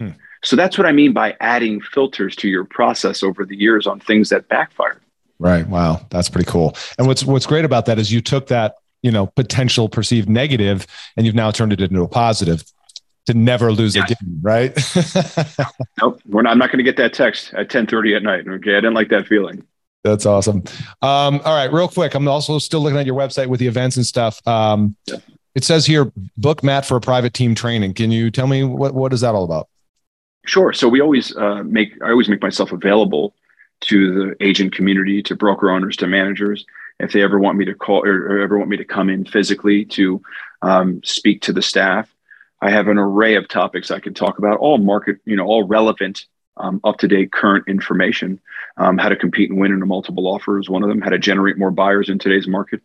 Hmm. 0.00 0.10
So 0.42 0.56
that's 0.56 0.76
what 0.76 0.86
I 0.86 0.92
mean 0.92 1.12
by 1.12 1.36
adding 1.40 1.80
filters 1.80 2.36
to 2.36 2.48
your 2.48 2.64
process 2.64 3.22
over 3.22 3.44
the 3.44 3.56
years 3.56 3.86
on 3.86 4.00
things 4.00 4.30
that 4.30 4.48
backfire. 4.48 5.00
Right. 5.38 5.66
Wow. 5.66 6.06
That's 6.10 6.28
pretty 6.28 6.50
cool. 6.50 6.76
And 6.98 7.06
what's 7.06 7.24
what's 7.24 7.46
great 7.46 7.64
about 7.64 7.86
that 7.86 7.98
is 7.98 8.12
you 8.12 8.20
took 8.20 8.48
that 8.48 8.76
you 9.04 9.12
know 9.12 9.26
potential 9.26 9.88
perceived 9.88 10.28
negative 10.28 10.86
and 11.16 11.26
you've 11.26 11.34
now 11.34 11.50
turned 11.52 11.72
it 11.72 11.80
into 11.80 12.02
a 12.02 12.08
positive 12.08 12.64
to 13.26 13.34
never 13.34 13.70
lose 13.70 13.94
yes. 13.94 14.10
again 14.10 14.40
right? 14.42 14.72
Nope. 16.00 16.20
We're 16.26 16.42
not, 16.42 16.50
i'm 16.50 16.58
not 16.58 16.70
going 16.70 16.78
to 16.78 16.84
get 16.84 16.96
that 16.96 17.12
text 17.12 17.52
at 17.54 17.68
10.30 17.68 18.16
at 18.16 18.22
night 18.22 18.48
okay? 18.48 18.72
I 18.72 18.80
didn't 18.80 18.94
like 18.94 19.10
that 19.10 19.26
feeling. 19.26 19.64
That's 20.02 20.26
awesome. 20.26 20.64
Um, 21.02 21.40
all 21.44 21.54
right 21.54 21.70
real 21.72 21.86
quick 21.86 22.14
i'm 22.14 22.26
also 22.26 22.58
still 22.58 22.80
looking 22.80 22.98
at 22.98 23.06
your 23.06 23.14
website 23.14 23.46
with 23.46 23.60
the 23.60 23.66
events 23.66 23.96
and 23.96 24.06
stuff. 24.06 24.44
Um, 24.48 24.96
yeah. 25.06 25.16
it 25.54 25.64
says 25.64 25.84
here 25.86 26.10
book 26.38 26.64
matt 26.64 26.86
for 26.86 26.96
a 26.96 27.00
private 27.00 27.34
team 27.34 27.54
training. 27.54 27.92
Can 27.94 28.10
you 28.10 28.30
tell 28.30 28.46
me 28.46 28.64
what, 28.64 28.94
what 28.94 29.12
is 29.12 29.20
that 29.20 29.34
all 29.34 29.44
about? 29.44 29.68
Sure. 30.46 30.72
So 30.72 30.88
we 30.88 31.00
always 31.00 31.36
uh, 31.36 31.62
make 31.62 31.92
i 32.02 32.10
always 32.10 32.28
make 32.30 32.40
myself 32.40 32.72
available 32.72 33.34
to 33.80 34.14
the 34.14 34.44
agent 34.44 34.74
community 34.74 35.22
to 35.22 35.36
broker 35.36 35.70
owners 35.70 35.96
to 35.98 36.06
managers 36.06 36.64
if 37.00 37.12
they 37.12 37.22
ever 37.22 37.38
want 37.38 37.58
me 37.58 37.64
to 37.64 37.74
call 37.74 38.04
or, 38.04 38.26
or 38.26 38.40
ever 38.40 38.58
want 38.58 38.70
me 38.70 38.76
to 38.76 38.84
come 38.84 39.10
in 39.10 39.24
physically 39.24 39.84
to 39.84 40.22
um, 40.62 41.00
speak 41.04 41.42
to 41.42 41.52
the 41.52 41.62
staff. 41.62 42.08
I 42.60 42.70
have 42.70 42.88
an 42.88 42.98
array 42.98 43.34
of 43.34 43.48
topics 43.48 43.90
I 43.90 44.00
can 44.00 44.14
talk 44.14 44.38
about, 44.38 44.58
all 44.58 44.78
market, 44.78 45.18
you 45.24 45.36
know, 45.36 45.44
all 45.44 45.64
relevant, 45.64 46.24
um, 46.56 46.80
up 46.84 46.98
to 46.98 47.08
date, 47.08 47.32
current 47.32 47.68
information. 47.68 48.40
Um, 48.76 48.96
how 48.98 49.08
to 49.08 49.16
compete 49.16 49.50
and 49.50 49.60
win 49.60 49.72
in 49.72 49.82
a 49.82 49.86
multiple 49.86 50.26
offer 50.26 50.58
is 50.58 50.70
one 50.70 50.82
of 50.82 50.88
them. 50.88 51.00
How 51.00 51.10
to 51.10 51.18
generate 51.18 51.58
more 51.58 51.70
buyers 51.70 52.08
in 52.08 52.18
today's 52.18 52.48
market. 52.48 52.80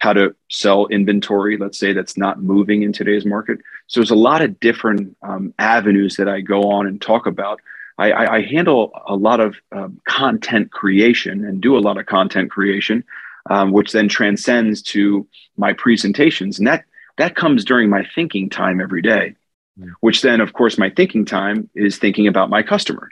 How 0.00 0.12
to 0.12 0.34
sell 0.50 0.86
inventory, 0.88 1.56
let's 1.56 1.78
say 1.78 1.92
that's 1.92 2.16
not 2.16 2.42
moving 2.42 2.82
in 2.82 2.92
today's 2.92 3.24
market. 3.24 3.60
So 3.86 4.00
there's 4.00 4.10
a 4.10 4.16
lot 4.16 4.42
of 4.42 4.60
different 4.60 5.16
um, 5.22 5.54
avenues 5.58 6.16
that 6.16 6.28
I 6.28 6.40
go 6.40 6.70
on 6.70 6.86
and 6.86 7.00
talk 7.00 7.26
about. 7.26 7.60
I, 7.96 8.10
I, 8.10 8.34
I 8.36 8.42
handle 8.42 8.92
a 9.06 9.14
lot 9.14 9.40
of 9.40 9.56
um, 9.72 10.00
content 10.06 10.72
creation 10.72 11.44
and 11.44 11.60
do 11.60 11.78
a 11.78 11.80
lot 11.80 11.96
of 11.96 12.06
content 12.06 12.50
creation 12.50 13.04
um, 13.50 13.72
which 13.72 13.92
then 13.92 14.08
transcends 14.08 14.82
to 14.82 15.26
my 15.56 15.72
presentations. 15.72 16.58
And 16.58 16.66
that 16.66 16.84
that 17.16 17.36
comes 17.36 17.64
during 17.64 17.88
my 17.88 18.04
thinking 18.14 18.50
time 18.50 18.80
every 18.80 19.02
day, 19.02 19.36
which 20.00 20.22
then, 20.22 20.40
of 20.40 20.52
course, 20.52 20.78
my 20.78 20.90
thinking 20.90 21.24
time 21.24 21.70
is 21.74 21.98
thinking 21.98 22.26
about 22.26 22.50
my 22.50 22.62
customer. 22.62 23.08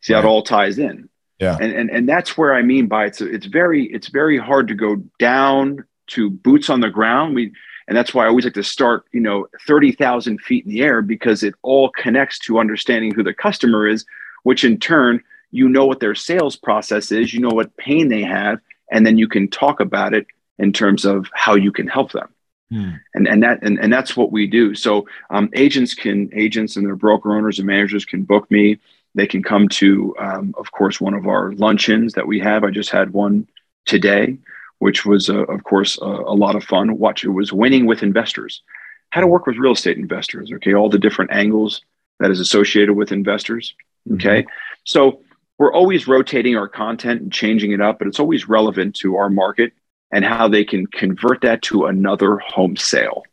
See 0.00 0.12
how 0.12 0.20
it 0.20 0.24
all 0.24 0.42
ties 0.42 0.78
in. 0.78 1.08
Yeah. 1.38 1.56
And, 1.60 1.72
and 1.72 1.90
and 1.90 2.08
that's 2.08 2.36
where 2.36 2.54
I 2.54 2.62
mean 2.62 2.86
by 2.88 3.06
it's 3.06 3.20
it's 3.20 3.46
very 3.46 3.86
it's 3.86 4.08
very 4.08 4.38
hard 4.38 4.68
to 4.68 4.74
go 4.74 4.96
down 5.18 5.84
to 6.08 6.30
boots 6.30 6.68
on 6.68 6.80
the 6.80 6.90
ground. 6.90 7.34
We 7.34 7.52
and 7.88 7.96
that's 7.96 8.12
why 8.12 8.24
I 8.24 8.28
always 8.28 8.44
like 8.44 8.54
to 8.54 8.62
start, 8.62 9.06
you 9.12 9.20
know, 9.20 9.48
30,000 9.66 10.42
feet 10.42 10.66
in 10.66 10.70
the 10.70 10.82
air 10.82 11.00
because 11.00 11.42
it 11.42 11.54
all 11.62 11.88
connects 11.88 12.38
to 12.40 12.58
understanding 12.58 13.14
who 13.14 13.22
the 13.22 13.32
customer 13.32 13.86
is, 13.88 14.04
which 14.42 14.62
in 14.62 14.78
turn, 14.78 15.22
you 15.52 15.70
know 15.70 15.86
what 15.86 15.98
their 15.98 16.14
sales 16.14 16.54
process 16.54 17.10
is, 17.10 17.32
you 17.32 17.40
know 17.40 17.48
what 17.48 17.74
pain 17.78 18.08
they 18.08 18.22
have, 18.22 18.60
and 18.90 19.04
then 19.06 19.18
you 19.18 19.28
can 19.28 19.48
talk 19.48 19.80
about 19.80 20.14
it 20.14 20.26
in 20.58 20.72
terms 20.72 21.04
of 21.04 21.26
how 21.32 21.54
you 21.54 21.72
can 21.72 21.86
help 21.86 22.12
them. 22.12 22.28
Hmm. 22.70 22.90
And 23.14 23.26
and 23.26 23.42
that 23.42 23.62
and, 23.62 23.78
and 23.78 23.92
that's 23.92 24.16
what 24.16 24.30
we 24.30 24.46
do. 24.46 24.74
So 24.74 25.06
um, 25.30 25.48
agents 25.54 25.94
can 25.94 26.30
agents 26.34 26.76
and 26.76 26.86
their 26.86 26.96
broker 26.96 27.34
owners 27.34 27.58
and 27.58 27.66
managers 27.66 28.04
can 28.04 28.24
book 28.24 28.50
me. 28.50 28.78
They 29.14 29.26
can 29.26 29.42
come 29.42 29.68
to, 29.68 30.14
um, 30.18 30.54
of 30.58 30.70
course, 30.70 31.00
one 31.00 31.14
of 31.14 31.26
our 31.26 31.52
luncheons 31.52 32.12
that 32.12 32.26
we 32.26 32.38
have. 32.40 32.62
I 32.62 32.70
just 32.70 32.90
had 32.90 33.12
one 33.12 33.48
today, 33.86 34.36
which 34.80 35.06
was, 35.06 35.30
uh, 35.30 35.44
of 35.44 35.64
course, 35.64 35.98
uh, 36.00 36.04
a 36.04 36.34
lot 36.34 36.56
of 36.56 36.64
fun. 36.64 36.98
Watch 36.98 37.24
it 37.24 37.30
was 37.30 37.52
winning 37.52 37.86
with 37.86 38.02
investors, 38.02 38.62
how 39.10 39.22
to 39.22 39.26
work 39.26 39.46
with 39.46 39.56
real 39.56 39.72
estate 39.72 39.96
investors. 39.96 40.52
Okay, 40.52 40.74
all 40.74 40.90
the 40.90 40.98
different 40.98 41.32
angles 41.32 41.80
that 42.20 42.30
is 42.30 42.38
associated 42.38 42.94
with 42.94 43.12
investors. 43.12 43.74
Okay, 44.12 44.42
mm-hmm. 44.42 44.50
so 44.84 45.20
we're 45.58 45.72
always 45.72 46.06
rotating 46.06 46.56
our 46.56 46.68
content 46.68 47.20
and 47.20 47.32
changing 47.32 47.72
it 47.72 47.80
up, 47.80 47.98
but 47.98 48.08
it's 48.08 48.20
always 48.20 48.48
relevant 48.48 48.94
to 48.96 49.16
our 49.16 49.28
market 49.28 49.72
and 50.10 50.24
how 50.24 50.48
they 50.48 50.64
can 50.64 50.86
convert 50.86 51.42
that 51.42 51.60
to 51.62 51.86
another 51.86 52.38
home 52.38 52.76
sale. 52.76 53.24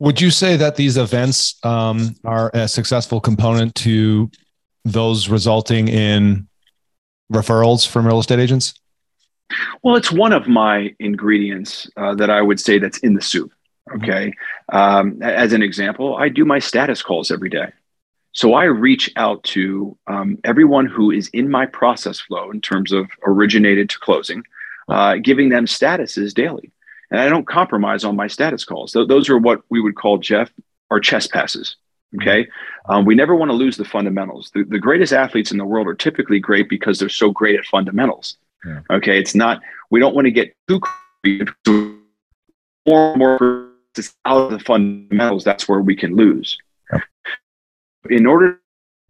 Would 0.00 0.20
you 0.20 0.30
say 0.30 0.56
that 0.56 0.74
these 0.74 0.96
events 0.96 1.64
um, 1.64 2.16
are 2.24 2.50
a 2.52 2.66
successful 2.66 3.20
component 3.20 3.74
to 3.76 4.30
those 4.84 5.28
resulting 5.28 5.86
in 5.86 6.48
referrals 7.32 7.86
from 7.86 8.06
real 8.06 8.18
estate 8.18 8.40
agents? 8.40 8.74
Well, 9.82 9.96
it's 9.96 10.10
one 10.10 10.32
of 10.32 10.48
my 10.48 10.94
ingredients 10.98 11.88
uh, 11.96 12.14
that 12.16 12.30
I 12.30 12.42
would 12.42 12.58
say 12.58 12.78
that's 12.78 12.98
in 12.98 13.14
the 13.14 13.22
soup. 13.22 13.52
Mm-hmm. 13.88 14.02
Okay. 14.02 14.32
Um, 14.72 15.22
as 15.22 15.52
an 15.52 15.62
example, 15.62 16.16
I 16.16 16.28
do 16.28 16.44
my 16.44 16.58
status 16.58 17.02
calls 17.02 17.30
every 17.30 17.48
day. 17.48 17.72
So 18.32 18.54
I 18.54 18.64
reach 18.64 19.12
out 19.16 19.42
to 19.44 19.96
um, 20.06 20.38
everyone 20.44 20.86
who 20.86 21.10
is 21.10 21.28
in 21.28 21.50
my 21.50 21.66
process 21.66 22.18
flow 22.18 22.50
in 22.50 22.60
terms 22.60 22.90
of 22.90 23.10
originated 23.26 23.90
to 23.90 23.98
closing, 23.98 24.42
uh, 24.88 25.16
giving 25.16 25.50
them 25.50 25.66
statuses 25.66 26.32
daily. 26.32 26.72
And 27.10 27.20
I 27.20 27.28
don't 27.28 27.46
compromise 27.46 28.04
on 28.04 28.16
my 28.16 28.26
status 28.26 28.64
calls. 28.64 28.92
Th- 28.92 29.06
those 29.06 29.28
are 29.28 29.36
what 29.36 29.60
we 29.68 29.80
would 29.80 29.96
call, 29.96 30.16
Jeff, 30.16 30.50
our 30.90 30.98
chest 30.98 31.30
passes. 31.30 31.76
Okay. 32.20 32.46
Um, 32.88 33.04
we 33.04 33.14
never 33.14 33.34
want 33.34 33.50
to 33.50 33.54
lose 33.54 33.76
the 33.76 33.84
fundamentals. 33.84 34.50
The, 34.54 34.64
the 34.64 34.78
greatest 34.78 35.12
athletes 35.12 35.50
in 35.50 35.58
the 35.58 35.64
world 35.64 35.86
are 35.86 35.94
typically 35.94 36.40
great 36.40 36.68
because 36.68 36.98
they're 36.98 37.08
so 37.08 37.30
great 37.30 37.58
at 37.58 37.64
fundamentals. 37.66 38.36
Yeah. 38.66 38.80
Okay. 38.90 39.18
It's 39.18 39.34
not, 39.34 39.62
we 39.90 40.00
don't 40.00 40.14
want 40.14 40.26
to 40.26 40.30
get 40.30 40.54
too 40.68 40.80
more 42.86 43.10
and 43.12 43.18
more 43.18 43.68
out 44.24 44.38
of 44.38 44.50
the 44.50 44.58
fundamentals. 44.58 45.44
That's 45.44 45.68
where 45.68 45.80
we 45.80 45.96
can 45.96 46.16
lose. 46.16 46.58
In 48.10 48.26
order 48.26 48.60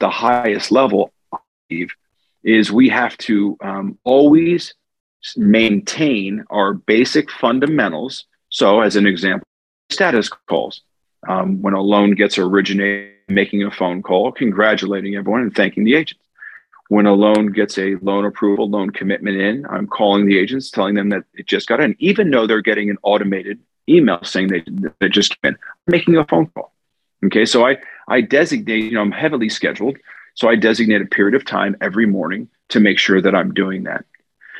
the 0.00 0.10
highest 0.10 0.70
level, 0.70 1.12
is 2.44 2.72
we 2.72 2.88
have 2.88 3.16
to 3.18 3.56
um, 3.62 3.98
always 4.04 4.74
maintain 5.36 6.44
our 6.50 6.74
basic 6.74 7.30
fundamentals. 7.30 8.24
So, 8.48 8.80
as 8.80 8.96
an 8.96 9.06
example, 9.06 9.46
status 9.90 10.28
calls 10.28 10.82
um, 11.28 11.62
when 11.62 11.74
a 11.74 11.80
loan 11.80 12.12
gets 12.12 12.38
originated, 12.38 13.12
making 13.28 13.62
a 13.62 13.70
phone 13.70 14.02
call, 14.02 14.32
congratulating 14.32 15.14
everyone 15.14 15.42
and 15.42 15.54
thanking 15.54 15.84
the 15.84 15.94
agents. 15.94 16.22
When 16.88 17.06
a 17.06 17.14
loan 17.14 17.52
gets 17.52 17.78
a 17.78 17.94
loan 18.02 18.26
approval, 18.26 18.68
loan 18.68 18.90
commitment 18.90 19.38
in, 19.38 19.64
I'm 19.66 19.86
calling 19.86 20.26
the 20.26 20.38
agents, 20.38 20.70
telling 20.70 20.94
them 20.94 21.08
that 21.10 21.24
it 21.32 21.46
just 21.46 21.66
got 21.68 21.80
in, 21.80 21.96
even 22.00 22.30
though 22.30 22.46
they're 22.46 22.60
getting 22.60 22.90
an 22.90 22.98
automated 23.02 23.60
email 23.88 24.18
saying 24.22 24.48
they, 24.48 24.64
they 25.00 25.08
just 25.08 25.40
came 25.40 25.54
in, 25.54 25.58
making 25.86 26.16
a 26.16 26.26
phone 26.26 26.48
call. 26.48 26.72
Okay, 27.24 27.46
so 27.46 27.64
I, 27.64 27.78
I 28.08 28.20
designate, 28.20 28.84
you 28.84 28.92
know, 28.92 29.00
I'm 29.00 29.12
heavily 29.12 29.48
scheduled. 29.48 29.96
So 30.34 30.48
I 30.48 30.56
designate 30.56 31.02
a 31.02 31.06
period 31.06 31.34
of 31.34 31.44
time 31.44 31.76
every 31.80 32.06
morning 32.06 32.48
to 32.70 32.80
make 32.80 32.98
sure 32.98 33.20
that 33.20 33.34
I'm 33.34 33.52
doing 33.52 33.84
that. 33.84 34.04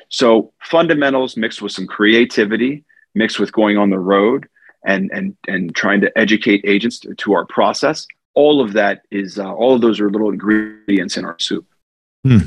So 0.09 0.53
fundamentals 0.61 1.37
mixed 1.37 1.63
with 1.63 1.73
some 1.73 1.87
creativity, 1.87 2.85
mixed 3.15 3.41
with 3.41 3.53
going 3.53 3.79
on 3.79 3.91
the 3.91 3.99
road, 3.99 4.49
and 4.85 5.11
and 5.13 5.37
and 5.49 5.75
trying 5.75 6.01
to 6.01 6.19
educate 6.19 6.63
agents 6.65 6.99
to, 7.01 7.15
to 7.15 7.33
our 7.33 7.47
process 7.47 8.07
all 8.35 8.61
of 8.61 8.73
that 8.73 9.03
is 9.11 9.39
uh, 9.39 9.53
all 9.53 9.75
of 9.75 9.81
those 9.81 10.01
are 10.01 10.11
little 10.11 10.31
ingredients 10.31 11.17
in 11.17 11.25
our 11.25 11.39
soup 11.39 11.67
hmm. 12.25 12.39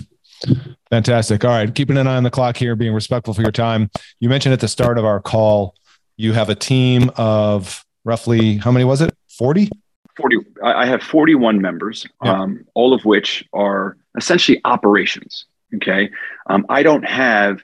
fantastic 0.89 1.43
all 1.43 1.51
right 1.51 1.73
keeping 1.75 1.97
an 1.97 2.07
eye 2.07 2.17
on 2.17 2.23
the 2.23 2.31
clock 2.31 2.57
here 2.57 2.75
being 2.75 2.93
respectful 2.93 3.33
for 3.33 3.41
your 3.41 3.51
time 3.51 3.89
you 4.19 4.29
mentioned 4.29 4.53
at 4.53 4.59
the 4.59 4.67
start 4.67 4.97
of 4.97 5.05
our 5.05 5.19
call 5.19 5.75
you 6.17 6.33
have 6.33 6.49
a 6.49 6.55
team 6.55 7.09
of 7.15 7.85
roughly 8.03 8.57
how 8.57 8.71
many 8.71 8.85
was 8.85 9.01
it 9.01 9.15
40 9.29 9.69
40 10.18 10.38
i 10.63 10.86
have 10.86 11.01
41 11.03 11.61
members 11.61 12.05
yeah. 12.24 12.41
um, 12.41 12.66
all 12.74 12.93
of 12.93 13.05
which 13.05 13.43
are 13.53 13.97
essentially 14.18 14.61
operations 14.66 15.45
okay 15.76 16.09
um, 16.47 16.66
i 16.70 16.84
don't 16.84 17.05
have 17.05 17.63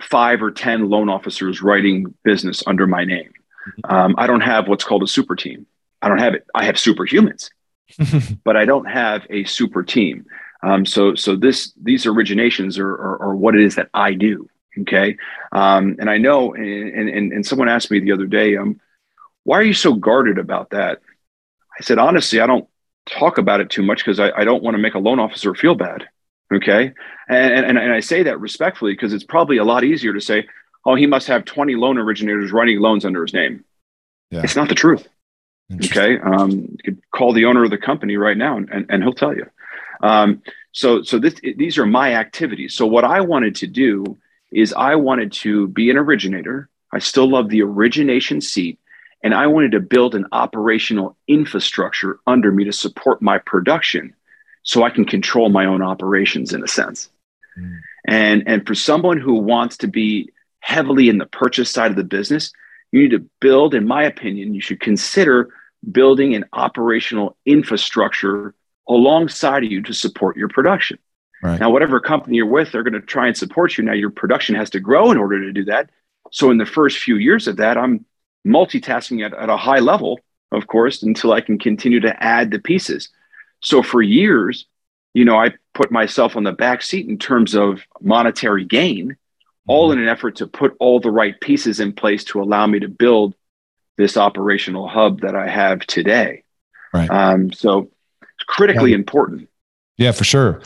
five 0.00 0.42
or 0.42 0.50
ten 0.50 0.88
loan 0.88 1.08
officers 1.08 1.62
writing 1.62 2.14
business 2.24 2.62
under 2.66 2.86
my 2.86 3.04
name 3.04 3.32
Mm-hmm. 3.68 3.94
Um, 3.94 4.14
I 4.18 4.26
don't 4.26 4.40
have 4.40 4.68
what's 4.68 4.84
called 4.84 5.02
a 5.02 5.06
super 5.06 5.36
team. 5.36 5.66
I 6.02 6.08
don't 6.08 6.18
have 6.18 6.34
it. 6.34 6.46
I 6.54 6.64
have 6.64 6.76
superhumans, 6.76 7.50
but 8.44 8.56
I 8.56 8.64
don't 8.64 8.86
have 8.86 9.26
a 9.30 9.44
super 9.44 9.82
team. 9.82 10.26
Um, 10.62 10.84
so, 10.84 11.14
so 11.14 11.36
this 11.36 11.72
these 11.80 12.04
originations 12.04 12.78
are, 12.78 12.92
are, 12.92 13.22
are, 13.22 13.34
what 13.34 13.54
it 13.54 13.62
is 13.62 13.76
that 13.76 13.88
I 13.94 14.12
do. 14.12 14.48
Okay, 14.80 15.16
um, 15.52 15.96
and 15.98 16.08
I 16.08 16.18
know, 16.18 16.54
and, 16.54 17.08
and 17.08 17.32
and 17.32 17.46
someone 17.46 17.68
asked 17.68 17.90
me 17.90 18.00
the 18.00 18.12
other 18.12 18.26
day, 18.26 18.56
um, 18.56 18.80
why 19.44 19.58
are 19.58 19.62
you 19.62 19.74
so 19.74 19.94
guarded 19.94 20.38
about 20.38 20.70
that? 20.70 21.00
I 21.80 21.82
said 21.82 21.98
honestly, 21.98 22.40
I 22.40 22.46
don't 22.46 22.68
talk 23.06 23.38
about 23.38 23.60
it 23.60 23.70
too 23.70 23.82
much 23.82 23.98
because 23.98 24.20
I, 24.20 24.30
I 24.30 24.44
don't 24.44 24.62
want 24.62 24.74
to 24.74 24.78
make 24.82 24.94
a 24.94 24.98
loan 24.98 25.18
officer 25.18 25.54
feel 25.54 25.74
bad. 25.74 26.08
Okay, 26.52 26.92
and 27.28 27.64
and, 27.64 27.78
and 27.78 27.92
I 27.92 28.00
say 28.00 28.22
that 28.24 28.38
respectfully 28.38 28.92
because 28.92 29.12
it's 29.14 29.24
probably 29.24 29.56
a 29.56 29.64
lot 29.64 29.82
easier 29.82 30.12
to 30.12 30.20
say, 30.20 30.46
oh, 30.84 30.94
he 30.94 31.06
must 31.06 31.26
have 31.28 31.44
20 31.44 31.74
loan 31.76 31.98
originators 31.98 32.52
writing 32.52 32.80
loans 32.80 33.04
under 33.04 33.22
his 33.22 33.32
name. 33.32 33.64
Yeah. 34.30 34.42
It's 34.42 34.56
not 34.56 34.68
the 34.68 34.74
truth. 34.74 35.08
Okay. 35.72 36.18
Um, 36.18 36.50
you 36.50 36.78
could 36.84 37.02
call 37.12 37.32
the 37.32 37.44
owner 37.44 37.64
of 37.64 37.70
the 37.70 37.78
company 37.78 38.16
right 38.16 38.36
now 38.36 38.56
and, 38.56 38.68
and, 38.70 38.86
and 38.88 39.02
he'll 39.02 39.12
tell 39.12 39.34
you. 39.34 39.46
Um, 40.02 40.42
so, 40.72 41.02
so 41.02 41.18
this, 41.18 41.34
these 41.56 41.78
are 41.78 41.86
my 41.86 42.14
activities. 42.14 42.74
So 42.74 42.86
what 42.86 43.04
I 43.04 43.20
wanted 43.20 43.56
to 43.56 43.66
do 43.66 44.18
is 44.50 44.72
I 44.72 44.96
wanted 44.96 45.32
to 45.32 45.68
be 45.68 45.90
an 45.90 45.96
originator. 45.96 46.68
I 46.92 46.98
still 46.98 47.30
love 47.30 47.48
the 47.48 47.62
origination 47.62 48.40
seat. 48.40 48.80
And 49.22 49.34
I 49.34 49.46
wanted 49.46 49.72
to 49.72 49.80
build 49.80 50.14
an 50.14 50.26
operational 50.32 51.16
infrastructure 51.28 52.18
under 52.26 52.50
me 52.50 52.64
to 52.64 52.72
support 52.72 53.20
my 53.20 53.38
production 53.38 54.14
so 54.62 54.82
I 54.82 54.90
can 54.90 55.04
control 55.04 55.48
my 55.48 55.66
own 55.66 55.82
operations 55.82 56.52
in 56.52 56.62
a 56.62 56.68
sense. 56.68 57.10
Mm. 57.58 57.78
And, 58.06 58.42
and 58.46 58.66
for 58.66 58.74
someone 58.74 59.18
who 59.18 59.34
wants 59.34 59.76
to 59.78 59.88
be 59.88 60.30
heavily 60.60 61.08
in 61.08 61.18
the 61.18 61.26
purchase 61.26 61.70
side 61.70 61.90
of 61.90 61.96
the 61.96 62.04
business, 62.04 62.52
you 62.92 63.02
need 63.02 63.10
to 63.10 63.26
build, 63.40 63.74
in 63.74 63.86
my 63.86 64.04
opinion, 64.04 64.54
you 64.54 64.60
should 64.60 64.80
consider 64.80 65.52
building 65.90 66.34
an 66.34 66.44
operational 66.52 67.36
infrastructure 67.46 68.54
alongside 68.88 69.64
of 69.64 69.70
you 69.70 69.82
to 69.82 69.94
support 69.94 70.36
your 70.36 70.48
production. 70.48 70.98
Right. 71.42 71.58
Now, 71.60 71.70
whatever 71.70 72.00
company 72.00 72.36
you're 72.36 72.46
with, 72.46 72.72
they're 72.72 72.82
going 72.82 73.00
to 73.00 73.00
try 73.00 73.26
and 73.26 73.36
support 73.36 73.78
you. 73.78 73.84
Now, 73.84 73.92
your 73.94 74.10
production 74.10 74.54
has 74.56 74.68
to 74.70 74.80
grow 74.80 75.10
in 75.10 75.16
order 75.16 75.40
to 75.40 75.52
do 75.52 75.64
that. 75.66 75.90
So, 76.32 76.50
in 76.50 76.58
the 76.58 76.66
first 76.66 76.98
few 76.98 77.16
years 77.16 77.48
of 77.48 77.56
that, 77.56 77.78
I'm 77.78 78.04
multitasking 78.46 79.24
at, 79.24 79.34
at 79.34 79.48
a 79.48 79.56
high 79.56 79.78
level, 79.78 80.20
of 80.52 80.66
course, 80.66 81.02
until 81.02 81.32
I 81.32 81.40
can 81.40 81.58
continue 81.58 82.00
to 82.00 82.22
add 82.22 82.50
the 82.50 82.58
pieces. 82.58 83.08
So, 83.60 83.82
for 83.82 84.02
years, 84.02 84.66
you 85.14 85.24
know, 85.24 85.36
I 85.36 85.54
put 85.74 85.90
myself 85.90 86.36
on 86.36 86.44
the 86.44 86.52
back 86.52 86.82
seat 86.82 87.08
in 87.08 87.18
terms 87.18 87.54
of 87.54 87.82
monetary 88.00 88.64
gain 88.64 89.16
all 89.70 89.92
in 89.92 90.00
an 90.00 90.08
effort 90.08 90.36
to 90.36 90.46
put 90.48 90.74
all 90.80 90.98
the 90.98 91.10
right 91.10 91.40
pieces 91.40 91.78
in 91.78 91.92
place 91.92 92.24
to 92.24 92.42
allow 92.42 92.66
me 92.66 92.80
to 92.80 92.88
build 92.88 93.34
this 93.96 94.16
operational 94.16 94.88
hub 94.88 95.20
that 95.20 95.36
I 95.36 95.48
have 95.48 95.80
today. 95.80 96.42
Right. 96.92 97.08
Um, 97.08 97.52
so 97.52 97.90
it's 98.22 98.44
critically 98.46 98.90
yeah. 98.90 98.96
important. 98.96 99.48
Yeah, 99.96 100.12
for 100.12 100.24
sure. 100.24 100.62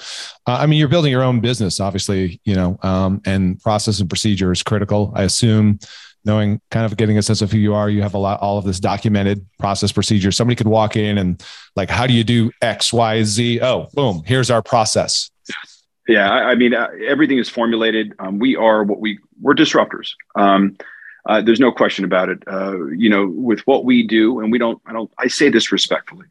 Uh, 0.47 0.59
I 0.61 0.67
mean, 0.67 0.79
you're 0.79 0.89
building 0.89 1.11
your 1.11 1.23
own 1.23 1.41
business, 1.41 1.81
obviously, 1.81 2.41
you 2.45 2.55
know, 2.55 2.79
um, 2.83 3.21
and 3.27 3.61
process 3.61 4.01
and 4.01 4.09
procedure 4.09 4.53
is 4.53 4.63
critical. 4.63 5.13
I 5.15 5.25
assume 5.25 5.81
knowing 6.25 6.61
kind 6.71 6.87
of 6.87 6.97
getting 6.97 7.19
a 7.19 7.23
sense 7.23 7.43
of 7.43 7.53
who 7.53 7.59
you 7.59 7.75
are, 7.75 7.91
you 7.91 8.03
have 8.03 8.15
a 8.15 8.19
lot, 8.19 8.41
all 8.41 8.59
of 8.59 8.65
this 8.65 8.81
documented 8.81 9.45
process 9.59 9.93
procedure. 9.93 10.33
Somebody 10.33 10.57
could 10.57 10.69
walk 10.69 10.97
in 10.97 11.19
and 11.19 11.43
like, 11.77 11.91
how 11.91 12.07
do 12.07 12.15
you 12.15 12.25
do 12.25 12.51
X, 12.63 12.93
Y, 12.93 13.23
Z? 13.25 13.61
Oh, 13.61 13.89
boom, 13.95 14.23
here's 14.27 14.51
our 14.51 14.63
process. 14.63 15.31
Yeah, 16.09 16.31
I, 16.31 16.51
I 16.51 16.55
mean, 16.55 16.75
uh, 16.75 16.89
everything 17.07 17.39
is 17.39 17.49
formulated. 17.49 18.13
Um, 18.19 18.39
we 18.39 18.57
are 18.57 18.85
what 18.85 19.01
we 19.01 19.19
we're 19.41 19.55
disruptors. 19.55 20.11
Um, 20.35 20.77
uh, 21.27 21.41
there's 21.41 21.61
no 21.61 21.73
question 21.73 22.05
about 22.05 22.29
it. 22.29 22.43
Uh, 22.47 22.89
you 22.89 23.09
know, 23.09 23.27
with 23.27 23.61
what 23.61 23.85
we 23.85 24.07
do, 24.07 24.41
and 24.41 24.53
we 24.53 24.59
don't. 24.59 24.81
I 24.85 24.93
don't. 24.93 25.11
I 25.19 25.29
say 25.29 25.49
this 25.49 25.73
respectfully, 25.73 26.27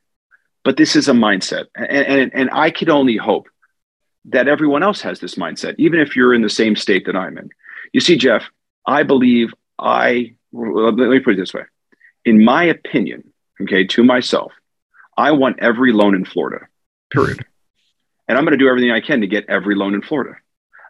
but 0.64 0.78
this 0.78 0.96
is 0.96 1.08
a 1.08 1.14
mindset, 1.14 1.66
and 1.76 1.90
and, 1.90 2.32
and 2.36 2.50
I 2.54 2.70
could 2.70 2.90
only 2.90 3.18
hope 3.18 3.48
that 4.26 4.48
everyone 4.48 4.84
else 4.84 5.02
has 5.02 5.20
this 5.20 5.36
mindset, 5.36 5.76
even 5.80 6.00
if 6.00 6.16
you're 6.16 6.34
in 6.34 6.44
the 6.44 6.50
same 6.50 6.76
state 6.76 7.06
that 7.08 7.16
I'm 7.16 7.38
in. 7.38 7.50
You 7.94 8.00
see, 8.00 8.16
Jeff, 8.16 8.44
I 8.86 9.04
believe 9.04 9.54
I. 9.84 10.36
Let 10.52 10.96
me 10.96 11.20
put 11.20 11.34
it 11.34 11.38
this 11.38 11.54
way. 11.54 11.64
In 12.26 12.44
my 12.44 12.64
opinion, 12.64 13.34
okay, 13.62 13.86
to 13.88 14.04
myself, 14.04 14.54
I 15.18 15.32
want 15.32 15.60
every 15.60 15.92
loan 15.92 16.16
in 16.16 16.26
Florida. 16.26 16.68
Period 17.12 17.46
and 18.28 18.38
I'm 18.38 18.46
going 18.46 18.58
to 18.58 18.64
do 18.64 18.70
everything 18.70 18.92
I 18.92 19.02
can 19.02 19.22
to 19.22 19.28
get 19.28 19.46
every 19.50 19.76
loan 19.76 19.94
in 19.94 20.02
Florida. 20.02 20.38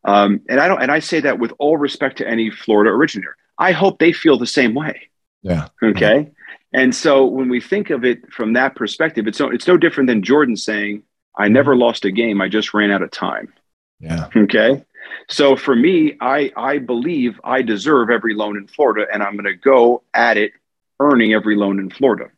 Um, 0.06 0.42
and 0.50 0.60
I 0.60 0.68
don't, 0.68 0.82
and 0.82 0.92
I 0.92 1.00
say 1.00 1.22
that 1.22 1.40
with 1.40 1.54
all 1.60 1.78
respect 1.78 2.18
to 2.18 2.28
any 2.28 2.52
Florida 2.52 2.92
originator. 2.92 3.36
I 3.58 3.72
hope 3.72 4.00
they 4.00 4.12
feel 4.12 4.38
the 4.38 4.48
same 4.48 4.74
way. 4.74 5.10
Yeah. 5.42 5.70
Okay. 5.82 6.32
And 6.74 6.94
so 6.94 7.26
when 7.26 7.50
we 7.50 7.62
think 7.62 7.90
of 7.90 8.04
it 8.04 8.32
from 8.32 8.54
that 8.54 8.76
perspective, 8.76 9.28
it's 9.28 9.40
no, 9.40 9.50
it's 9.50 9.68
no 9.68 9.78
different 9.78 10.08
than 10.08 10.24
Jordan 10.24 10.58
saying, 10.58 11.04
"I 11.38 11.48
never 11.48 11.76
lost 11.76 12.06
a 12.06 12.12
game. 12.12 12.42
I 12.42 12.50
just 12.50 12.74
ran 12.74 12.92
out 12.92 13.04
of 13.04 13.12
time." 13.12 13.54
Yeah. 14.00 14.28
Okay. 14.36 14.84
So 15.30 15.56
for 15.56 15.76
me, 15.76 16.16
I 16.20 16.52
I 16.56 16.78
believe 16.80 17.40
I 17.44 17.62
deserve 17.62 18.10
every 18.10 18.34
loan 18.34 18.58
in 18.58 18.68
Florida, 18.68 19.08
and 19.12 19.24
I'm 19.24 19.34
going 19.34 19.46
to 19.46 19.56
go 19.56 20.04
at 20.14 20.38
it, 20.38 20.54
earning 21.00 21.34
every 21.34 21.56
loan 21.56 21.80
in 21.80 21.90
Florida. 21.90 22.30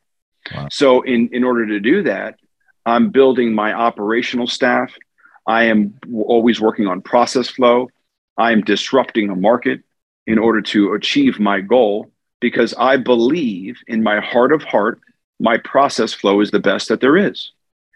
Wow. 0.53 0.67
So 0.71 1.01
in 1.01 1.29
in 1.29 1.43
order 1.43 1.65
to 1.67 1.79
do 1.79 2.03
that, 2.03 2.39
I'm 2.85 3.09
building 3.09 3.53
my 3.53 3.73
operational 3.73 4.47
staff. 4.47 4.93
I 5.47 5.65
am 5.65 5.99
always 6.13 6.59
working 6.59 6.87
on 6.87 7.01
process 7.01 7.49
flow. 7.49 7.89
I 8.37 8.51
am 8.51 8.61
disrupting 8.61 9.29
a 9.29 9.35
market 9.35 9.81
in 10.27 10.39
order 10.39 10.61
to 10.61 10.93
achieve 10.93 11.39
my 11.39 11.61
goal 11.61 12.11
because 12.39 12.73
I 12.77 12.97
believe 12.97 13.77
in 13.87 14.03
my 14.03 14.19
heart 14.19 14.51
of 14.51 14.63
heart, 14.63 14.99
my 15.39 15.57
process 15.57 16.13
flow 16.13 16.41
is 16.41 16.51
the 16.51 16.59
best 16.59 16.89
that 16.89 17.01
there 17.01 17.17
is. 17.17 17.51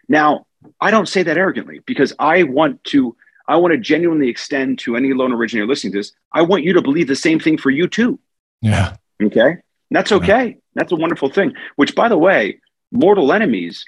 Now, 0.08 0.46
I 0.80 0.90
don't 0.90 1.08
say 1.08 1.22
that 1.22 1.38
arrogantly 1.38 1.80
because 1.86 2.12
I 2.18 2.42
want 2.44 2.82
to 2.84 3.16
I 3.50 3.56
want 3.56 3.72
to 3.72 3.78
genuinely 3.78 4.28
extend 4.28 4.78
to 4.80 4.94
any 4.94 5.12
loan 5.12 5.32
originator 5.32 5.66
listening 5.66 5.92
to 5.94 5.98
this. 5.98 6.12
I 6.32 6.42
want 6.42 6.62
you 6.62 6.72
to 6.74 6.82
believe 6.82 7.08
the 7.08 7.16
same 7.16 7.40
thing 7.40 7.58
for 7.58 7.70
you 7.70 7.88
too. 7.88 8.20
Yeah. 8.62 8.94
Okay. 9.20 9.50
And 9.50 9.60
that's 9.90 10.12
okay. 10.12 10.46
Yeah. 10.46 10.54
That's 10.76 10.92
a 10.92 10.96
wonderful 10.96 11.30
thing. 11.30 11.54
Which, 11.74 11.96
by 11.96 12.08
the 12.08 12.16
way, 12.16 12.60
mortal 12.92 13.32
enemies 13.32 13.84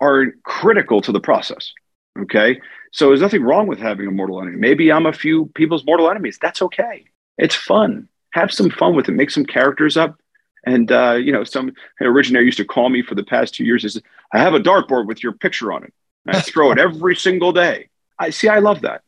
are 0.00 0.26
critical 0.44 1.00
to 1.00 1.10
the 1.10 1.18
process. 1.18 1.72
Okay. 2.16 2.60
So 2.92 3.08
there's 3.08 3.20
nothing 3.20 3.42
wrong 3.42 3.66
with 3.66 3.80
having 3.80 4.06
a 4.06 4.12
mortal 4.12 4.40
enemy. 4.40 4.56
Maybe 4.56 4.92
I'm 4.92 5.06
a 5.06 5.12
few 5.12 5.46
people's 5.56 5.84
mortal 5.84 6.08
enemies. 6.08 6.38
That's 6.40 6.62
okay. 6.62 7.06
It's 7.38 7.56
fun. 7.56 8.08
Have 8.34 8.52
some 8.52 8.70
fun 8.70 8.94
with 8.94 9.08
it. 9.08 9.12
Make 9.12 9.30
some 9.30 9.44
characters 9.44 9.96
up. 9.96 10.16
And 10.64 10.92
uh, 10.92 11.14
you 11.14 11.32
know, 11.32 11.42
some 11.42 11.72
originator 12.00 12.44
used 12.44 12.58
to 12.58 12.64
call 12.64 12.88
me 12.88 13.02
for 13.02 13.16
the 13.16 13.24
past 13.24 13.54
two 13.54 13.64
years. 13.64 13.84
Is 13.84 14.00
I 14.32 14.38
have 14.38 14.54
a 14.54 14.60
dartboard 14.60 15.08
with 15.08 15.24
your 15.24 15.32
picture 15.32 15.72
on 15.72 15.82
it. 15.82 15.92
I 16.24 16.40
throw 16.40 16.70
it 16.70 16.78
every 16.78 17.16
single 17.16 17.52
day. 17.52 17.88
I 18.22 18.30
see. 18.30 18.48
I 18.48 18.60
love 18.60 18.82
that. 18.82 19.02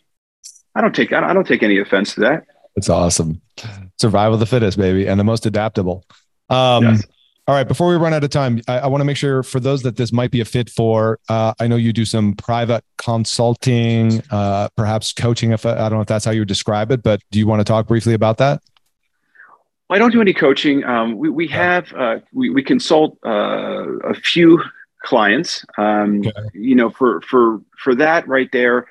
I 0.74 0.80
don't 0.80 0.94
take. 0.94 1.12
I 1.12 1.32
don't 1.32 1.46
take 1.46 1.62
any 1.62 1.78
offense 1.78 2.14
to 2.14 2.20
that. 2.20 2.44
It's 2.76 2.88
awesome. 2.88 3.40
Survival 4.00 4.34
of 4.34 4.40
the 4.40 4.46
fittest, 4.46 4.76
baby, 4.76 5.06
and 5.06 5.20
the 5.20 5.24
most 5.24 5.46
adaptable. 5.46 6.04
Um, 6.50 6.84
yes. 6.84 7.06
All 7.46 7.54
right. 7.54 7.68
Before 7.68 7.88
we 7.88 7.94
run 7.94 8.12
out 8.12 8.24
of 8.24 8.30
time, 8.30 8.60
I, 8.66 8.80
I 8.80 8.86
want 8.88 9.02
to 9.02 9.04
make 9.04 9.16
sure 9.16 9.44
for 9.44 9.60
those 9.60 9.82
that 9.82 9.96
this 9.96 10.12
might 10.12 10.32
be 10.32 10.40
a 10.40 10.44
fit 10.44 10.68
for. 10.68 11.20
Uh, 11.28 11.54
I 11.60 11.68
know 11.68 11.76
you 11.76 11.92
do 11.92 12.04
some 12.04 12.34
private 12.34 12.82
consulting, 12.98 14.20
uh, 14.30 14.68
perhaps 14.76 15.12
coaching. 15.12 15.52
If 15.52 15.64
I 15.64 15.74
don't 15.88 15.92
know 15.92 16.00
if 16.00 16.08
that's 16.08 16.24
how 16.24 16.32
you 16.32 16.40
would 16.40 16.48
describe 16.48 16.90
it, 16.90 17.02
but 17.02 17.20
do 17.30 17.38
you 17.38 17.46
want 17.46 17.60
to 17.60 17.64
talk 17.64 17.86
briefly 17.86 18.14
about 18.14 18.38
that? 18.38 18.60
I 19.90 19.98
don't 19.98 20.10
do 20.10 20.20
any 20.20 20.32
coaching. 20.32 20.82
Um, 20.82 21.16
we 21.16 21.28
we 21.28 21.46
have 21.48 21.92
uh, 21.92 22.16
we 22.32 22.50
we 22.50 22.64
consult 22.64 23.18
uh, 23.24 23.98
a 23.98 24.14
few 24.14 24.60
clients. 25.04 25.64
Um, 25.78 26.20
okay. 26.20 26.32
You 26.54 26.74
know, 26.74 26.90
for 26.90 27.20
for 27.20 27.60
for 27.78 27.94
that 27.94 28.26
right 28.26 28.50
there, 28.50 28.86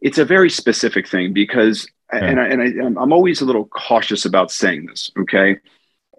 it's 0.00 0.18
a 0.18 0.24
very 0.24 0.50
specific 0.50 1.08
thing 1.08 1.32
because, 1.32 1.88
okay. 2.12 2.26
and 2.26 2.40
I, 2.40 2.46
and 2.46 2.62
I, 2.62 3.02
I'm 3.02 3.12
always 3.12 3.40
a 3.40 3.44
little 3.44 3.66
cautious 3.66 4.24
about 4.24 4.50
saying 4.50 4.86
this. 4.86 5.10
Okay, 5.18 5.58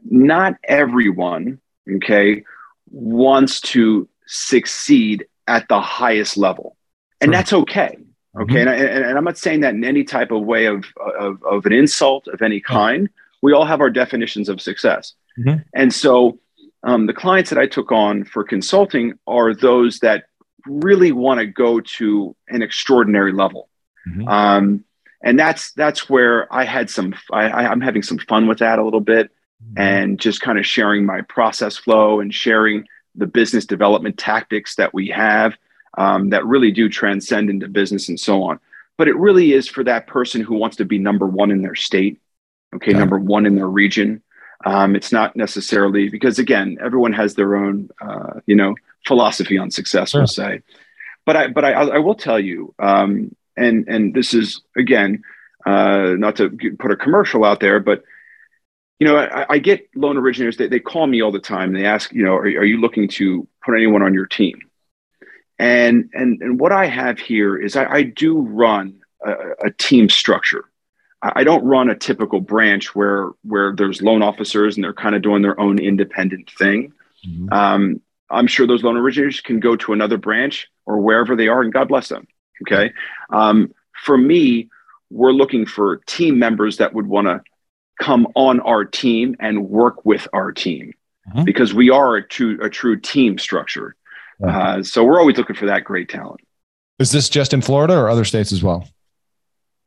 not 0.09 0.55
everyone, 0.63 1.59
okay, 1.97 2.43
wants 2.91 3.61
to 3.61 4.07
succeed 4.25 5.25
at 5.47 5.67
the 5.67 5.82
highest 5.82 6.38
level, 6.38 6.75
and 7.21 7.34
that's 7.34 7.53
okay. 7.53 7.97
Okay, 8.39 8.53
mm-hmm. 8.53 8.57
and, 8.57 8.69
I, 8.69 8.75
and 8.75 9.17
I'm 9.17 9.23
not 9.23 9.38
saying 9.38 9.61
that 9.61 9.73
in 9.73 9.84
any 9.84 10.03
type 10.03 10.32
of 10.32 10.43
way 10.43 10.65
of 10.65 10.86
of, 11.19 11.41
of 11.43 11.65
an 11.65 11.73
insult 11.73 12.27
of 12.27 12.41
any 12.41 12.61
kind. 12.61 13.03
Yeah. 13.03 13.23
We 13.41 13.53
all 13.53 13.63
have 13.65 13.80
our 13.80 13.89
definitions 13.89 14.49
of 14.49 14.59
success, 14.59 15.13
mm-hmm. 15.38 15.59
and 15.73 15.93
so 15.93 16.39
um, 16.84 17.07
the 17.07 17.13
clients 17.13 17.49
that 17.49 17.59
I 17.59 17.67
took 17.67 17.91
on 17.91 18.25
for 18.25 18.43
consulting 18.43 19.13
are 19.27 19.53
those 19.53 19.99
that 19.99 20.25
really 20.65 21.11
want 21.11 21.39
to 21.39 21.45
go 21.45 21.80
to 21.80 22.36
an 22.49 22.61
extraordinary 22.61 23.32
level. 23.32 23.68
Mm-hmm. 24.08 24.28
Um, 24.28 24.86
and 25.22 25.38
that's 25.38 25.74
that's 25.74 26.10
where 26.10 26.52
I 26.54 26.64
had 26.64 26.89
some. 26.89 27.14
I, 27.32 27.72
am 27.72 27.82
having 27.82 28.04
some 28.04 28.20
fun 28.20 28.47
with 28.47 28.60
that 28.60 28.80
a 28.80 28.84
little 28.84 29.02
bit, 29.02 29.32
mm-hmm. 29.64 29.80
and 29.80 30.20
just 30.20 30.41
kind 30.41 30.58
of 30.58 30.66
sharing 30.66 31.06
my 31.06 31.22
process 31.22 31.78
flow 31.78 32.20
and 32.20 32.34
sharing 32.34 32.88
the 33.16 33.28
business 33.28 33.66
development 33.66 34.18
tactics 34.18 34.76
that 34.76 34.93
we 34.93 35.10
have 35.10 35.58
um, 35.97 36.30
that 36.30 36.45
really 36.45 36.72
do 36.72 36.88
transcend 36.88 37.50
into 37.50 37.68
business 37.68 38.08
and 38.10 38.20
so 38.20 38.43
on. 38.43 38.60
But 38.97 39.08
it 39.08 39.16
really 39.18 39.54
is 39.54 39.68
for 39.68 39.84
that 39.84 40.08
person 40.08 40.41
who 40.41 40.56
wants 40.56 40.78
to 40.78 40.86
be 40.86 40.97
number 40.97 41.26
one 41.26 41.52
in 41.52 41.62
their 41.62 41.76
state, 41.76 42.20
okay, 42.76 42.91
okay. 42.91 43.00
number 43.00 43.18
one 43.18 43.45
in 43.45 43.56
their 43.56 43.68
region, 43.68 44.22
um, 44.66 44.95
it's 44.95 45.12
not 45.12 45.36
necessarily 45.36 46.10
because 46.10 46.38
again, 46.39 46.78
everyone 46.82 47.14
has 47.14 47.36
their 47.36 47.56
own, 47.56 47.89
uh, 48.02 48.41
you 48.45 48.56
know, 48.56 48.76
philosophy 49.06 49.58
on 49.58 49.72
success. 49.72 50.14
We'll 50.14 50.28
say, 50.28 50.62
but 51.26 51.38
I, 51.38 51.47
but 51.47 51.64
I, 51.64 51.72
I 51.72 51.97
will 52.00 52.16
tell 52.16 52.39
you, 52.39 52.74
um, 52.78 53.36
and 53.60 53.88
and 53.88 54.14
this 54.14 54.34
is 54.34 54.62
again, 54.76 55.24
uh, 55.66 56.16
not 56.18 56.38
to 56.38 56.49
put 56.80 56.91
a 56.91 56.95
commercial 56.95 57.45
out 57.45 57.60
there, 57.60 57.80
but 57.80 58.03
you 58.99 59.07
know, 59.07 59.18
I, 59.18 59.45
I 59.49 59.57
get 59.60 59.88
loan 59.95 60.18
originators. 60.18 60.57
They, 60.57 60.68
they 60.68 60.80
call 60.80 61.07
me 61.07 61.22
all 61.22 61.32
the 61.32 61.39
time. 61.39 61.70
And 61.70 61.78
They 61.78 61.86
ask, 61.86 62.12
you 62.12 62.24
know, 62.24 62.34
are, 62.34 62.43
are 62.43 62.66
you 62.66 62.78
looking 62.78 63.07
to 63.10 63.47
put 63.66 63.76
anyone 63.76 64.03
on 64.03 64.14
your 64.14 64.26
team? 64.26 64.60
And 65.57 66.10
and 66.14 66.41
and 66.41 66.60
what 66.60 66.72
I 66.72 66.86
have 66.86 67.20
here 67.20 67.57
is 67.57 67.76
I, 67.76 67.86
I 67.86 68.03
do 68.03 68.39
run 68.39 69.01
a, 69.26 69.34
a 69.66 69.72
team 69.72 70.10
structure. 70.10 70.66
I 71.22 71.43
don't 71.43 71.66
run 71.66 71.89
a 71.89 71.95
typical 71.95 72.39
branch 72.39 72.95
where 72.95 73.32
where 73.43 73.76
there's 73.76 74.01
loan 74.01 74.22
officers 74.22 74.76
and 74.76 74.84
they're 74.84 74.93
kind 74.93 75.16
of 75.16 75.22
doing 75.22 75.41
their 75.41 75.60
own 75.60 75.78
independent 75.78 76.49
thing. 76.57 76.93
Mm-hmm. 77.28 77.51
Um, 77.51 78.01
I'm 78.30 78.47
sure 78.47 78.68
those 78.68 78.84
loan 78.84 78.95
originators 78.95 79.41
can 79.41 79.60
go 79.60 79.76
to 79.76 79.91
another 79.91 80.18
branch 80.18 80.70
or 80.86 80.99
wherever 80.99 81.36
they 81.36 81.49
are, 81.49 81.62
and 81.62 81.74
God 81.74 81.89
bless 81.89 82.07
them. 82.07 82.28
Okay. 82.64 82.93
Um, 83.32 83.74
for 84.03 84.18
me, 84.18 84.70
we're 85.10 85.32
looking 85.32 85.66
for 85.66 85.97
team 86.05 86.39
members 86.39 86.78
that 86.78 86.93
would 86.93 87.07
want 87.07 87.28
to 87.28 87.41
come 87.99 88.28
on 88.36 88.60
our 88.62 88.86
team 88.86 89.36
and 89.39 89.70
work 89.70 90.05
with 90.05 90.28
our 90.34 90.51
team 90.51 90.93
mm-hmm. 91.28 91.43
because 91.43 91.74
we 91.74 91.89
are 91.89 92.16
a 92.16 92.28
true 92.28 92.57
a 92.62 92.70
true 92.70 92.99
team 92.99 93.38
structure. 93.38 93.95
Mm-hmm. 94.41 94.80
Uh, 94.80 94.84
so 94.84 95.03
we're 95.03 95.20
always 95.20 95.38
looking 95.38 95.55
for 95.55 95.66
that 95.66 95.84
great 95.84 96.10
talent. 96.10 96.41
Is 96.99 97.12
this 97.12 97.30
just 97.30 97.53
in 97.53 97.62
Florida 97.62 97.97
or 97.97 98.10
other 98.10 98.26
states 98.26 98.51
as 98.51 98.64
well? 98.64 98.88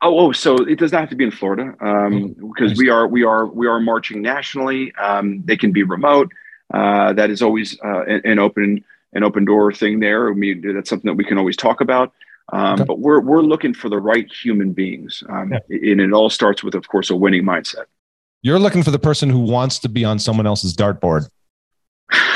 Oh, 0.01 0.19
oh, 0.19 0.31
so 0.31 0.55
it 0.55 0.77
does 0.79 0.91
not 0.91 1.01
have 1.01 1.09
to 1.11 1.15
be 1.15 1.23
in 1.23 1.31
Florida 1.31 1.73
um, 1.79 2.35
oh, 2.43 2.51
because 2.53 2.77
we 2.77 2.89
are 2.89 3.07
we 3.07 3.23
are 3.23 3.45
we 3.45 3.67
are 3.67 3.79
marching 3.79 4.21
nationally. 4.21 4.93
Um, 4.95 5.43
they 5.45 5.55
can 5.55 5.71
be 5.71 5.83
remote. 5.83 6.31
Uh, 6.73 7.13
that 7.13 7.29
is 7.29 7.41
always 7.41 7.79
uh, 7.83 8.03
an, 8.03 8.21
an, 8.25 8.39
open 8.39 8.83
an 9.13 9.23
open 9.23 9.45
door 9.45 9.71
thing 9.71 9.99
there. 9.99 10.29
I 10.29 10.33
mean, 10.33 10.73
that's 10.75 10.89
something 10.89 11.07
that 11.07 11.15
we 11.15 11.23
can 11.23 11.37
always 11.37 11.55
talk 11.55 11.81
about. 11.81 12.13
Um, 12.53 12.75
okay. 12.75 12.83
But 12.83 12.99
we're 12.99 13.19
we're 13.19 13.41
looking 13.41 13.73
for 13.73 13.89
the 13.89 13.99
right 13.99 14.31
human 14.31 14.73
beings, 14.73 15.23
um, 15.27 15.53
yeah. 15.53 15.91
and 15.91 15.99
it 15.99 16.13
all 16.13 16.29
starts 16.29 16.63
with, 16.63 16.75
of 16.75 16.87
course, 16.87 17.09
a 17.09 17.15
winning 17.15 17.43
mindset. 17.43 17.85
You're 18.43 18.59
looking 18.59 18.83
for 18.83 18.91
the 18.91 18.99
person 18.99 19.27
who 19.29 19.39
wants 19.39 19.79
to 19.79 19.89
be 19.89 20.05
on 20.05 20.19
someone 20.19 20.45
else's 20.45 20.75
dartboard. 20.75 21.27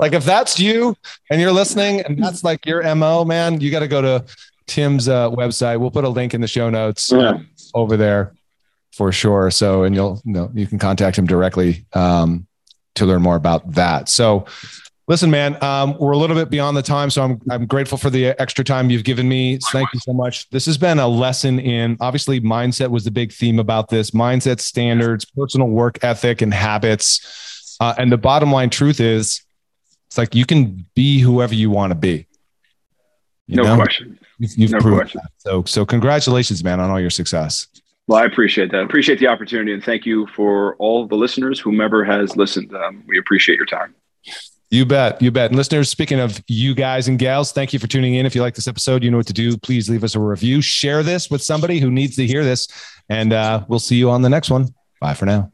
like 0.00 0.12
if 0.12 0.24
that's 0.24 0.58
you 0.58 0.96
and 1.30 1.40
you're 1.40 1.52
listening 1.52 2.00
and 2.00 2.20
that's 2.22 2.42
like 2.42 2.66
your 2.66 2.82
mo 2.96 3.24
man 3.24 3.60
you 3.60 3.70
got 3.70 3.80
to 3.80 3.86
go 3.86 4.02
to 4.02 4.24
tim's 4.66 5.08
uh, 5.08 5.30
website 5.30 5.78
we'll 5.78 5.90
put 5.90 6.04
a 6.04 6.08
link 6.08 6.34
in 6.34 6.40
the 6.40 6.48
show 6.48 6.68
notes 6.68 7.12
yeah. 7.12 7.38
over 7.74 7.96
there 7.96 8.34
for 8.92 9.12
sure 9.12 9.52
so 9.52 9.84
and 9.84 9.94
you'll 9.94 10.20
you 10.24 10.32
know 10.32 10.50
you 10.52 10.66
can 10.66 10.80
contact 10.80 11.16
him 11.16 11.26
directly 11.26 11.86
um, 11.92 12.46
to 12.96 13.06
learn 13.06 13.22
more 13.22 13.36
about 13.36 13.70
that 13.74 14.08
so 14.08 14.46
Listen, 15.08 15.30
man, 15.30 15.60
um, 15.64 15.96
we're 15.98 16.12
a 16.12 16.18
little 16.18 16.36
bit 16.36 16.50
beyond 16.50 16.76
the 16.76 16.82
time, 16.82 17.08
so 17.08 17.22
I'm 17.24 17.40
I'm 17.50 17.64
grateful 17.64 17.96
for 17.96 18.10
the 18.10 18.26
extra 18.40 18.62
time 18.62 18.90
you've 18.90 19.04
given 19.04 19.26
me. 19.26 19.58
Thank 19.72 19.88
you 19.94 20.00
so 20.00 20.12
much. 20.12 20.50
This 20.50 20.66
has 20.66 20.76
been 20.76 20.98
a 20.98 21.08
lesson 21.08 21.58
in 21.58 21.96
obviously 21.98 22.42
mindset 22.42 22.90
was 22.90 23.04
the 23.04 23.10
big 23.10 23.32
theme 23.32 23.58
about 23.58 23.88
this 23.88 24.10
mindset 24.10 24.60
standards, 24.60 25.24
personal 25.24 25.68
work 25.68 25.98
ethic, 26.02 26.42
and 26.42 26.52
habits. 26.52 27.76
Uh, 27.80 27.94
and 27.96 28.12
the 28.12 28.18
bottom 28.18 28.52
line 28.52 28.68
truth 28.68 29.00
is, 29.00 29.42
it's 30.08 30.18
like 30.18 30.34
you 30.34 30.44
can 30.44 30.84
be 30.94 31.20
whoever 31.20 31.54
you 31.54 31.70
want 31.70 31.90
to 31.90 31.94
be. 31.94 32.26
You 33.46 33.56
no 33.56 33.62
know? 33.62 33.76
question. 33.76 34.18
You've, 34.38 34.58
you've 34.58 34.70
no 34.72 34.80
proven 34.80 34.98
question. 34.98 35.20
That. 35.24 35.30
So 35.38 35.64
so 35.64 35.86
congratulations, 35.86 36.62
man, 36.62 36.80
on 36.80 36.90
all 36.90 37.00
your 37.00 37.08
success. 37.08 37.66
Well, 38.08 38.18
I 38.18 38.26
appreciate 38.26 38.72
that. 38.72 38.82
Appreciate 38.82 39.20
the 39.20 39.28
opportunity, 39.28 39.72
and 39.72 39.82
thank 39.82 40.04
you 40.04 40.26
for 40.36 40.76
all 40.76 41.06
the 41.06 41.16
listeners, 41.16 41.58
whomever 41.58 42.04
has 42.04 42.36
listened. 42.36 42.74
Um, 42.74 43.04
we 43.06 43.18
appreciate 43.18 43.56
your 43.56 43.66
time. 43.66 43.94
You 44.70 44.84
bet. 44.84 45.22
You 45.22 45.30
bet. 45.30 45.50
And 45.50 45.56
listeners, 45.56 45.88
speaking 45.88 46.20
of 46.20 46.42
you 46.46 46.74
guys 46.74 47.08
and 47.08 47.18
gals, 47.18 47.52
thank 47.52 47.72
you 47.72 47.78
for 47.78 47.86
tuning 47.86 48.16
in. 48.16 48.26
If 48.26 48.34
you 48.34 48.42
like 48.42 48.54
this 48.54 48.68
episode, 48.68 49.02
you 49.02 49.10
know 49.10 49.16
what 49.16 49.26
to 49.28 49.32
do. 49.32 49.56
Please 49.56 49.88
leave 49.88 50.04
us 50.04 50.14
a 50.14 50.20
review. 50.20 50.60
Share 50.60 51.02
this 51.02 51.30
with 51.30 51.42
somebody 51.42 51.78
who 51.80 51.90
needs 51.90 52.16
to 52.16 52.26
hear 52.26 52.44
this. 52.44 52.68
And 53.08 53.32
uh, 53.32 53.64
we'll 53.68 53.78
see 53.78 53.96
you 53.96 54.10
on 54.10 54.20
the 54.20 54.28
next 54.28 54.50
one. 54.50 54.68
Bye 55.00 55.14
for 55.14 55.24
now. 55.24 55.50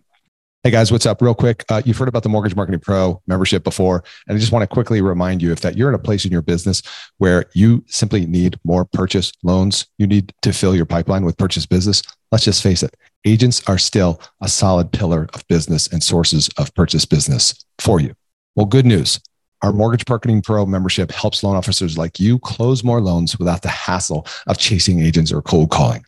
Hey 0.64 0.70
guys, 0.70 0.90
what's 0.90 1.04
up? 1.04 1.20
Real 1.20 1.34
quick, 1.34 1.62
uh, 1.68 1.82
you've 1.84 1.98
heard 1.98 2.08
about 2.08 2.22
the 2.22 2.30
Mortgage 2.30 2.56
Marketing 2.56 2.80
Pro 2.80 3.20
membership 3.26 3.64
before, 3.64 4.02
and 4.26 4.34
I 4.34 4.40
just 4.40 4.50
want 4.50 4.62
to 4.62 4.66
quickly 4.66 5.02
remind 5.02 5.42
you 5.42 5.52
if 5.52 5.60
that 5.60 5.76
you're 5.76 5.90
in 5.90 5.94
a 5.94 5.98
place 5.98 6.24
in 6.24 6.32
your 6.32 6.40
business 6.40 6.80
where 7.18 7.44
you 7.52 7.84
simply 7.86 8.24
need 8.24 8.58
more 8.64 8.86
purchase 8.86 9.30
loans, 9.42 9.86
you 9.98 10.06
need 10.06 10.32
to 10.40 10.54
fill 10.54 10.74
your 10.74 10.86
pipeline 10.86 11.22
with 11.22 11.36
purchase 11.36 11.66
business. 11.66 12.02
Let's 12.32 12.44
just 12.44 12.62
face 12.62 12.82
it, 12.82 12.96
agents 13.26 13.62
are 13.68 13.76
still 13.76 14.22
a 14.40 14.48
solid 14.48 14.90
pillar 14.90 15.28
of 15.34 15.46
business 15.48 15.86
and 15.86 16.02
sources 16.02 16.48
of 16.56 16.74
purchase 16.74 17.04
business 17.04 17.62
for 17.78 18.00
you. 18.00 18.14
Well, 18.56 18.66
good 18.66 18.86
news. 18.86 19.18
Our 19.62 19.72
Mortgage 19.72 20.04
Marketing 20.08 20.42
Pro 20.42 20.64
membership 20.64 21.10
helps 21.10 21.42
loan 21.42 21.56
officers 21.56 21.98
like 21.98 22.20
you 22.20 22.38
close 22.38 22.84
more 22.84 23.00
loans 23.00 23.36
without 23.36 23.62
the 23.62 23.68
hassle 23.68 24.26
of 24.46 24.58
chasing 24.58 25.00
agents 25.00 25.32
or 25.32 25.42
cold 25.42 25.70
calling. 25.70 26.04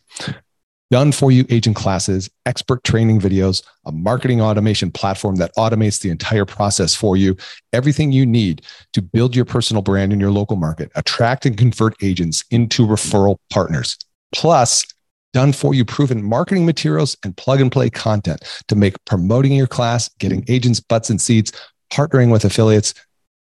Done 0.89 1.11
for 1.11 1.29
you 1.29 1.45
agent 1.49 1.75
classes, 1.75 2.29
expert 2.45 2.81
training 2.85 3.19
videos, 3.19 3.63
a 3.85 3.91
marketing 3.91 4.39
automation 4.39 4.91
platform 4.91 5.35
that 5.35 5.51
automates 5.57 5.99
the 5.99 6.09
entire 6.09 6.45
process 6.45 6.95
for 6.95 7.17
you, 7.17 7.35
everything 7.73 8.13
you 8.13 8.25
need 8.25 8.61
to 8.93 9.01
build 9.01 9.35
your 9.35 9.43
personal 9.43 9.81
brand 9.81 10.13
in 10.13 10.19
your 10.21 10.31
local 10.31 10.55
market, 10.55 10.89
attract 10.95 11.45
and 11.45 11.57
convert 11.57 12.01
agents 12.01 12.45
into 12.51 12.87
referral 12.87 13.35
partners. 13.49 13.97
Plus, 14.33 14.85
done 15.33 15.51
for 15.51 15.73
you 15.73 15.83
proven 15.83 16.23
marketing 16.23 16.65
materials 16.65 17.17
and 17.25 17.35
plug 17.35 17.59
and 17.59 17.73
play 17.73 17.89
content 17.89 18.41
to 18.69 18.75
make 18.77 18.95
promoting 19.03 19.51
your 19.51 19.67
class, 19.67 20.09
getting 20.19 20.45
agents 20.47 20.79
butts 20.79 21.09
and 21.09 21.19
seats 21.19 21.51
partnering 21.91 22.31
with 22.31 22.45
affiliates 22.45 22.93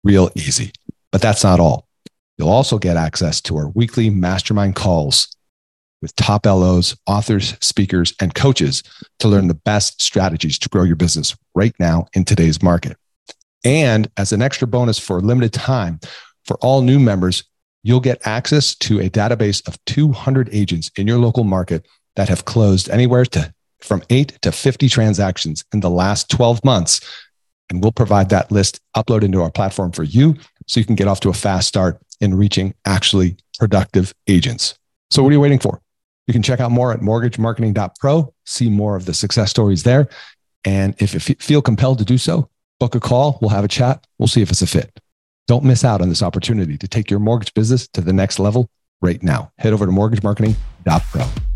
real 0.04 0.30
easy. 0.34 0.72
But 1.10 1.22
that's 1.22 1.44
not 1.44 1.60
all. 1.60 1.86
You'll 2.38 2.48
also 2.48 2.78
get 2.78 2.96
access 2.96 3.40
to 3.42 3.56
our 3.56 3.68
weekly 3.68 4.10
mastermind 4.10 4.74
calls 4.74 5.28
with 6.00 6.16
top 6.16 6.46
LOs, 6.46 6.96
authors, 7.06 7.56
speakers, 7.60 8.12
and 8.20 8.34
coaches 8.34 8.82
to 9.20 9.28
learn 9.28 9.46
the 9.46 9.54
best 9.54 10.02
strategies 10.02 10.58
to 10.58 10.68
grow 10.68 10.82
your 10.82 10.96
business 10.96 11.36
right 11.54 11.74
now 11.78 12.06
in 12.14 12.24
today's 12.24 12.62
market. 12.62 12.96
And 13.64 14.10
as 14.16 14.32
an 14.32 14.42
extra 14.42 14.66
bonus 14.66 14.98
for 14.98 15.18
a 15.18 15.20
limited 15.20 15.52
time, 15.52 16.00
for 16.44 16.56
all 16.56 16.82
new 16.82 16.98
members, 16.98 17.44
you'll 17.84 18.00
get 18.00 18.26
access 18.26 18.74
to 18.76 19.00
a 19.00 19.08
database 19.08 19.66
of 19.68 19.78
200 19.86 20.48
agents 20.52 20.90
in 20.96 21.06
your 21.06 21.18
local 21.18 21.44
market 21.44 21.86
that 22.16 22.28
have 22.28 22.44
closed 22.44 22.90
anywhere 22.90 23.24
to 23.26 23.54
from 23.80 24.02
8 24.10 24.38
to 24.42 24.52
50 24.52 24.88
transactions 24.88 25.64
in 25.72 25.80
the 25.80 25.90
last 25.90 26.28
12 26.30 26.64
months 26.64 27.00
and 27.70 27.82
we'll 27.82 27.92
provide 27.92 28.28
that 28.30 28.50
list 28.50 28.80
upload 28.96 29.22
into 29.22 29.42
our 29.42 29.50
platform 29.50 29.92
for 29.92 30.02
you 30.02 30.36
so 30.66 30.80
you 30.80 30.86
can 30.86 30.96
get 30.96 31.08
off 31.08 31.20
to 31.20 31.28
a 31.28 31.34
fast 31.34 31.68
start 31.68 32.00
in 32.20 32.34
reaching 32.34 32.74
actually 32.84 33.36
productive 33.58 34.14
agents. 34.28 34.78
So 35.10 35.22
what 35.22 35.30
are 35.30 35.32
you 35.32 35.40
waiting 35.40 35.58
for? 35.58 35.80
You 36.26 36.32
can 36.32 36.42
check 36.42 36.60
out 36.60 36.70
more 36.70 36.92
at 36.92 37.00
mortgagemarketing.pro, 37.00 38.34
see 38.46 38.70
more 38.70 38.96
of 38.96 39.06
the 39.06 39.14
success 39.14 39.50
stories 39.50 39.82
there. 39.82 40.08
And 40.64 40.94
if 40.98 41.12
you 41.14 41.34
feel 41.36 41.60
compelled 41.60 41.98
to 41.98 42.04
do 42.04 42.18
so, 42.18 42.48
book 42.78 42.94
a 42.94 43.00
call. 43.00 43.38
We'll 43.40 43.50
have 43.50 43.64
a 43.64 43.68
chat. 43.68 44.06
We'll 44.18 44.28
see 44.28 44.42
if 44.42 44.50
it's 44.50 44.62
a 44.62 44.66
fit. 44.66 45.00
Don't 45.48 45.64
miss 45.64 45.84
out 45.84 46.00
on 46.00 46.08
this 46.08 46.22
opportunity 46.22 46.78
to 46.78 46.88
take 46.88 47.10
your 47.10 47.20
mortgage 47.20 47.52
business 47.54 47.88
to 47.88 48.00
the 48.00 48.12
next 48.12 48.38
level 48.38 48.70
right 49.00 49.22
now. 49.22 49.50
Head 49.58 49.72
over 49.72 49.86
to 49.86 49.92
mortgagemarketing.pro. 49.92 51.51